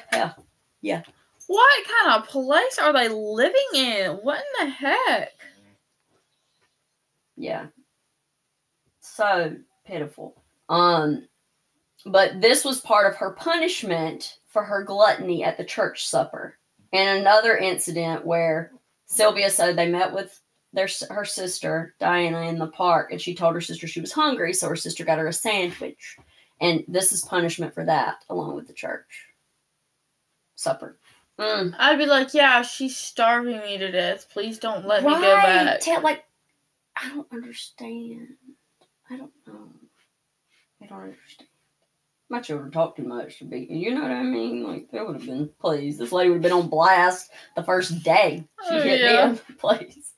yeah. 0.81 1.03
What 1.49 1.87
kind 2.05 2.23
of 2.23 2.29
place 2.29 2.79
are 2.79 2.93
they 2.93 3.09
living 3.09 3.67
in? 3.75 4.13
What 4.23 4.39
in 4.61 4.67
the 4.69 4.73
heck? 4.73 5.31
Yeah. 7.37 7.67
So 9.01 9.57
pitiful. 9.85 10.37
Um 10.69 11.27
but 12.07 12.41
this 12.41 12.65
was 12.65 12.81
part 12.81 13.11
of 13.11 13.17
her 13.17 13.31
punishment 13.31 14.39
for 14.47 14.63
her 14.63 14.83
gluttony 14.83 15.45
at 15.45 15.57
the 15.57 15.65
church 15.65 16.07
supper. 16.07 16.59
And 16.93 17.21
another 17.21 17.57
incident 17.57 18.27
where 18.27 18.73
Sylvia 19.07 19.51
said 19.51 19.77
they 19.77 19.89
met 19.89 20.13
with 20.13 20.41
their 20.73 20.89
her 21.11 21.25
sister 21.25 21.95
Diana 22.01 22.43
in 22.43 22.59
the 22.59 22.67
park 22.67 23.13
and 23.13 23.21
she 23.21 23.35
told 23.35 23.55
her 23.55 23.61
sister 23.61 23.87
she 23.87 24.01
was 24.01 24.13
hungry 24.13 24.55
so 24.55 24.69
her 24.69 24.77
sister 24.77 25.05
got 25.05 25.19
her 25.19 25.29
a 25.29 25.33
sandwich. 25.33 26.17
And 26.61 26.85
this 26.89 27.13
is 27.13 27.23
punishment 27.23 27.75
for 27.75 27.85
that 27.85 28.25
along 28.29 28.55
with 28.57 28.67
the 28.67 28.73
church 28.73 29.27
supper. 30.55 30.99
Mm. 31.39 31.75
I'd 31.79 31.99
be 31.99 32.07
like, 32.07 32.35
yeah, 32.35 32.63
she's 32.63 32.97
starving 32.97 33.59
me 33.61 33.79
to 33.79 33.91
death. 33.91 34.29
Please 34.31 34.59
don't 34.59 34.87
let 34.87 35.03
me 35.03 35.11
go 35.11 35.21
back. 35.21 35.81
Tell- 35.81 36.03
like, 36.03 36.25
I 36.97 37.09
don't 37.09 37.27
understand. 37.33 38.29
I 39.11 39.17
don't 39.17 39.33
know. 39.47 39.69
I 40.83 40.87
don't 40.87 41.01
understand. 41.01 41.49
My 42.33 42.41
children 42.41 42.71
talk 42.71 42.97
too 42.97 43.03
much 43.05 43.39
to 43.41 43.45
be, 43.45 43.67
you 43.71 43.95
know 43.95 44.01
what 44.01 44.11
I 44.11 44.23
mean? 44.23 44.65
Like, 44.67 44.91
they 44.91 45.03
would 45.03 45.17
have 45.17 45.27
been, 45.27 45.51
please. 45.61 45.99
This 45.99 46.13
lady 46.13 46.31
would 46.31 46.37
have 46.37 46.43
been 46.43 46.53
on 46.53 46.69
blast 46.69 47.31
the 47.55 47.63
first 47.63 48.03
day 48.03 48.43
she 48.69 48.75
Oh, 48.75 48.83
hit 48.83 49.01
yeah. 49.03 49.27
them, 49.27 49.41
please. 49.59 50.13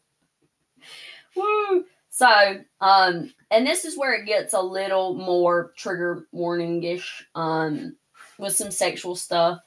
Woo. 1.35 1.85
So, 2.11 2.61
um, 2.81 3.35
and 3.51 3.67
this 3.67 3.85
is 3.85 3.99
where 3.99 4.15
it 4.15 4.27
gets 4.27 4.55
a 4.55 4.61
little 4.63 5.15
more 5.15 5.73
trigger 5.77 6.27
warning-ish, 6.31 7.27
um, 7.35 7.97
with 8.39 8.55
some 8.55 8.71
sexual 8.71 9.17
stuff. 9.17 9.59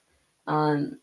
Um, 0.47 0.99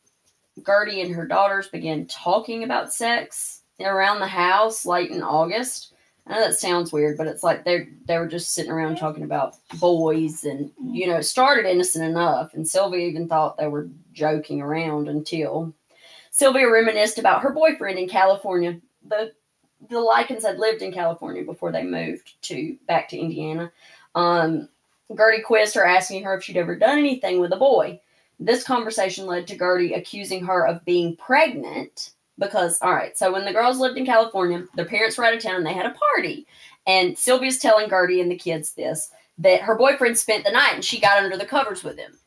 Gertie 0.67 1.03
and 1.03 1.15
her 1.15 1.27
daughters 1.27 1.69
began 1.69 2.07
talking 2.07 2.65
about 2.65 2.91
sex 2.95 3.61
around 3.81 4.21
the 4.21 4.27
house 4.27 4.87
late 4.87 5.11
in 5.11 5.23
August. 5.23 5.93
I 6.27 6.35
know 6.35 6.41
that 6.41 6.55
sounds 6.55 6.93
weird, 6.93 7.19
but 7.19 7.27
it's 7.27 7.43
like 7.43 7.65
they 7.65 7.89
they 8.07 8.19
were 8.19 8.27
just 8.27 8.55
sitting 8.55 8.73
around 8.73 8.97
talking 8.97 9.25
about 9.25 9.57
boys, 9.79 10.45
and 10.45 10.71
you 10.83 11.07
know, 11.07 11.17
it 11.17 11.25
started 11.25 11.67
innocent 11.67 12.05
enough. 12.05 12.55
And 12.55 12.67
Sylvia 12.67 13.07
even 13.07 13.29
thought 13.29 13.59
they 13.59 13.69
were 13.69 13.89
joking 14.13 14.63
around 14.63 15.09
until 15.09 15.75
Sylvia 16.31 16.71
reminisced 16.71 17.19
about 17.19 17.43
her 17.43 17.51
boyfriend 17.51 17.99
in 17.99 18.09
California. 18.09 18.81
The 19.07 19.33
the 19.91 20.01
Likens 20.01 20.45
had 20.45 20.59
lived 20.59 20.81
in 20.81 20.93
California 20.93 21.45
before 21.45 21.71
they 21.71 21.83
moved 21.83 22.41
to 22.43 22.77
back 22.87 23.09
to 23.11 23.19
Indiana. 23.19 23.71
Um, 24.15 24.71
Gertie 25.15 25.43
quizzed 25.43 25.75
her, 25.75 25.85
asking 25.85 26.25
her 26.25 26.39
if 26.39 26.45
she'd 26.45 26.57
ever 26.57 26.75
done 26.75 26.99
anything 26.99 27.39
with 27.39 27.53
a 27.53 27.57
boy. 27.57 28.01
This 28.41 28.65
conversation 28.65 29.27
led 29.27 29.47
to 29.49 29.59
Gertie 29.59 29.93
accusing 29.93 30.45
her 30.47 30.67
of 30.67 30.85
being 30.87 31.17
pregnant 31.17 32.13
because, 32.39 32.79
all 32.83 32.95
right, 32.95 33.17
so 33.17 33.33
when 33.33 33.45
the 33.45 33.53
girls 33.53 33.79
lived 33.79 33.97
in 33.97 34.07
California, 34.07 34.65
their 34.75 34.85
parents 34.85 35.17
were 35.17 35.25
out 35.25 35.35
of 35.35 35.43
town 35.43 35.57
and 35.57 35.67
they 35.67 35.73
had 35.73 35.87
a 35.87 35.95
party. 36.15 36.47
And 36.87 37.17
Sylvia's 37.19 37.59
telling 37.59 37.89
Gertie 37.89 38.21
and 38.21 38.31
the 38.31 38.37
kids 38.37 38.73
this 38.73 39.11
that 39.39 39.63
her 39.63 39.77
boyfriend 39.77 40.17
spent 40.17 40.45
the 40.45 40.53
night 40.53 40.75
and 40.75 40.85
she 40.85 41.01
got 41.01 41.23
under 41.23 41.37
the 41.37 41.47
covers 41.47 41.83
with 41.83 41.99
him. 41.99 42.19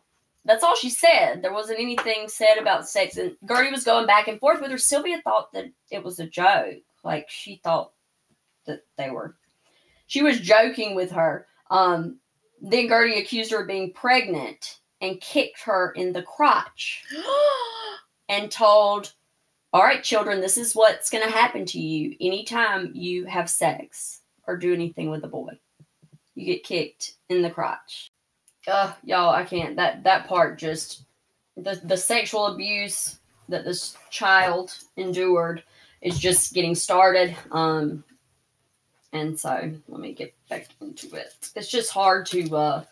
That's 0.45 0.63
all 0.63 0.75
she 0.75 0.89
said. 0.89 1.41
There 1.41 1.53
wasn't 1.53 1.79
anything 1.79 2.27
said 2.27 2.57
about 2.57 2.87
sex. 2.87 3.17
And 3.17 3.35
Gertie 3.47 3.71
was 3.71 3.83
going 3.83 4.07
back 4.07 4.27
and 4.27 4.39
forth 4.39 4.61
with 4.61 4.71
her. 4.71 4.77
Sylvia 4.77 5.21
thought 5.21 5.51
that 5.53 5.65
it 5.91 6.03
was 6.03 6.19
a 6.19 6.27
joke. 6.27 6.81
Like 7.03 7.29
she 7.29 7.61
thought 7.63 7.91
that 8.65 8.81
they 8.97 9.09
were. 9.09 9.35
She 10.07 10.23
was 10.23 10.39
joking 10.39 10.95
with 10.95 11.11
her. 11.11 11.47
Um, 11.69 12.19
then 12.61 12.87
Gertie 12.87 13.19
accused 13.19 13.51
her 13.51 13.61
of 13.61 13.67
being 13.67 13.93
pregnant 13.93 14.79
and 15.01 15.21
kicked 15.21 15.61
her 15.63 15.91
in 15.91 16.13
the 16.13 16.23
crotch 16.23 17.03
and 18.29 18.49
told, 18.49 19.13
All 19.77 19.83
right, 19.83 20.03
children, 20.03 20.41
this 20.41 20.57
is 20.57 20.75
what's 20.75 21.11
going 21.11 21.23
to 21.23 21.29
happen 21.29 21.63
to 21.63 21.79
you 21.79 22.15
anytime 22.19 22.89
you 22.95 23.25
have 23.25 23.47
sex 23.47 24.21
or 24.47 24.57
do 24.57 24.73
anything 24.73 25.11
with 25.11 25.23
a 25.23 25.27
boy. 25.27 25.51
You 26.33 26.47
get 26.47 26.63
kicked 26.63 27.13
in 27.29 27.43
the 27.43 27.51
crotch. 27.51 28.09
Ugh, 28.67 28.95
y'all, 29.03 29.29
I 29.29 29.43
can't. 29.43 29.75
That 29.75 30.03
that 30.03 30.27
part 30.27 30.57
just 30.57 31.03
the 31.57 31.79
the 31.83 31.95
sexual 31.95 32.47
abuse 32.47 33.19
that 33.49 33.65
this 33.65 33.95
child 34.09 34.75
endured 34.95 35.61
is 36.01 36.17
just 36.17 36.55
getting 36.55 36.73
started. 36.73 37.37
Um, 37.51 38.03
and 39.13 39.39
so 39.39 39.71
let 39.87 40.01
me 40.01 40.11
get 40.11 40.33
back 40.49 40.69
into 40.81 41.15
it. 41.15 41.51
It's 41.55 41.69
just 41.69 41.91
hard 41.91 42.25
to 42.25 42.55
uh, 42.55 42.83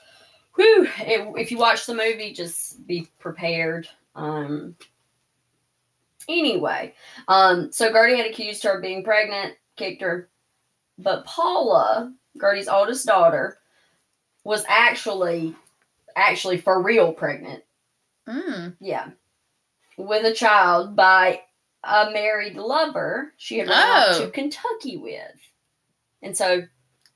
whew, 0.53 0.87
it, 0.99 1.33
if 1.35 1.49
you 1.49 1.57
watch 1.57 1.87
the 1.87 1.95
movie, 1.95 2.31
just 2.31 2.85
be 2.85 3.07
prepared. 3.17 3.87
Um, 4.13 4.75
anyway, 6.29 6.93
um, 7.27 7.71
so 7.71 7.91
Gertie 7.91 8.17
had 8.17 8.25
accused 8.27 8.63
her 8.63 8.75
of 8.77 8.81
being 8.81 9.03
pregnant, 9.03 9.55
kicked 9.75 10.01
her, 10.01 10.29
but 10.97 11.25
Paula, 11.25 12.13
Gertie's 12.39 12.67
oldest 12.67 13.05
daughter, 13.05 13.57
was 14.43 14.63
actually 14.67 15.55
actually 16.15 16.57
for 16.57 16.81
real 16.81 17.11
pregnant. 17.13 17.63
Mm. 18.27 18.75
Yeah, 18.79 19.09
with 19.97 20.25
a 20.25 20.33
child 20.33 20.95
by 20.95 21.41
a 21.83 22.09
married 22.11 22.55
lover 22.55 23.33
she 23.37 23.59
had 23.59 23.67
run 23.69 24.05
Oh. 24.09 24.19
to 24.25 24.31
Kentucky 24.31 24.97
with. 24.97 25.21
And 26.21 26.35
so 26.35 26.63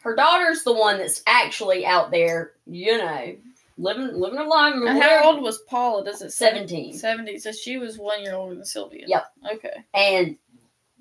her 0.01 0.15
daughter's 0.15 0.63
the 0.63 0.73
one 0.73 0.97
that's 0.99 1.23
actually 1.25 1.85
out 1.85 2.11
there, 2.11 2.51
you 2.67 2.97
know, 2.97 3.35
living 3.79 4.13
living 4.13 4.47
life. 4.47 4.75
And 4.75 5.01
how 5.01 5.31
old 5.31 5.41
was 5.41 5.59
Paula? 5.59 6.03
Does 6.03 6.21
it 6.21 6.31
say? 6.31 6.49
17. 6.51 6.97
70. 6.97 7.39
So 7.39 7.51
she 7.51 7.77
was 7.77 7.97
one 7.97 8.21
year 8.21 8.35
older 8.35 8.55
than 8.55 8.65
Sylvia. 8.65 9.05
Yep. 9.07 9.25
Okay. 9.55 9.77
And 9.93 10.37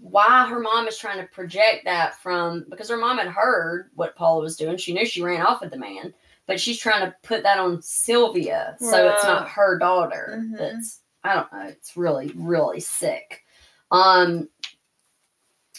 why 0.01 0.47
her 0.49 0.61
mom 0.61 0.87
is 0.87 0.97
trying 0.97 1.19
to 1.19 1.27
project 1.33 1.85
that 1.85 2.21
from 2.23 2.65
because 2.71 2.89
her 2.89 2.97
mom 2.97 3.19
had 3.19 3.29
heard 3.29 3.91
what 3.95 4.15
Paula 4.17 4.43
was 4.43 4.57
doing. 4.57 4.77
She 4.77 4.93
knew 4.93 5.05
she 5.05 5.23
ran 5.23 5.43
off 5.43 5.61
with 5.61 5.73
the 5.73 5.79
man, 5.79 6.15
but 6.47 6.61
she's 6.61 6.79
trying 6.79 7.05
to 7.05 7.15
put 7.23 7.43
that 7.43 7.59
on 7.59 7.83
Sylvia. 7.83 8.77
So 8.79 9.09
it's 9.09 9.25
not 9.25 9.49
her 9.49 9.77
daughter. 9.79 10.41
Mhm. 10.41 10.57
That's 10.57 11.01
I 11.25 11.35
don't 11.35 11.53
know. 11.53 11.69
It's 11.69 11.97
really, 11.97 12.33
really 12.37 12.81
sick. 12.81 13.45
Um 13.91 14.49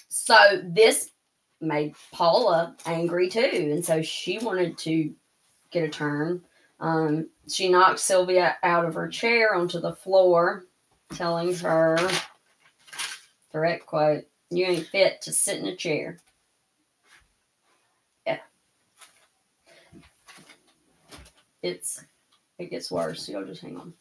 so 0.09 0.35
this 0.63 1.11
made 1.61 1.95
Paula 2.11 2.75
angry 2.85 3.29
too. 3.29 3.69
And 3.71 3.85
so 3.85 4.01
she 4.01 4.37
wanted 4.39 4.77
to 4.79 5.13
get 5.71 5.83
a 5.83 5.89
turn. 5.89 6.43
Um, 6.79 7.29
she 7.49 7.69
knocked 7.69 7.99
Sylvia 7.99 8.57
out 8.63 8.85
of 8.85 8.93
her 8.95 9.07
chair 9.07 9.53
onto 9.53 9.79
the 9.79 9.95
floor, 9.95 10.65
telling 11.13 11.53
her, 11.55 11.97
direct 13.51 13.85
quote, 13.85 14.25
you 14.49 14.65
ain't 14.65 14.87
fit 14.87 15.21
to 15.23 15.33
sit 15.33 15.59
in 15.59 15.67
a 15.67 15.75
chair. 15.75 16.17
Yeah. 18.25 18.39
It's, 21.61 22.03
it 22.57 22.69
gets 22.69 22.89
worse. 22.89 23.27
Y'all 23.27 23.43
just 23.43 23.61
hang 23.61 23.77
on. 23.77 23.93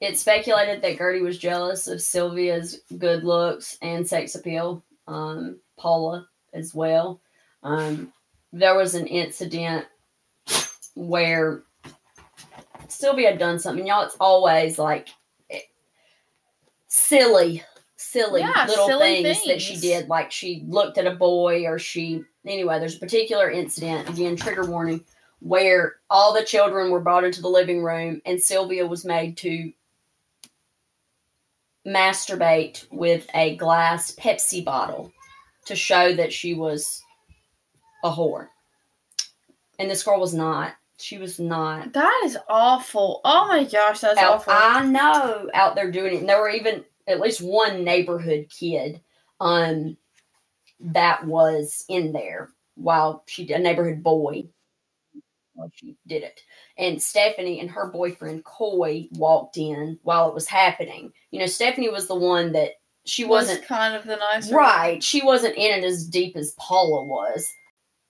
It's 0.00 0.20
speculated 0.20 0.82
that 0.82 0.98
Gertie 0.98 1.22
was 1.22 1.38
jealous 1.38 1.86
of 1.86 2.02
Sylvia's 2.02 2.80
good 2.98 3.24
looks 3.24 3.78
and 3.80 4.06
sex 4.06 4.34
appeal. 4.34 4.84
Um, 5.06 5.58
Paula 5.78 6.28
as 6.52 6.74
well. 6.74 7.20
Um, 7.62 8.12
there 8.52 8.76
was 8.76 8.94
an 8.94 9.06
incident 9.06 9.86
where 10.94 11.62
Sylvia 12.88 13.30
had 13.30 13.38
done 13.38 13.58
something. 13.58 13.86
Y'all, 13.86 14.04
it's 14.04 14.16
always 14.20 14.78
like 14.78 15.08
eh, 15.50 15.60
silly, 16.86 17.62
silly 17.96 18.40
Yeah, 18.40 18.66
little 18.68 18.86
silly 18.86 19.22
things, 19.22 19.44
that 19.46 19.60
she 19.60 19.76
did. 19.76 20.08
Like 20.08 20.30
she 20.30 20.64
looked 20.66 20.98
at 20.98 21.06
a 21.06 21.14
boy, 21.14 21.66
or 21.66 21.78
she 21.78 22.22
anyway. 22.46 22.78
There's 22.78 22.96
a 22.96 23.00
particular 23.00 23.50
incident. 23.50 24.08
Again, 24.08 24.36
trigger 24.36 24.64
warning. 24.64 25.04
Where 25.40 25.96
all 26.08 26.32
the 26.32 26.44
children 26.44 26.90
were 26.90 27.00
brought 27.00 27.24
into 27.24 27.42
the 27.42 27.48
living 27.48 27.82
room, 27.82 28.22
and 28.24 28.40
Sylvia 28.40 28.86
was 28.86 29.04
made 29.04 29.36
to 29.38 29.72
masturbate 31.86 32.86
with 32.90 33.26
a 33.34 33.56
glass 33.56 34.14
Pepsi 34.14 34.64
bottle 34.64 35.12
to 35.66 35.76
show 35.76 36.14
that 36.14 36.32
she 36.32 36.54
was 36.54 37.02
a 38.02 38.10
whore. 38.10 38.48
And 39.78 39.90
this 39.90 40.02
girl 40.02 40.20
was 40.20 40.34
not. 40.34 40.74
She 40.98 41.18
was 41.18 41.40
not. 41.40 41.92
That 41.92 42.22
is 42.24 42.38
awful. 42.48 43.20
Oh 43.24 43.48
my 43.48 43.64
gosh, 43.64 44.00
that's 44.00 44.18
Out, 44.18 44.36
awful. 44.36 44.52
I 44.56 44.84
know 44.84 45.50
out 45.52 45.74
there 45.74 45.90
doing 45.90 46.14
it. 46.14 46.20
And 46.20 46.28
there 46.28 46.40
were 46.40 46.50
even 46.50 46.84
at 47.06 47.20
least 47.20 47.40
one 47.40 47.84
neighborhood 47.84 48.46
kid 48.48 49.00
um 49.40 49.96
that 50.80 51.26
was 51.26 51.84
in 51.88 52.12
there 52.12 52.50
while 52.76 53.24
she 53.26 53.50
a 53.52 53.58
neighborhood 53.58 54.02
boy 54.02 54.44
while 55.54 55.70
she 55.74 55.96
did 56.06 56.22
it. 56.22 56.40
And 56.78 57.00
Stephanie 57.00 57.60
and 57.60 57.70
her 57.70 57.86
boyfriend 57.86 58.44
Coy 58.44 59.08
walked 59.12 59.56
in 59.56 59.98
while 60.02 60.28
it 60.28 60.34
was 60.34 60.46
happening. 60.46 61.12
You 61.30 61.40
know, 61.40 61.46
Stephanie 61.46 61.90
was 61.90 62.06
the 62.06 62.14
one 62.14 62.52
that 62.52 62.72
she 63.04 63.24
was 63.24 63.48
wasn't 63.48 63.66
kind 63.66 63.94
of 63.94 64.04
the 64.04 64.16
nicer 64.16 64.54
Right. 64.54 65.02
She 65.02 65.22
wasn't 65.22 65.56
in 65.56 65.78
it 65.78 65.84
as 65.84 66.06
deep 66.06 66.36
as 66.36 66.54
Paula 66.58 67.04
was. 67.04 67.52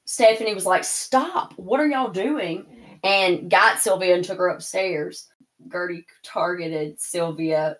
Stephanie 0.06 0.54
was 0.54 0.66
like, 0.66 0.84
Stop. 0.84 1.52
What 1.56 1.80
are 1.80 1.86
y'all 1.86 2.10
doing? 2.10 2.66
And 3.04 3.50
got 3.50 3.78
Sylvia 3.78 4.16
and 4.16 4.24
took 4.24 4.38
her 4.38 4.48
upstairs. 4.48 5.28
Gertie 5.70 6.06
targeted 6.22 7.00
Sylvia, 7.00 7.76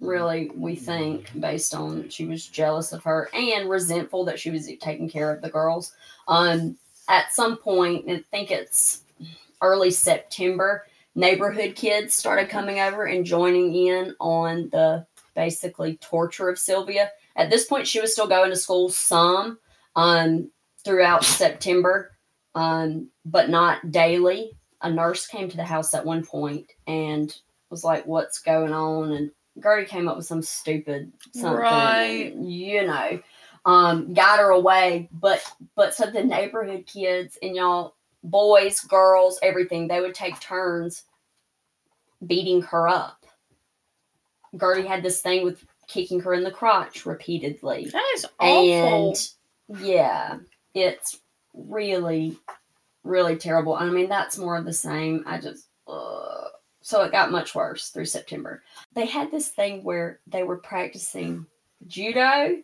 really, 0.00 0.50
we 0.54 0.76
think, 0.76 1.30
based 1.38 1.74
on 1.74 2.08
she 2.08 2.24
was 2.24 2.46
jealous 2.46 2.92
of 2.92 3.04
her 3.04 3.28
and 3.34 3.68
resentful 3.68 4.24
that 4.24 4.38
she 4.38 4.50
was 4.50 4.70
taking 4.80 5.08
care 5.08 5.32
of 5.32 5.42
the 5.42 5.50
girls. 5.50 5.92
Um, 6.28 6.76
at 7.08 7.32
some 7.32 7.56
point, 7.56 8.08
I 8.08 8.22
think 8.30 8.50
it's 8.50 9.02
early 9.60 9.90
September, 9.90 10.86
neighborhood 11.14 11.74
kids 11.74 12.14
started 12.14 12.48
coming 12.48 12.80
over 12.80 13.04
and 13.04 13.24
joining 13.24 13.74
in 13.74 14.14
on 14.20 14.68
the 14.70 15.06
basically 15.34 15.96
torture 15.96 16.48
of 16.48 16.58
Sylvia. 16.58 17.10
At 17.36 17.50
this 17.50 17.64
point, 17.64 17.86
she 17.86 18.00
was 18.00 18.12
still 18.12 18.28
going 18.28 18.50
to 18.50 18.56
school 18.56 18.88
some 18.88 19.58
um, 19.96 20.50
throughout 20.84 21.24
September, 21.24 22.12
um, 22.54 23.08
but 23.24 23.50
not 23.50 23.90
daily. 23.90 24.56
A 24.82 24.90
nurse 24.90 25.26
came 25.26 25.48
to 25.48 25.56
the 25.56 25.64
house 25.64 25.94
at 25.94 26.04
one 26.04 26.24
point 26.24 26.72
and 26.86 27.34
was 27.70 27.84
like, 27.84 28.06
"What's 28.06 28.40
going 28.40 28.72
on?" 28.72 29.12
And 29.12 29.30
Gertie 29.62 29.86
came 29.86 30.08
up 30.08 30.16
with 30.16 30.26
some 30.26 30.42
stupid 30.42 31.12
something, 31.32 31.60
Right. 31.60 32.34
you 32.36 32.86
know, 32.86 33.20
um, 33.64 34.12
got 34.12 34.38
her 34.38 34.50
away. 34.50 35.08
But 35.12 35.42
but 35.74 35.94
so 35.94 36.10
the 36.10 36.22
neighborhood 36.22 36.86
kids 36.86 37.38
and 37.42 37.56
y'all, 37.56 37.94
boys, 38.22 38.80
girls, 38.80 39.38
everything, 39.42 39.88
they 39.88 40.00
would 40.00 40.14
take 40.14 40.38
turns 40.40 41.04
beating 42.26 42.62
her 42.62 42.88
up. 42.88 43.24
Gertie 44.58 44.86
had 44.86 45.02
this 45.02 45.20
thing 45.20 45.44
with 45.44 45.64
kicking 45.88 46.20
her 46.20 46.34
in 46.34 46.44
the 46.44 46.50
crotch 46.50 47.06
repeatedly. 47.06 47.86
That 47.86 48.12
is 48.14 48.24
awful. 48.38 49.10
And 49.10 49.28
yeah, 49.80 50.38
it's 50.74 51.20
really, 51.54 52.36
really 53.02 53.36
terrible. 53.36 53.74
I 53.74 53.88
mean, 53.90 54.08
that's 54.08 54.38
more 54.38 54.56
of 54.56 54.64
the 54.64 54.72
same. 54.72 55.24
I 55.26 55.38
just, 55.38 55.68
uh, 55.86 56.48
so 56.80 57.02
it 57.02 57.12
got 57.12 57.30
much 57.30 57.54
worse 57.54 57.90
through 57.90 58.06
September. 58.06 58.62
They 58.94 59.06
had 59.06 59.30
this 59.30 59.48
thing 59.48 59.84
where 59.84 60.20
they 60.26 60.42
were 60.42 60.58
practicing 60.58 61.46
judo, 61.86 62.56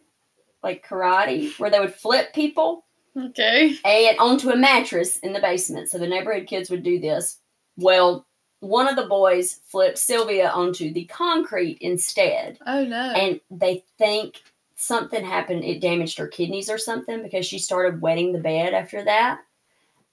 like 0.62 0.87
karate, 0.87 1.59
where 1.59 1.70
they 1.70 1.81
would 1.81 1.94
flip 1.94 2.35
people 2.35 2.85
okay. 3.16 3.76
and 3.85 4.18
onto 4.18 4.50
a 4.50 4.57
mattress 4.57 5.18
in 5.18 5.33
the 5.33 5.40
basement. 5.40 5.88
So 5.88 5.98
the 5.98 6.07
neighborhood 6.07 6.46
kids 6.46 6.70
would 6.70 6.83
do 6.83 6.98
this. 7.00 7.38
Well, 7.76 8.26
one 8.61 8.88
of 8.88 8.96
the 8.96 9.07
boys 9.07 9.61
flipped 9.64 9.98
Sylvia 9.98 10.50
onto 10.50 10.92
the 10.92 11.07
concrete 11.07 11.79
instead 11.81 12.59
Oh 12.66 12.85
no. 12.85 13.12
and 13.12 13.40
they 13.50 13.85
think 13.96 14.42
something 14.81 15.25
happened 15.25 15.62
it 15.64 15.81
damaged 15.81 16.16
her 16.19 16.27
kidneys 16.27 16.71
or 16.71 16.79
something 16.79 17.23
because 17.23 17.45
she 17.47 17.59
started 17.59 18.01
wetting 18.01 18.33
the 18.33 18.38
bed 18.38 18.73
after 18.75 19.05
that 19.05 19.40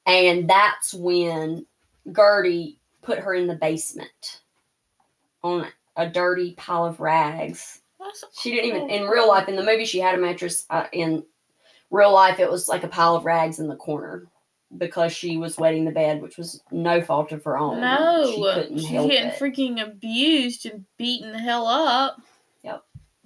and 0.06 0.50
that's 0.50 0.94
when 0.94 1.66
gertie 2.16 2.78
put 3.02 3.20
her 3.20 3.34
in 3.34 3.48
the 3.48 3.56
basement 3.56 4.42
on 5.44 5.68
a 5.96 6.08
dirty 6.10 6.54
pile 6.56 6.86
of 6.86 7.00
rags 7.00 7.82
she 8.34 8.52
didn't 8.52 8.66
even 8.76 8.90
in 8.90 9.08
real 9.08 9.28
life 9.28 9.48
in 9.48 9.56
the 9.56 9.64
movie 9.64 9.86
she 9.86 10.00
had 10.00 10.16
a 10.16 10.22
mattress 10.22 10.66
uh, 10.70 10.86
in 10.92 11.24
real 11.90 12.14
life 12.14 12.40
it 12.40 12.50
was 12.52 12.68
like 12.68 12.84
a 12.84 12.88
pile 12.90 13.16
of 13.16 13.26
rags 13.26 13.60
in 13.60 13.68
the 13.68 13.76
corner 13.76 14.26
because 14.78 15.14
she 15.14 15.38
was 15.38 15.58
wetting 15.58 15.86
the 15.86 15.92
bed 15.92 16.22
which 16.22 16.38
was 16.38 16.62
no 16.72 17.02
fault 17.02 17.32
of 17.32 17.42
her 17.46 17.58
own 17.58 17.80
No, 17.80 18.32
she 18.36 18.42
couldn't 18.54 18.78
she's 18.80 18.90
help 18.90 19.10
getting 19.10 19.30
it. 19.30 19.36
freaking 19.40 19.82
abused 19.82 20.66
and 20.66 20.84
beaten 20.98 21.32
the 21.32 21.40
hell 21.40 21.66
up. 21.68 22.20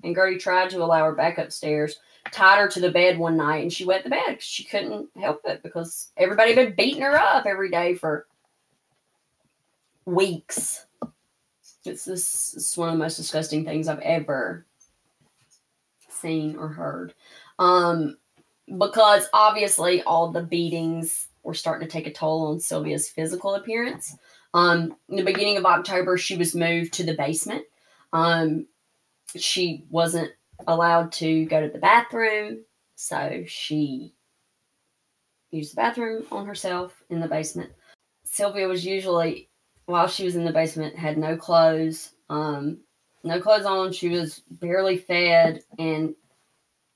And 0.03 0.15
Gertie 0.15 0.37
tried 0.37 0.69
to 0.71 0.83
allow 0.83 1.05
her 1.05 1.15
back 1.15 1.37
upstairs, 1.37 1.99
tied 2.31 2.59
her 2.59 2.67
to 2.69 2.79
the 2.79 2.91
bed 2.91 3.17
one 3.17 3.37
night, 3.37 3.63
and 3.63 3.73
she 3.73 3.85
wet 3.85 4.03
the 4.03 4.09
bed. 4.09 4.41
she 4.41 4.63
couldn't 4.63 5.09
help 5.19 5.41
it 5.45 5.63
because 5.63 6.11
everybody 6.17 6.53
had 6.53 6.65
been 6.65 6.75
beating 6.75 7.01
her 7.01 7.15
up 7.15 7.45
every 7.45 7.69
day 7.69 7.95
for 7.95 8.27
weeks. 10.05 10.85
It's 11.83 12.05
this 12.05 12.53
it's 12.55 12.77
one 12.77 12.89
of 12.89 12.95
the 12.95 12.99
most 13.03 13.17
disgusting 13.17 13.65
things 13.65 13.87
I've 13.87 13.99
ever 13.99 14.65
seen 16.09 16.55
or 16.57 16.67
heard. 16.67 17.13
Um, 17.57 18.17
because 18.77 19.27
obviously 19.33 20.01
all 20.03 20.31
the 20.31 20.43
beatings 20.43 21.27
were 21.43 21.53
starting 21.53 21.87
to 21.87 21.91
take 21.91 22.07
a 22.07 22.13
toll 22.13 22.47
on 22.47 22.59
Sylvia's 22.59 23.09
physical 23.09 23.55
appearance. 23.55 24.15
Um, 24.53 24.95
in 25.09 25.15
the 25.15 25.23
beginning 25.23 25.57
of 25.57 25.65
October, 25.65 26.17
she 26.17 26.37
was 26.37 26.55
moved 26.55 26.93
to 26.93 27.03
the 27.03 27.15
basement. 27.15 27.63
Um, 28.13 28.67
she 29.37 29.85
wasn't 29.89 30.31
allowed 30.67 31.11
to 31.13 31.45
go 31.45 31.61
to 31.61 31.69
the 31.69 31.79
bathroom, 31.79 32.59
so 32.95 33.43
she 33.47 34.13
used 35.51 35.73
the 35.73 35.75
bathroom 35.75 36.25
on 36.31 36.45
herself 36.45 37.03
in 37.09 37.19
the 37.19 37.27
basement. 37.27 37.71
Sylvia 38.23 38.67
was 38.67 38.85
usually, 38.85 39.49
while 39.85 40.07
she 40.07 40.23
was 40.23 40.35
in 40.35 40.45
the 40.45 40.53
basement, 40.53 40.95
had 40.95 41.17
no 41.17 41.35
clothes, 41.35 42.13
um, 42.29 42.79
no 43.23 43.41
clothes 43.41 43.65
on. 43.65 43.91
She 43.91 44.09
was 44.09 44.39
barely 44.49 44.97
fed, 44.97 45.63
and 45.77 46.15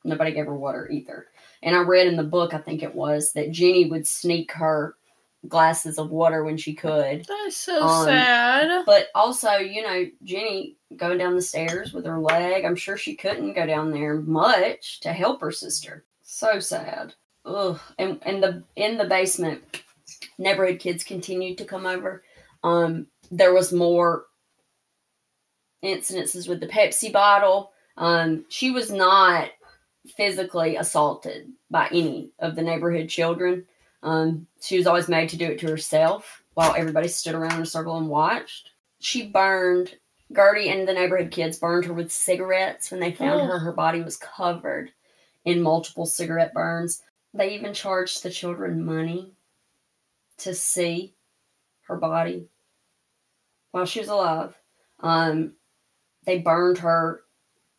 nobody 0.03 0.31
gave 0.31 0.45
her 0.45 0.55
water 0.55 0.89
either. 0.89 1.27
And 1.63 1.75
I 1.75 1.81
read 1.81 2.07
in 2.07 2.15
the 2.15 2.23
book, 2.23 2.53
I 2.53 2.59
think 2.59 2.83
it 2.83 2.95
was, 2.95 3.33
that 3.33 3.51
Jenny 3.51 3.89
would 3.89 4.07
sneak 4.07 4.51
her 4.53 4.95
glasses 5.47 5.97
of 5.97 6.09
water 6.11 6.43
when 6.43 6.57
she 6.57 6.73
could. 6.73 7.25
That 7.25 7.45
is 7.47 7.57
so 7.57 7.83
Um, 7.83 8.05
sad. 8.05 8.83
But 8.85 9.07
also, 9.15 9.51
you 9.57 9.81
know, 9.81 10.05
Jenny 10.23 10.77
going 10.95 11.17
down 11.17 11.35
the 11.35 11.41
stairs 11.41 11.93
with 11.93 12.05
her 12.05 12.19
leg, 12.19 12.65
I'm 12.65 12.75
sure 12.75 12.97
she 12.97 13.15
couldn't 13.15 13.53
go 13.53 13.65
down 13.65 13.91
there 13.91 14.15
much 14.15 14.99
to 15.01 15.13
help 15.13 15.41
her 15.41 15.51
sister. 15.51 16.05
So 16.23 16.59
sad. 16.59 17.13
ugh. 17.45 17.79
And 17.99 18.19
and 18.23 18.41
the 18.41 18.63
in 18.75 18.97
the 18.97 19.05
basement, 19.05 19.61
neighborhood 20.37 20.79
kids 20.79 21.03
continued 21.03 21.57
to 21.59 21.65
come 21.65 21.85
over. 21.85 22.23
Um, 22.63 23.07
there 23.31 23.53
was 23.53 23.71
more 23.71 24.25
incidences 25.83 26.47
with 26.47 26.59
the 26.59 26.67
Pepsi 26.67 27.11
bottle. 27.11 27.71
Um, 27.97 28.45
she 28.49 28.71
was 28.71 28.91
not 28.91 29.49
physically 30.17 30.75
assaulted 30.75 31.51
by 31.69 31.87
any 31.91 32.31
of 32.39 32.55
the 32.55 32.61
neighborhood 32.61 33.07
children. 33.09 33.65
Um, 34.05 34.47
she 34.61 34.77
was 34.77 34.85
always 34.87 35.09
made 35.09 35.29
to 35.29 35.37
do 35.37 35.45
it 35.47 35.59
to 35.59 35.67
herself 35.67 36.43
while 36.53 36.73
everybody 36.77 37.07
stood 37.07 37.35
around 37.35 37.55
in 37.55 37.61
a 37.63 37.65
circle 37.65 37.97
and 37.97 38.07
watched. 38.07 38.69
She 38.99 39.27
burned 39.27 39.95
Gertie 40.33 40.69
and 40.69 40.87
the 40.87 40.93
neighborhood 40.93 41.31
kids 41.31 41.57
burned 41.59 41.85
her 41.85 41.93
with 41.93 42.11
cigarettes 42.11 42.91
when 42.91 42.99
they 42.99 43.11
found 43.11 43.41
Oh. 43.41 43.45
her. 43.47 43.59
Her 43.59 43.71
body 43.73 44.01
was 44.01 44.15
covered 44.17 44.91
in 45.43 45.61
multiple 45.61 46.05
cigarette 46.05 46.53
burns. 46.53 47.01
They 47.33 47.53
even 47.55 47.73
charged 47.73 48.23
the 48.23 48.29
children 48.29 48.85
money 48.85 49.33
to 50.37 50.53
see 50.53 51.13
her 51.87 51.97
body 51.97 52.47
while 53.71 53.85
she 53.85 53.99
was 53.99 54.07
alive. 54.09 54.55
Um, 54.99 55.53
they 56.25 56.37
burned 56.39 56.77
her. 56.79 57.23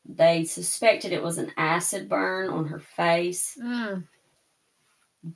They 0.04 0.44
suspected 0.44 1.12
it 1.12 1.22
was 1.22 1.38
an 1.38 1.52
acid 1.56 2.08
burn 2.08 2.48
on 2.50 2.66
her 2.66 2.78
face, 2.78 3.56
Mm. 3.60 4.04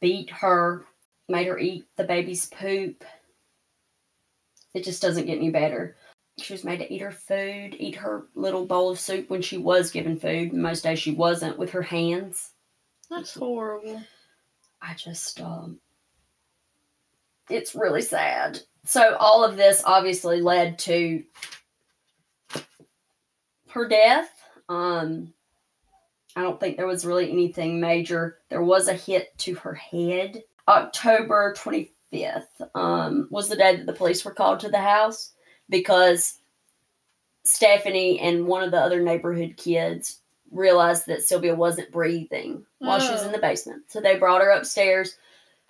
Beat 0.00 0.30
her, 0.30 0.84
made 1.28 1.46
her 1.46 1.58
eat 1.58 1.86
the 1.96 2.04
baby's 2.04 2.46
poop. 2.46 3.04
It 4.74 4.84
just 4.84 5.02
doesn't 5.02 5.26
get 5.26 5.38
any 5.38 5.50
better. 5.50 5.96
She 6.38 6.52
was 6.52 6.64
made 6.64 6.78
to 6.78 6.92
eat 6.92 7.02
her 7.02 7.10
food, 7.10 7.76
eat 7.78 7.96
her 7.96 8.26
little 8.34 8.66
bowl 8.66 8.90
of 8.90 9.00
soup 9.00 9.28
when 9.28 9.42
she 9.42 9.58
was 9.58 9.90
given 9.90 10.18
food. 10.18 10.52
Most 10.52 10.82
days 10.82 10.98
she 10.98 11.12
wasn't 11.12 11.58
with 11.58 11.70
her 11.70 11.82
hands. 11.82 12.50
That's 13.10 13.34
horrible. 13.34 14.02
I 14.80 14.94
just 14.94 15.40
um 15.40 15.80
it's 17.50 17.74
really 17.74 18.02
sad. 18.02 18.60
So 18.84 19.16
all 19.16 19.44
of 19.44 19.56
this 19.56 19.82
obviously 19.84 20.40
led 20.40 20.78
to 20.80 21.22
her 23.70 23.88
death. 23.88 24.30
Um 24.68 25.34
I 26.40 26.42
don't 26.42 26.58
think 26.58 26.78
there 26.78 26.86
was 26.86 27.04
really 27.04 27.30
anything 27.30 27.78
major. 27.78 28.38
There 28.48 28.62
was 28.62 28.88
a 28.88 28.94
hit 28.94 29.36
to 29.40 29.54
her 29.56 29.74
head. 29.74 30.42
October 30.68 31.54
25th 31.58 32.46
um 32.74 33.28
was 33.30 33.50
the 33.50 33.56
day 33.56 33.76
that 33.76 33.84
the 33.84 33.92
police 33.92 34.24
were 34.24 34.32
called 34.32 34.58
to 34.60 34.70
the 34.70 34.80
house 34.80 35.32
because 35.68 36.38
Stephanie 37.44 38.20
and 38.20 38.46
one 38.46 38.62
of 38.62 38.70
the 38.70 38.80
other 38.80 39.02
neighborhood 39.02 39.58
kids 39.58 40.22
realized 40.50 41.06
that 41.06 41.22
Sylvia 41.22 41.54
wasn't 41.54 41.92
breathing 41.92 42.64
while 42.78 42.98
she 43.00 43.12
was 43.12 43.22
in 43.22 43.32
the 43.32 43.38
basement. 43.38 43.82
So 43.88 44.00
they 44.00 44.18
brought 44.18 44.40
her 44.40 44.50
upstairs 44.50 45.16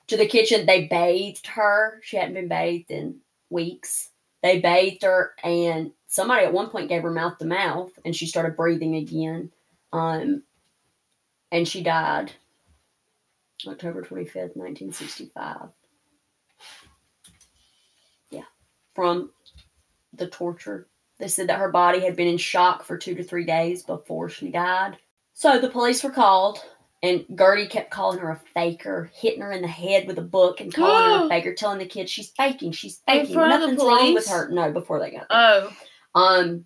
to 0.07 0.17
the 0.17 0.27
kitchen. 0.27 0.67
They 0.67 0.87
bathed 0.87 1.49
her. 1.49 2.01
She 2.05 2.17
hadn't 2.17 2.35
been 2.35 2.49
bathed 2.49 2.93
in 2.93 3.17
weeks. 3.51 4.11
They 4.45 4.61
bathed 4.61 5.03
her, 5.03 5.33
and 5.43 5.91
somebody 6.07 6.47
at 6.47 6.53
one 6.53 6.71
point 6.71 6.89
gave 6.89 7.03
her 7.03 7.11
mouth 7.11 7.39
to 7.39 7.45
mouth, 7.45 7.91
and 8.05 8.15
she 8.15 8.27
started 8.27 8.57
breathing 8.57 8.95
again. 8.95 9.51
Um, 9.93 10.45
and 11.53 11.67
she 11.67 11.83
died 11.83 12.33
October 13.67 14.03
25th, 14.03 14.57
1965. 14.57 15.69
Yeah, 18.31 18.43
from 18.95 19.31
the 20.15 20.29
torture. 20.29 20.87
They 21.19 21.29
said 21.29 21.49
that 21.49 21.59
her 21.59 21.71
body 21.71 22.01
had 22.01 22.17
been 22.17 22.29
in 22.29 22.39
shock 22.39 22.83
for 22.83 22.97
two 22.97 23.15
to 23.15 23.23
three 23.23 23.45
days 23.45 23.83
before 23.83 24.31
she 24.31 24.51
died. 24.51 24.97
So 25.35 25.59
the 25.59 25.69
police 25.69 26.03
were 26.03 26.11
called, 26.11 26.65
and 27.03 27.27
Gertie 27.39 27.67
kept 27.67 27.91
calling 27.91 28.19
her 28.21 28.31
a 28.31 28.41
faker, 28.55 29.11
hitting 29.15 29.43
her 29.43 29.53
in 29.53 29.61
the 29.63 29.69
head 29.69 30.07
with 30.07 30.19
a 30.19 30.23
book 30.23 30.61
and 30.61 30.73
calling 30.73 31.21
her 31.21 31.27
a 31.27 31.29
faker, 31.31 31.55
telling 31.55 31.79
the 31.79 31.85
kids 31.87 32.11
she's 32.11 32.31
faking, 32.31 32.73
she's 32.73 33.03
In 33.07 33.21
faking. 33.21 33.35
front 33.35 33.53
of 33.53 33.61
the 33.61 33.67
Nothing's 33.67 33.83
wrong 33.87 34.15
with 34.15 34.29
her. 34.29 34.49
No, 34.49 34.73
before 34.73 34.99
they 34.99 35.11
got 35.11 35.29
there. 35.29 35.39
Oh. 35.39 35.73
Um, 36.15 36.65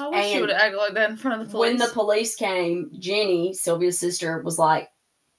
I 0.00 0.08
wish 0.08 0.32
And 0.32 0.40
would 0.40 0.50
have 0.50 0.60
acted 0.60 0.78
like 0.78 0.94
that 0.94 1.10
in 1.10 1.16
front 1.16 1.40
of 1.40 1.46
the 1.46 1.52
police. 1.52 1.68
when 1.68 1.78
the 1.78 1.92
police 1.92 2.34
came, 2.34 2.90
Jenny, 2.98 3.52
Sylvia's 3.54 3.98
sister, 3.98 4.40
was 4.42 4.58
like, 4.58 4.88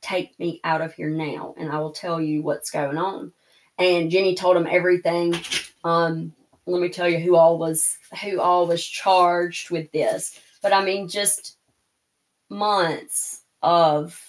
Take 0.02 0.38
me 0.40 0.60
out 0.64 0.82
of 0.82 0.94
here 0.94 1.12
now, 1.12 1.54
and 1.60 1.72
I 1.72 1.78
will 1.78 1.92
tell 1.92 2.20
you 2.20 2.42
what's 2.42 2.72
going 2.72 2.98
on. 2.98 3.34
And 3.78 4.10
Jenny 4.10 4.34
told 4.36 4.58
him 4.58 4.68
everything. 4.70 5.36
Um, 5.84 6.34
let 6.66 6.82
me 6.82 6.90
tell 6.90 7.08
you 7.08 7.20
who 7.20 7.36
all 7.36 7.58
was 7.60 7.98
who 8.24 8.40
all 8.40 8.66
was 8.68 8.84
charged 8.84 9.70
with 9.70 9.92
this. 9.92 10.40
But 10.62 10.74
I 10.74 10.84
mean, 10.84 11.08
just 11.08 11.58
months 12.50 13.44
of 13.62 14.20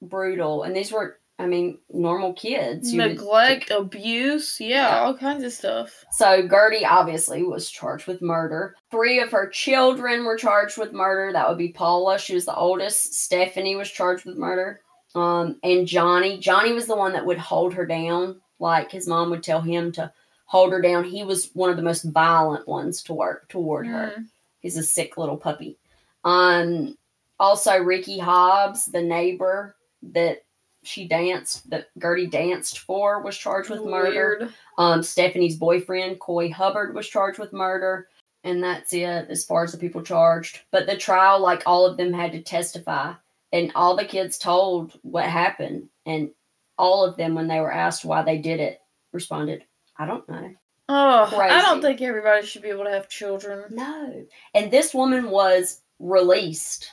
brutal, 0.00 0.62
and 0.62 0.74
these 0.74 0.92
were, 0.92 1.18
I 1.42 1.46
mean, 1.46 1.78
normal 1.90 2.32
kids. 2.34 2.92
You 2.92 3.02
would- 3.02 3.10
Neglect, 3.12 3.70
abuse, 3.70 4.58
yeah, 4.60 4.68
Yeah. 4.68 5.00
all 5.00 5.14
kinds 5.16 5.44
of 5.44 5.52
stuff. 5.52 6.04
So 6.12 6.46
Gertie 6.48 6.84
obviously 6.84 7.42
was 7.42 7.70
charged 7.70 8.06
with 8.06 8.22
murder. 8.22 8.76
Three 8.90 9.18
of 9.20 9.30
her 9.32 9.48
children 9.48 10.24
were 10.24 10.36
charged 10.36 10.78
with 10.78 10.92
murder. 10.92 11.32
That 11.32 11.48
would 11.48 11.58
be 11.58 11.72
Paula. 11.72 12.18
She 12.18 12.34
was 12.34 12.44
the 12.44 12.54
oldest. 12.56 13.14
Stephanie 13.14 13.76
was 13.76 13.90
charged 13.90 14.24
with 14.24 14.36
murder. 14.38 14.80
Um, 15.14 15.58
and 15.62 15.86
Johnny. 15.86 16.38
Johnny 16.38 16.72
was 16.72 16.86
the 16.86 16.96
one 16.96 17.12
that 17.12 17.26
would 17.26 17.38
hold 17.38 17.74
her 17.74 17.84
down. 17.86 18.40
Like 18.58 18.90
his 18.90 19.08
mom 19.08 19.30
would 19.30 19.42
tell 19.42 19.60
him 19.60 19.92
to 19.92 20.12
hold 20.46 20.72
her 20.72 20.80
down. 20.80 21.04
He 21.04 21.24
was 21.24 21.50
one 21.54 21.70
of 21.70 21.76
the 21.76 21.82
most 21.82 22.02
violent 22.04 22.66
ones 22.68 23.02
to 23.04 23.12
work 23.14 23.48
toward 23.48 23.86
her. 23.86 24.14
Mm. 24.18 24.26
He's 24.60 24.76
a 24.76 24.82
sick 24.82 25.18
little 25.18 25.36
puppy. 25.36 25.78
Um, 26.24 26.96
also 27.40 27.76
Ricky 27.78 28.18
Hobbs, 28.18 28.86
the 28.86 29.02
neighbor 29.02 29.74
that 30.12 30.44
she 30.82 31.06
danced, 31.06 31.68
that 31.70 31.88
Gertie 32.00 32.26
danced 32.26 32.80
for, 32.80 33.22
was 33.22 33.36
charged 33.36 33.70
with 33.70 33.84
murder. 33.84 34.38
Weird. 34.38 34.54
Um, 34.78 35.02
Stephanie's 35.02 35.56
boyfriend, 35.56 36.20
Coy 36.20 36.50
Hubbard, 36.50 36.94
was 36.94 37.08
charged 37.08 37.38
with 37.38 37.52
murder. 37.52 38.08
And 38.44 38.62
that's 38.62 38.92
it 38.92 39.26
as 39.30 39.44
far 39.44 39.62
as 39.62 39.72
the 39.72 39.78
people 39.78 40.02
charged. 40.02 40.60
But 40.72 40.86
the 40.86 40.96
trial, 40.96 41.40
like 41.40 41.62
all 41.64 41.86
of 41.86 41.96
them 41.96 42.12
had 42.12 42.32
to 42.32 42.42
testify. 42.42 43.14
And 43.52 43.70
all 43.74 43.96
the 43.96 44.04
kids 44.04 44.38
told 44.38 44.98
what 45.02 45.26
happened. 45.26 45.88
And 46.06 46.30
all 46.78 47.04
of 47.04 47.16
them, 47.16 47.34
when 47.34 47.46
they 47.46 47.60
were 47.60 47.72
asked 47.72 48.04
why 48.04 48.22
they 48.22 48.38
did 48.38 48.58
it, 48.58 48.80
responded, 49.12 49.64
I 49.96 50.06
don't 50.06 50.28
know. 50.28 50.54
Oh, 50.88 51.38
I 51.38 51.62
don't 51.62 51.80
think 51.80 52.02
everybody 52.02 52.44
should 52.44 52.62
be 52.62 52.70
able 52.70 52.84
to 52.84 52.90
have 52.90 53.08
children. 53.08 53.64
No. 53.70 54.26
And 54.54 54.70
this 54.70 54.92
woman 54.92 55.30
was 55.30 55.80
released. 56.00 56.90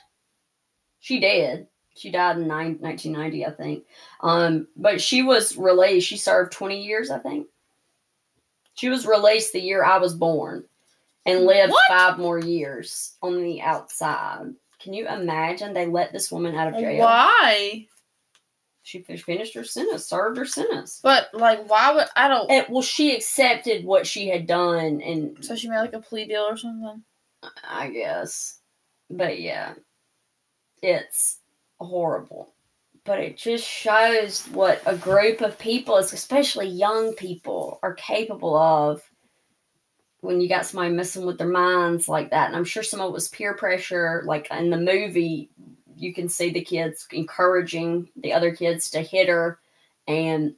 She 0.99 1.19
did. 1.19 1.67
She 1.99 2.09
died 2.09 2.37
in 2.37 2.47
nine, 2.47 2.77
1990, 2.79 3.45
I 3.45 3.51
think. 3.51 3.83
Um, 4.21 4.67
but 4.77 5.01
she 5.01 5.21
was 5.21 5.57
released. 5.57 6.07
She 6.07 6.15
served 6.15 6.53
20 6.53 6.81
years, 6.81 7.11
I 7.11 7.19
think. 7.19 7.47
She 8.75 8.87
was 8.87 9.05
released 9.05 9.51
the 9.51 9.59
year 9.59 9.83
I 9.83 9.97
was 9.97 10.13
born 10.13 10.63
and 11.25 11.45
lived 11.45 11.73
What? 11.73 11.87
five 11.89 12.17
more 12.17 12.39
years 12.39 13.17
on 13.21 13.43
the 13.43 13.61
outside. 13.61 14.53
Can 14.79 14.93
you 14.93 15.09
imagine 15.09 15.73
they 15.73 15.87
let 15.87 16.13
this 16.13 16.31
woman 16.31 16.55
out 16.55 16.69
of 16.69 16.79
jail? 16.79 17.03
Why? 17.03 17.85
She 18.83 19.01
finished 19.01 19.53
her 19.53 19.65
sentence, 19.65 20.05
served 20.05 20.37
her 20.37 20.45
sentence. 20.45 21.01
But 21.03 21.29
like, 21.33 21.69
why 21.69 21.93
would 21.93 22.07
I 22.15 22.29
don't? 22.29 22.49
And, 22.49 22.65
well, 22.69 22.81
she 22.81 23.13
accepted 23.13 23.83
what 23.83 24.07
she 24.07 24.29
had 24.29 24.47
done 24.47 25.01
and 25.01 25.43
So 25.43 25.55
she 25.57 25.67
made 25.67 25.81
like 25.81 25.93
a 25.93 25.99
plea 25.99 26.25
deal 26.25 26.43
or 26.43 26.55
something. 26.55 27.03
I 27.69 27.89
guess. 27.89 28.59
But 29.09 29.41
yeah, 29.41 29.73
it's 30.81 31.39
horrible. 31.79 32.53
But 33.05 33.19
it 33.19 33.37
just 33.37 33.65
shows 33.65 34.45
what 34.47 34.81
a 34.85 34.95
group 34.95 35.41
of 35.41 35.57
people, 35.57 35.95
especially 35.97 36.67
young 36.67 37.13
people, 37.15 37.79
are 37.81 37.93
capable 37.93 38.55
of 38.57 39.01
when 40.21 40.41
you 40.41 40.49
got 40.49 40.65
somebody 40.65 40.93
messing 40.93 41.25
with 41.25 41.37
their 41.37 41.47
minds 41.47 42.09
like 42.09 42.29
that. 42.31 42.47
And 42.47 42.55
I'm 42.55 42.65
sure 42.65 42.83
some 42.83 42.99
of 42.99 43.09
it 43.09 43.13
was 43.13 43.29
peer 43.29 43.53
pressure. 43.53 44.23
Like 44.25 44.47
in 44.51 44.69
the 44.69 44.77
movie, 44.77 45.49
you 45.95 46.13
can 46.13 46.29
see 46.29 46.49
the 46.49 46.61
kids 46.61 47.07
encouraging 47.11 48.09
the 48.17 48.33
other 48.33 48.55
kids 48.55 48.89
to 48.91 49.01
hit 49.01 49.29
her. 49.29 49.59
And 50.07 50.55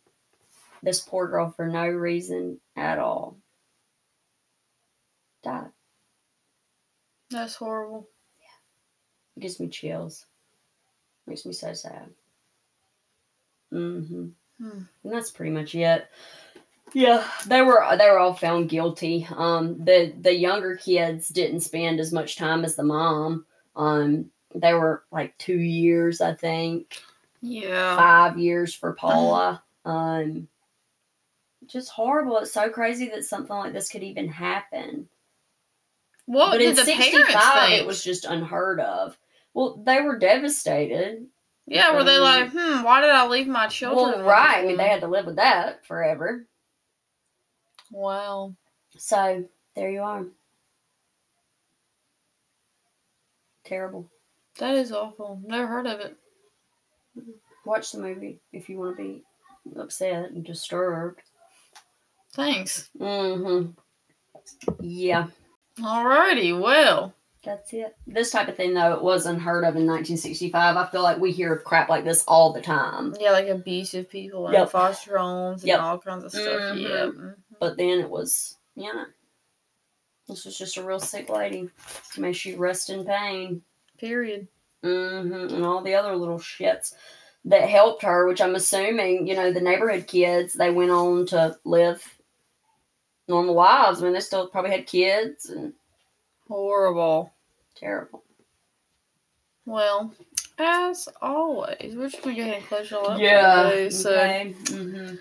this 0.83 0.99
poor 0.99 1.27
girl, 1.27 1.51
for 1.51 1.67
no 1.67 1.87
reason 1.87 2.59
at 2.75 2.97
all, 2.97 3.37
died. 5.43 5.69
That's 7.29 7.55
horrible. 7.55 8.09
Yeah. 8.39 9.37
It 9.37 9.39
gives 9.41 9.59
me 9.59 9.69
chills. 9.69 10.25
Makes 11.27 11.45
me 11.45 11.53
so 11.53 11.73
sad. 11.73 12.09
Mm-hmm. 13.73 14.27
Hmm. 14.61 14.79
And 15.03 15.13
that's 15.13 15.31
pretty 15.31 15.51
much 15.51 15.75
it. 15.75 16.07
Yeah, 16.93 17.25
they 17.47 17.61
were 17.61 17.81
they 17.97 18.09
were 18.09 18.19
all 18.19 18.33
found 18.33 18.69
guilty. 18.69 19.25
Um, 19.35 19.83
the 19.83 20.13
the 20.19 20.33
younger 20.35 20.75
kids 20.75 21.29
didn't 21.29 21.61
spend 21.61 21.99
as 21.99 22.11
much 22.11 22.35
time 22.35 22.65
as 22.65 22.75
the 22.75 22.83
mom. 22.83 23.45
Um, 23.75 24.29
they 24.53 24.73
were 24.73 25.03
like 25.11 25.37
two 25.37 25.57
years, 25.57 26.19
I 26.19 26.33
think, 26.33 27.01
Yeah. 27.41 27.95
five 27.95 28.37
years 28.37 28.73
for 28.73 28.93
Paula. 28.93 29.63
Um, 29.83 30.47
just 31.65 31.89
horrible. 31.89 32.37
It's 32.37 32.53
so 32.53 32.69
crazy 32.69 33.09
that 33.09 33.25
something 33.25 33.55
like 33.55 33.73
this 33.73 33.89
could 33.89 34.03
even 34.03 34.27
happen. 34.27 35.09
What 36.27 36.51
but 36.51 36.57
did 36.59 36.69
in 36.69 36.75
the 36.75 36.83
parents 36.83 37.33
think? 37.33 37.81
it 37.81 37.87
was 37.87 38.03
just 38.03 38.25
unheard 38.25 38.79
of. 38.79 39.17
Well, 39.53 39.81
they 39.85 40.01
were 40.01 40.17
devastated. 40.17 41.27
Yeah, 41.67 41.95
were 41.95 42.03
they 42.03 42.17
like, 42.17 42.51
hmm, 42.51 42.83
why 42.83 43.01
did 43.01 43.09
I 43.09 43.27
leave 43.27 43.47
my 43.47 43.67
children? 43.67 44.19
Well, 44.19 44.23
right. 44.23 44.63
I 44.63 44.65
mean, 44.65 44.77
they 44.77 44.89
had 44.89 45.01
to 45.01 45.07
live 45.07 45.25
with 45.25 45.37
that 45.37 45.85
forever. 45.85 46.45
Wow. 47.91 48.55
So 48.97 49.45
there 49.75 49.89
you 49.89 50.01
are. 50.01 50.25
Terrible. 53.63 54.09
That 54.59 54.75
is 54.75 54.91
awful. 54.91 55.41
Never 55.45 55.67
heard 55.67 55.87
of 55.87 55.99
it. 55.99 56.17
Watch 57.65 57.91
the 57.91 57.99
movie 57.99 58.39
if 58.51 58.69
you 58.69 58.77
want 58.77 58.97
to 58.97 59.03
be 59.03 59.23
upset 59.79 60.31
and 60.31 60.43
disturbed. 60.43 61.21
Thanks. 62.33 62.89
Mm-hmm. 62.99 63.71
Yeah, 64.79 65.27
Alrighty, 65.79 66.59
well. 66.59 67.13
That's 67.43 67.73
it. 67.73 67.95
This 68.07 68.31
type 68.31 68.47
of 68.47 68.55
thing, 68.55 68.73
though, 68.73 68.93
it 68.93 69.01
was 69.03 69.25
unheard 69.25 69.63
of 69.63 69.75
in 69.75 69.85
1965. 69.87 70.77
I 70.77 70.85
feel 70.87 71.01
like 71.03 71.17
we 71.17 71.31
hear 71.31 71.57
crap 71.57 71.89
like 71.89 72.03
this 72.03 72.23
all 72.27 72.53
the 72.53 72.61
time. 72.61 73.15
Yeah, 73.19 73.31
like 73.31 73.47
abusive 73.47 74.09
people 74.09 74.47
and 74.47 74.53
Yep. 74.53 74.69
foster 74.71 75.17
homes 75.17 75.63
and 75.63 75.67
Yep. 75.69 75.79
all 75.79 75.99
kinds 75.99 76.23
of 76.23 76.31
stuff. 76.31 76.61
Mhm. 76.61 76.81
Yeah. 76.81 77.05
mhm. 77.07 77.35
But 77.59 77.77
then 77.77 77.99
it 77.99 78.09
was, 78.09 78.57
yeah. 78.75 79.05
This 80.27 80.45
was 80.45 80.57
just 80.57 80.77
a 80.77 80.83
real 80.83 80.99
sick 80.99 81.29
lady. 81.29 81.69
May 82.17 82.31
she 82.33 82.55
rest 82.55 82.89
in 82.89 83.05
pain. 83.05 83.63
Period. 83.97 84.47
hmm 84.83 84.87
And 85.33 85.63
all 85.65 85.81
the 85.81 85.93
other 85.95 86.15
little 86.15 86.39
shits 86.39 86.93
that 87.45 87.69
helped 87.69 88.01
her, 88.03 88.27
which 88.27 88.41
I'm 88.41 88.55
assuming, 88.55 89.27
you 89.27 89.35
know, 89.35 89.51
the 89.51 89.61
neighborhood 89.61 90.07
kids, 90.07 90.53
they 90.53 90.69
went 90.71 90.91
on 90.91 91.25
to 91.27 91.57
live 91.65 92.03
normal 93.27 93.55
lives. 93.55 94.01
I 94.01 94.05
mean, 94.05 94.13
they 94.13 94.19
still 94.19 94.47
probably 94.47 94.71
had 94.71 94.87
kids 94.87 95.49
and 95.49 95.73
Horrible. 96.51 97.31
terrible. 97.77 98.23
Well, 99.65 100.13
as 100.57 101.07
always, 101.21 101.95
we're 101.95 102.09
just 102.09 102.21
gonna 102.21 102.35
go 102.35 102.41
ahead 102.41 102.55
and 102.57 102.65
close 102.65 102.91
y'all 102.91 103.07
up. 103.07 103.19
today. 103.69 103.89
So, 103.89 104.11
okay. 104.11 104.51
hmm 104.67 105.15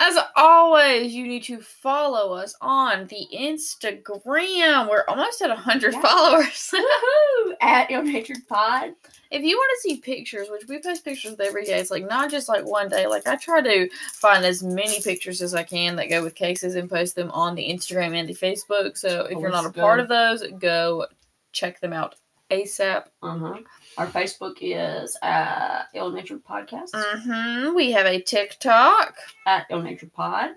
as 0.00 0.16
always, 0.34 1.14
you 1.14 1.26
need 1.26 1.42
to 1.44 1.60
follow 1.60 2.32
us 2.34 2.54
on 2.60 3.06
the 3.08 3.26
Instagram. 3.34 4.88
We're 4.90 5.04
almost 5.06 5.42
at 5.42 5.50
hundred 5.56 5.92
Yeah. 5.94 6.00
followers. 6.00 6.72
Woohoo! 6.74 7.52
At 7.60 7.90
Ill 7.90 8.02
Natured 8.02 8.46
Pod. 8.48 8.94
if 9.30 9.42
you 9.42 9.56
want 9.56 9.70
to 9.76 9.88
see 9.88 10.00
pictures, 10.00 10.48
which 10.50 10.62
we 10.68 10.80
post 10.80 11.04
pictures 11.04 11.36
every 11.38 11.64
day, 11.64 11.78
it's 11.78 11.90
like 11.90 12.08
not 12.08 12.30
just 12.30 12.48
like 12.48 12.64
one 12.64 12.88
day. 12.88 13.06
Like 13.06 13.26
I 13.28 13.36
try 13.36 13.60
to 13.60 13.88
find 14.14 14.44
as 14.44 14.62
many 14.62 15.00
pictures 15.02 15.42
as 15.42 15.54
I 15.54 15.62
can 15.62 15.96
that 15.96 16.08
go 16.08 16.22
with 16.22 16.34
cases 16.34 16.74
and 16.74 16.88
post 16.90 17.14
them 17.14 17.30
on 17.30 17.54
the 17.54 17.68
Instagram 17.68 18.14
and 18.14 18.28
the 18.28 18.34
Facebook. 18.34 18.96
So 18.96 19.26
if 19.26 19.38
you're 19.38 19.50
not 19.50 19.64
a 19.64 19.68
Always 19.68 19.74
part 19.80 20.00
of 20.00 20.08
those, 20.08 20.42
go 20.58 21.06
check 21.52 21.78
them 21.80 21.92
out 21.92 22.16
ASAP. 22.50 23.04
Uh 23.22 23.38
huh. 23.38 23.58
Our 24.00 24.06
Facebook 24.06 24.56
is 24.62 25.14
uh, 25.20 25.82
Ill 25.92 26.10
Natured 26.10 26.42
Podcast. 26.42 26.88
hmm 26.94 27.74
We 27.74 27.90
have 27.92 28.06
a 28.06 28.18
TikTok. 28.18 29.14
At 29.46 29.66
Ill 29.68 29.82
Natured 29.82 30.10
Pod. 30.14 30.52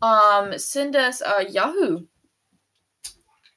Um, 0.00 0.56
send 0.60 0.94
us 0.94 1.20
a 1.20 1.50
Yahoo. 1.50 2.06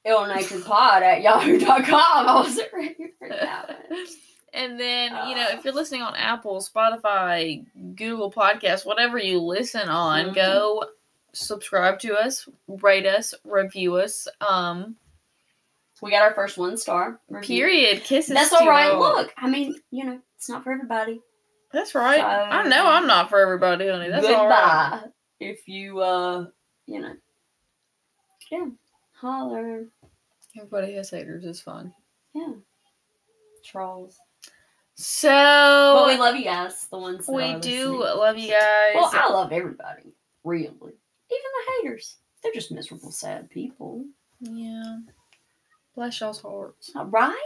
Ill 0.04 0.26
Natured 0.26 0.64
Pod 0.64 1.04
at 1.04 1.22
yahoo.com. 1.22 1.84
I 1.94 2.34
wasn't 2.34 2.72
ready 2.72 3.12
for 3.20 3.28
that 3.28 3.68
one. 3.88 3.98
And 4.54 4.78
then, 4.78 5.12
you 5.28 5.34
know, 5.34 5.46
if 5.52 5.64
you're 5.64 5.72
listening 5.72 6.02
on 6.02 6.14
Apple, 6.14 6.60
Spotify, 6.60 7.64
Google 7.96 8.30
Podcasts, 8.30 8.84
whatever 8.84 9.16
you 9.16 9.38
listen 9.38 9.88
on, 9.88 10.26
Mhm. 10.30 10.34
go 10.34 10.84
subscribe 11.32 11.98
to 12.00 12.14
us, 12.14 12.46
rate 12.68 13.06
us, 13.06 13.32
review 13.44 13.94
us. 13.94 14.28
Um, 14.46 14.96
We 16.02 16.10
got 16.10 16.22
our 16.22 16.34
first 16.34 16.58
one 16.58 16.76
star. 16.76 17.20
review. 17.30 17.46
period. 17.64 18.02
Kisses. 18.02 18.34
That's 18.34 18.52
all 18.52 18.68
right. 18.68 18.92
Look, 18.92 19.32
I 19.36 19.48
mean, 19.48 19.76
you 19.92 20.04
know, 20.04 20.18
it's 20.36 20.48
not 20.48 20.64
for 20.64 20.72
everybody. 20.72 21.20
That's 21.72 21.94
right. 21.94 22.18
So- 22.20 22.26
I 22.26 22.64
know 22.68 22.86
I'm 22.88 23.06
not 23.06 23.30
for 23.30 23.38
everybody, 23.40 23.88
honey. 23.88 24.10
That's 24.10 24.26
Goodbye. 24.26 24.40
all 24.42 24.48
right. 24.48 25.04
If 25.38 25.66
you, 25.68 26.00
uh, 26.00 26.46
you 26.86 27.00
know, 27.00 27.14
yeah, 28.50 28.66
holler, 29.12 29.86
Everybody 30.56 30.94
has 30.94 31.08
haters. 31.10 31.44
It's 31.46 31.60
fun. 31.60 31.94
yeah, 32.34 32.52
trolls. 33.64 34.18
So 34.96 35.28
Well, 35.30 36.06
we 36.08 36.18
love 36.18 36.36
you 36.36 36.44
guys. 36.44 36.86
The 36.90 36.98
ones 36.98 37.24
that 37.26 37.32
we 37.32 37.58
do 37.60 37.96
love 38.02 38.36
you 38.36 38.50
guys. 38.50 38.92
Well, 38.94 39.10
I 39.14 39.30
love 39.30 39.52
everybody. 39.52 40.14
Really, 40.44 40.64
even 40.66 40.82
the 41.30 41.72
haters. 41.82 42.16
They're 42.42 42.52
just 42.52 42.70
miserable, 42.72 43.10
sad 43.12 43.48
people. 43.50 44.04
yeah. 44.40 44.96
Bless 45.94 46.20
y'all's 46.20 46.40
hearts. 46.40 46.90
Right? 46.94 47.36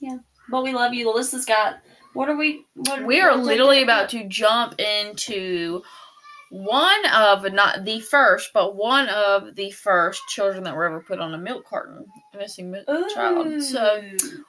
Yeah. 0.00 0.18
But 0.50 0.62
we 0.62 0.72
love 0.72 0.94
you. 0.94 1.06
Alyssa's 1.12 1.44
got. 1.44 1.78
What 2.12 2.28
are 2.28 2.36
we? 2.36 2.64
What, 2.74 3.04
We 3.04 3.20
are 3.20 3.36
literally 3.36 3.82
about 3.82 4.08
to 4.10 4.24
jump 4.28 4.80
into 4.80 5.82
one 6.50 7.04
of 7.06 7.52
not 7.52 7.84
the 7.84 8.00
first, 8.00 8.52
but 8.54 8.76
one 8.76 9.08
of 9.08 9.54
the 9.56 9.70
first 9.72 10.22
children 10.28 10.64
that 10.64 10.74
were 10.74 10.84
ever 10.84 11.00
put 11.00 11.18
on 11.18 11.34
a 11.34 11.38
milk 11.38 11.66
carton, 11.66 12.06
a 12.34 12.38
missing 12.38 12.70
mi- 12.70 12.84
child. 13.14 13.60
So 13.62 14.00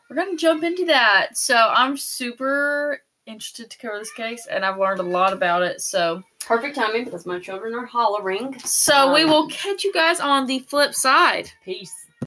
we're 0.09 0.15
gonna 0.15 0.37
jump 0.37 0.63
into 0.63 0.85
that. 0.85 1.37
So 1.37 1.55
I'm 1.55 1.97
super 1.97 3.01
interested 3.25 3.69
to 3.69 3.77
cover 3.77 3.99
this 3.99 4.13
case, 4.13 4.47
and 4.49 4.63
I've 4.63 4.77
learned 4.79 4.99
a 4.99 5.03
lot 5.03 5.33
about 5.33 5.61
it. 5.63 5.81
So 5.81 6.21
perfect 6.39 6.75
timing 6.75 7.03
because 7.05 7.25
my 7.25 7.39
children 7.39 7.73
are 7.73 7.85
hollering. 7.85 8.57
so 8.59 9.13
we 9.13 9.23
Um, 9.23 9.29
will 9.31 9.47
catch 9.49 9.83
you 9.83 9.91
guys 9.91 10.19
on 10.19 10.45
the 10.45 10.59
flip 10.59 10.93
side. 10.93 11.51
Peace. 11.65 11.93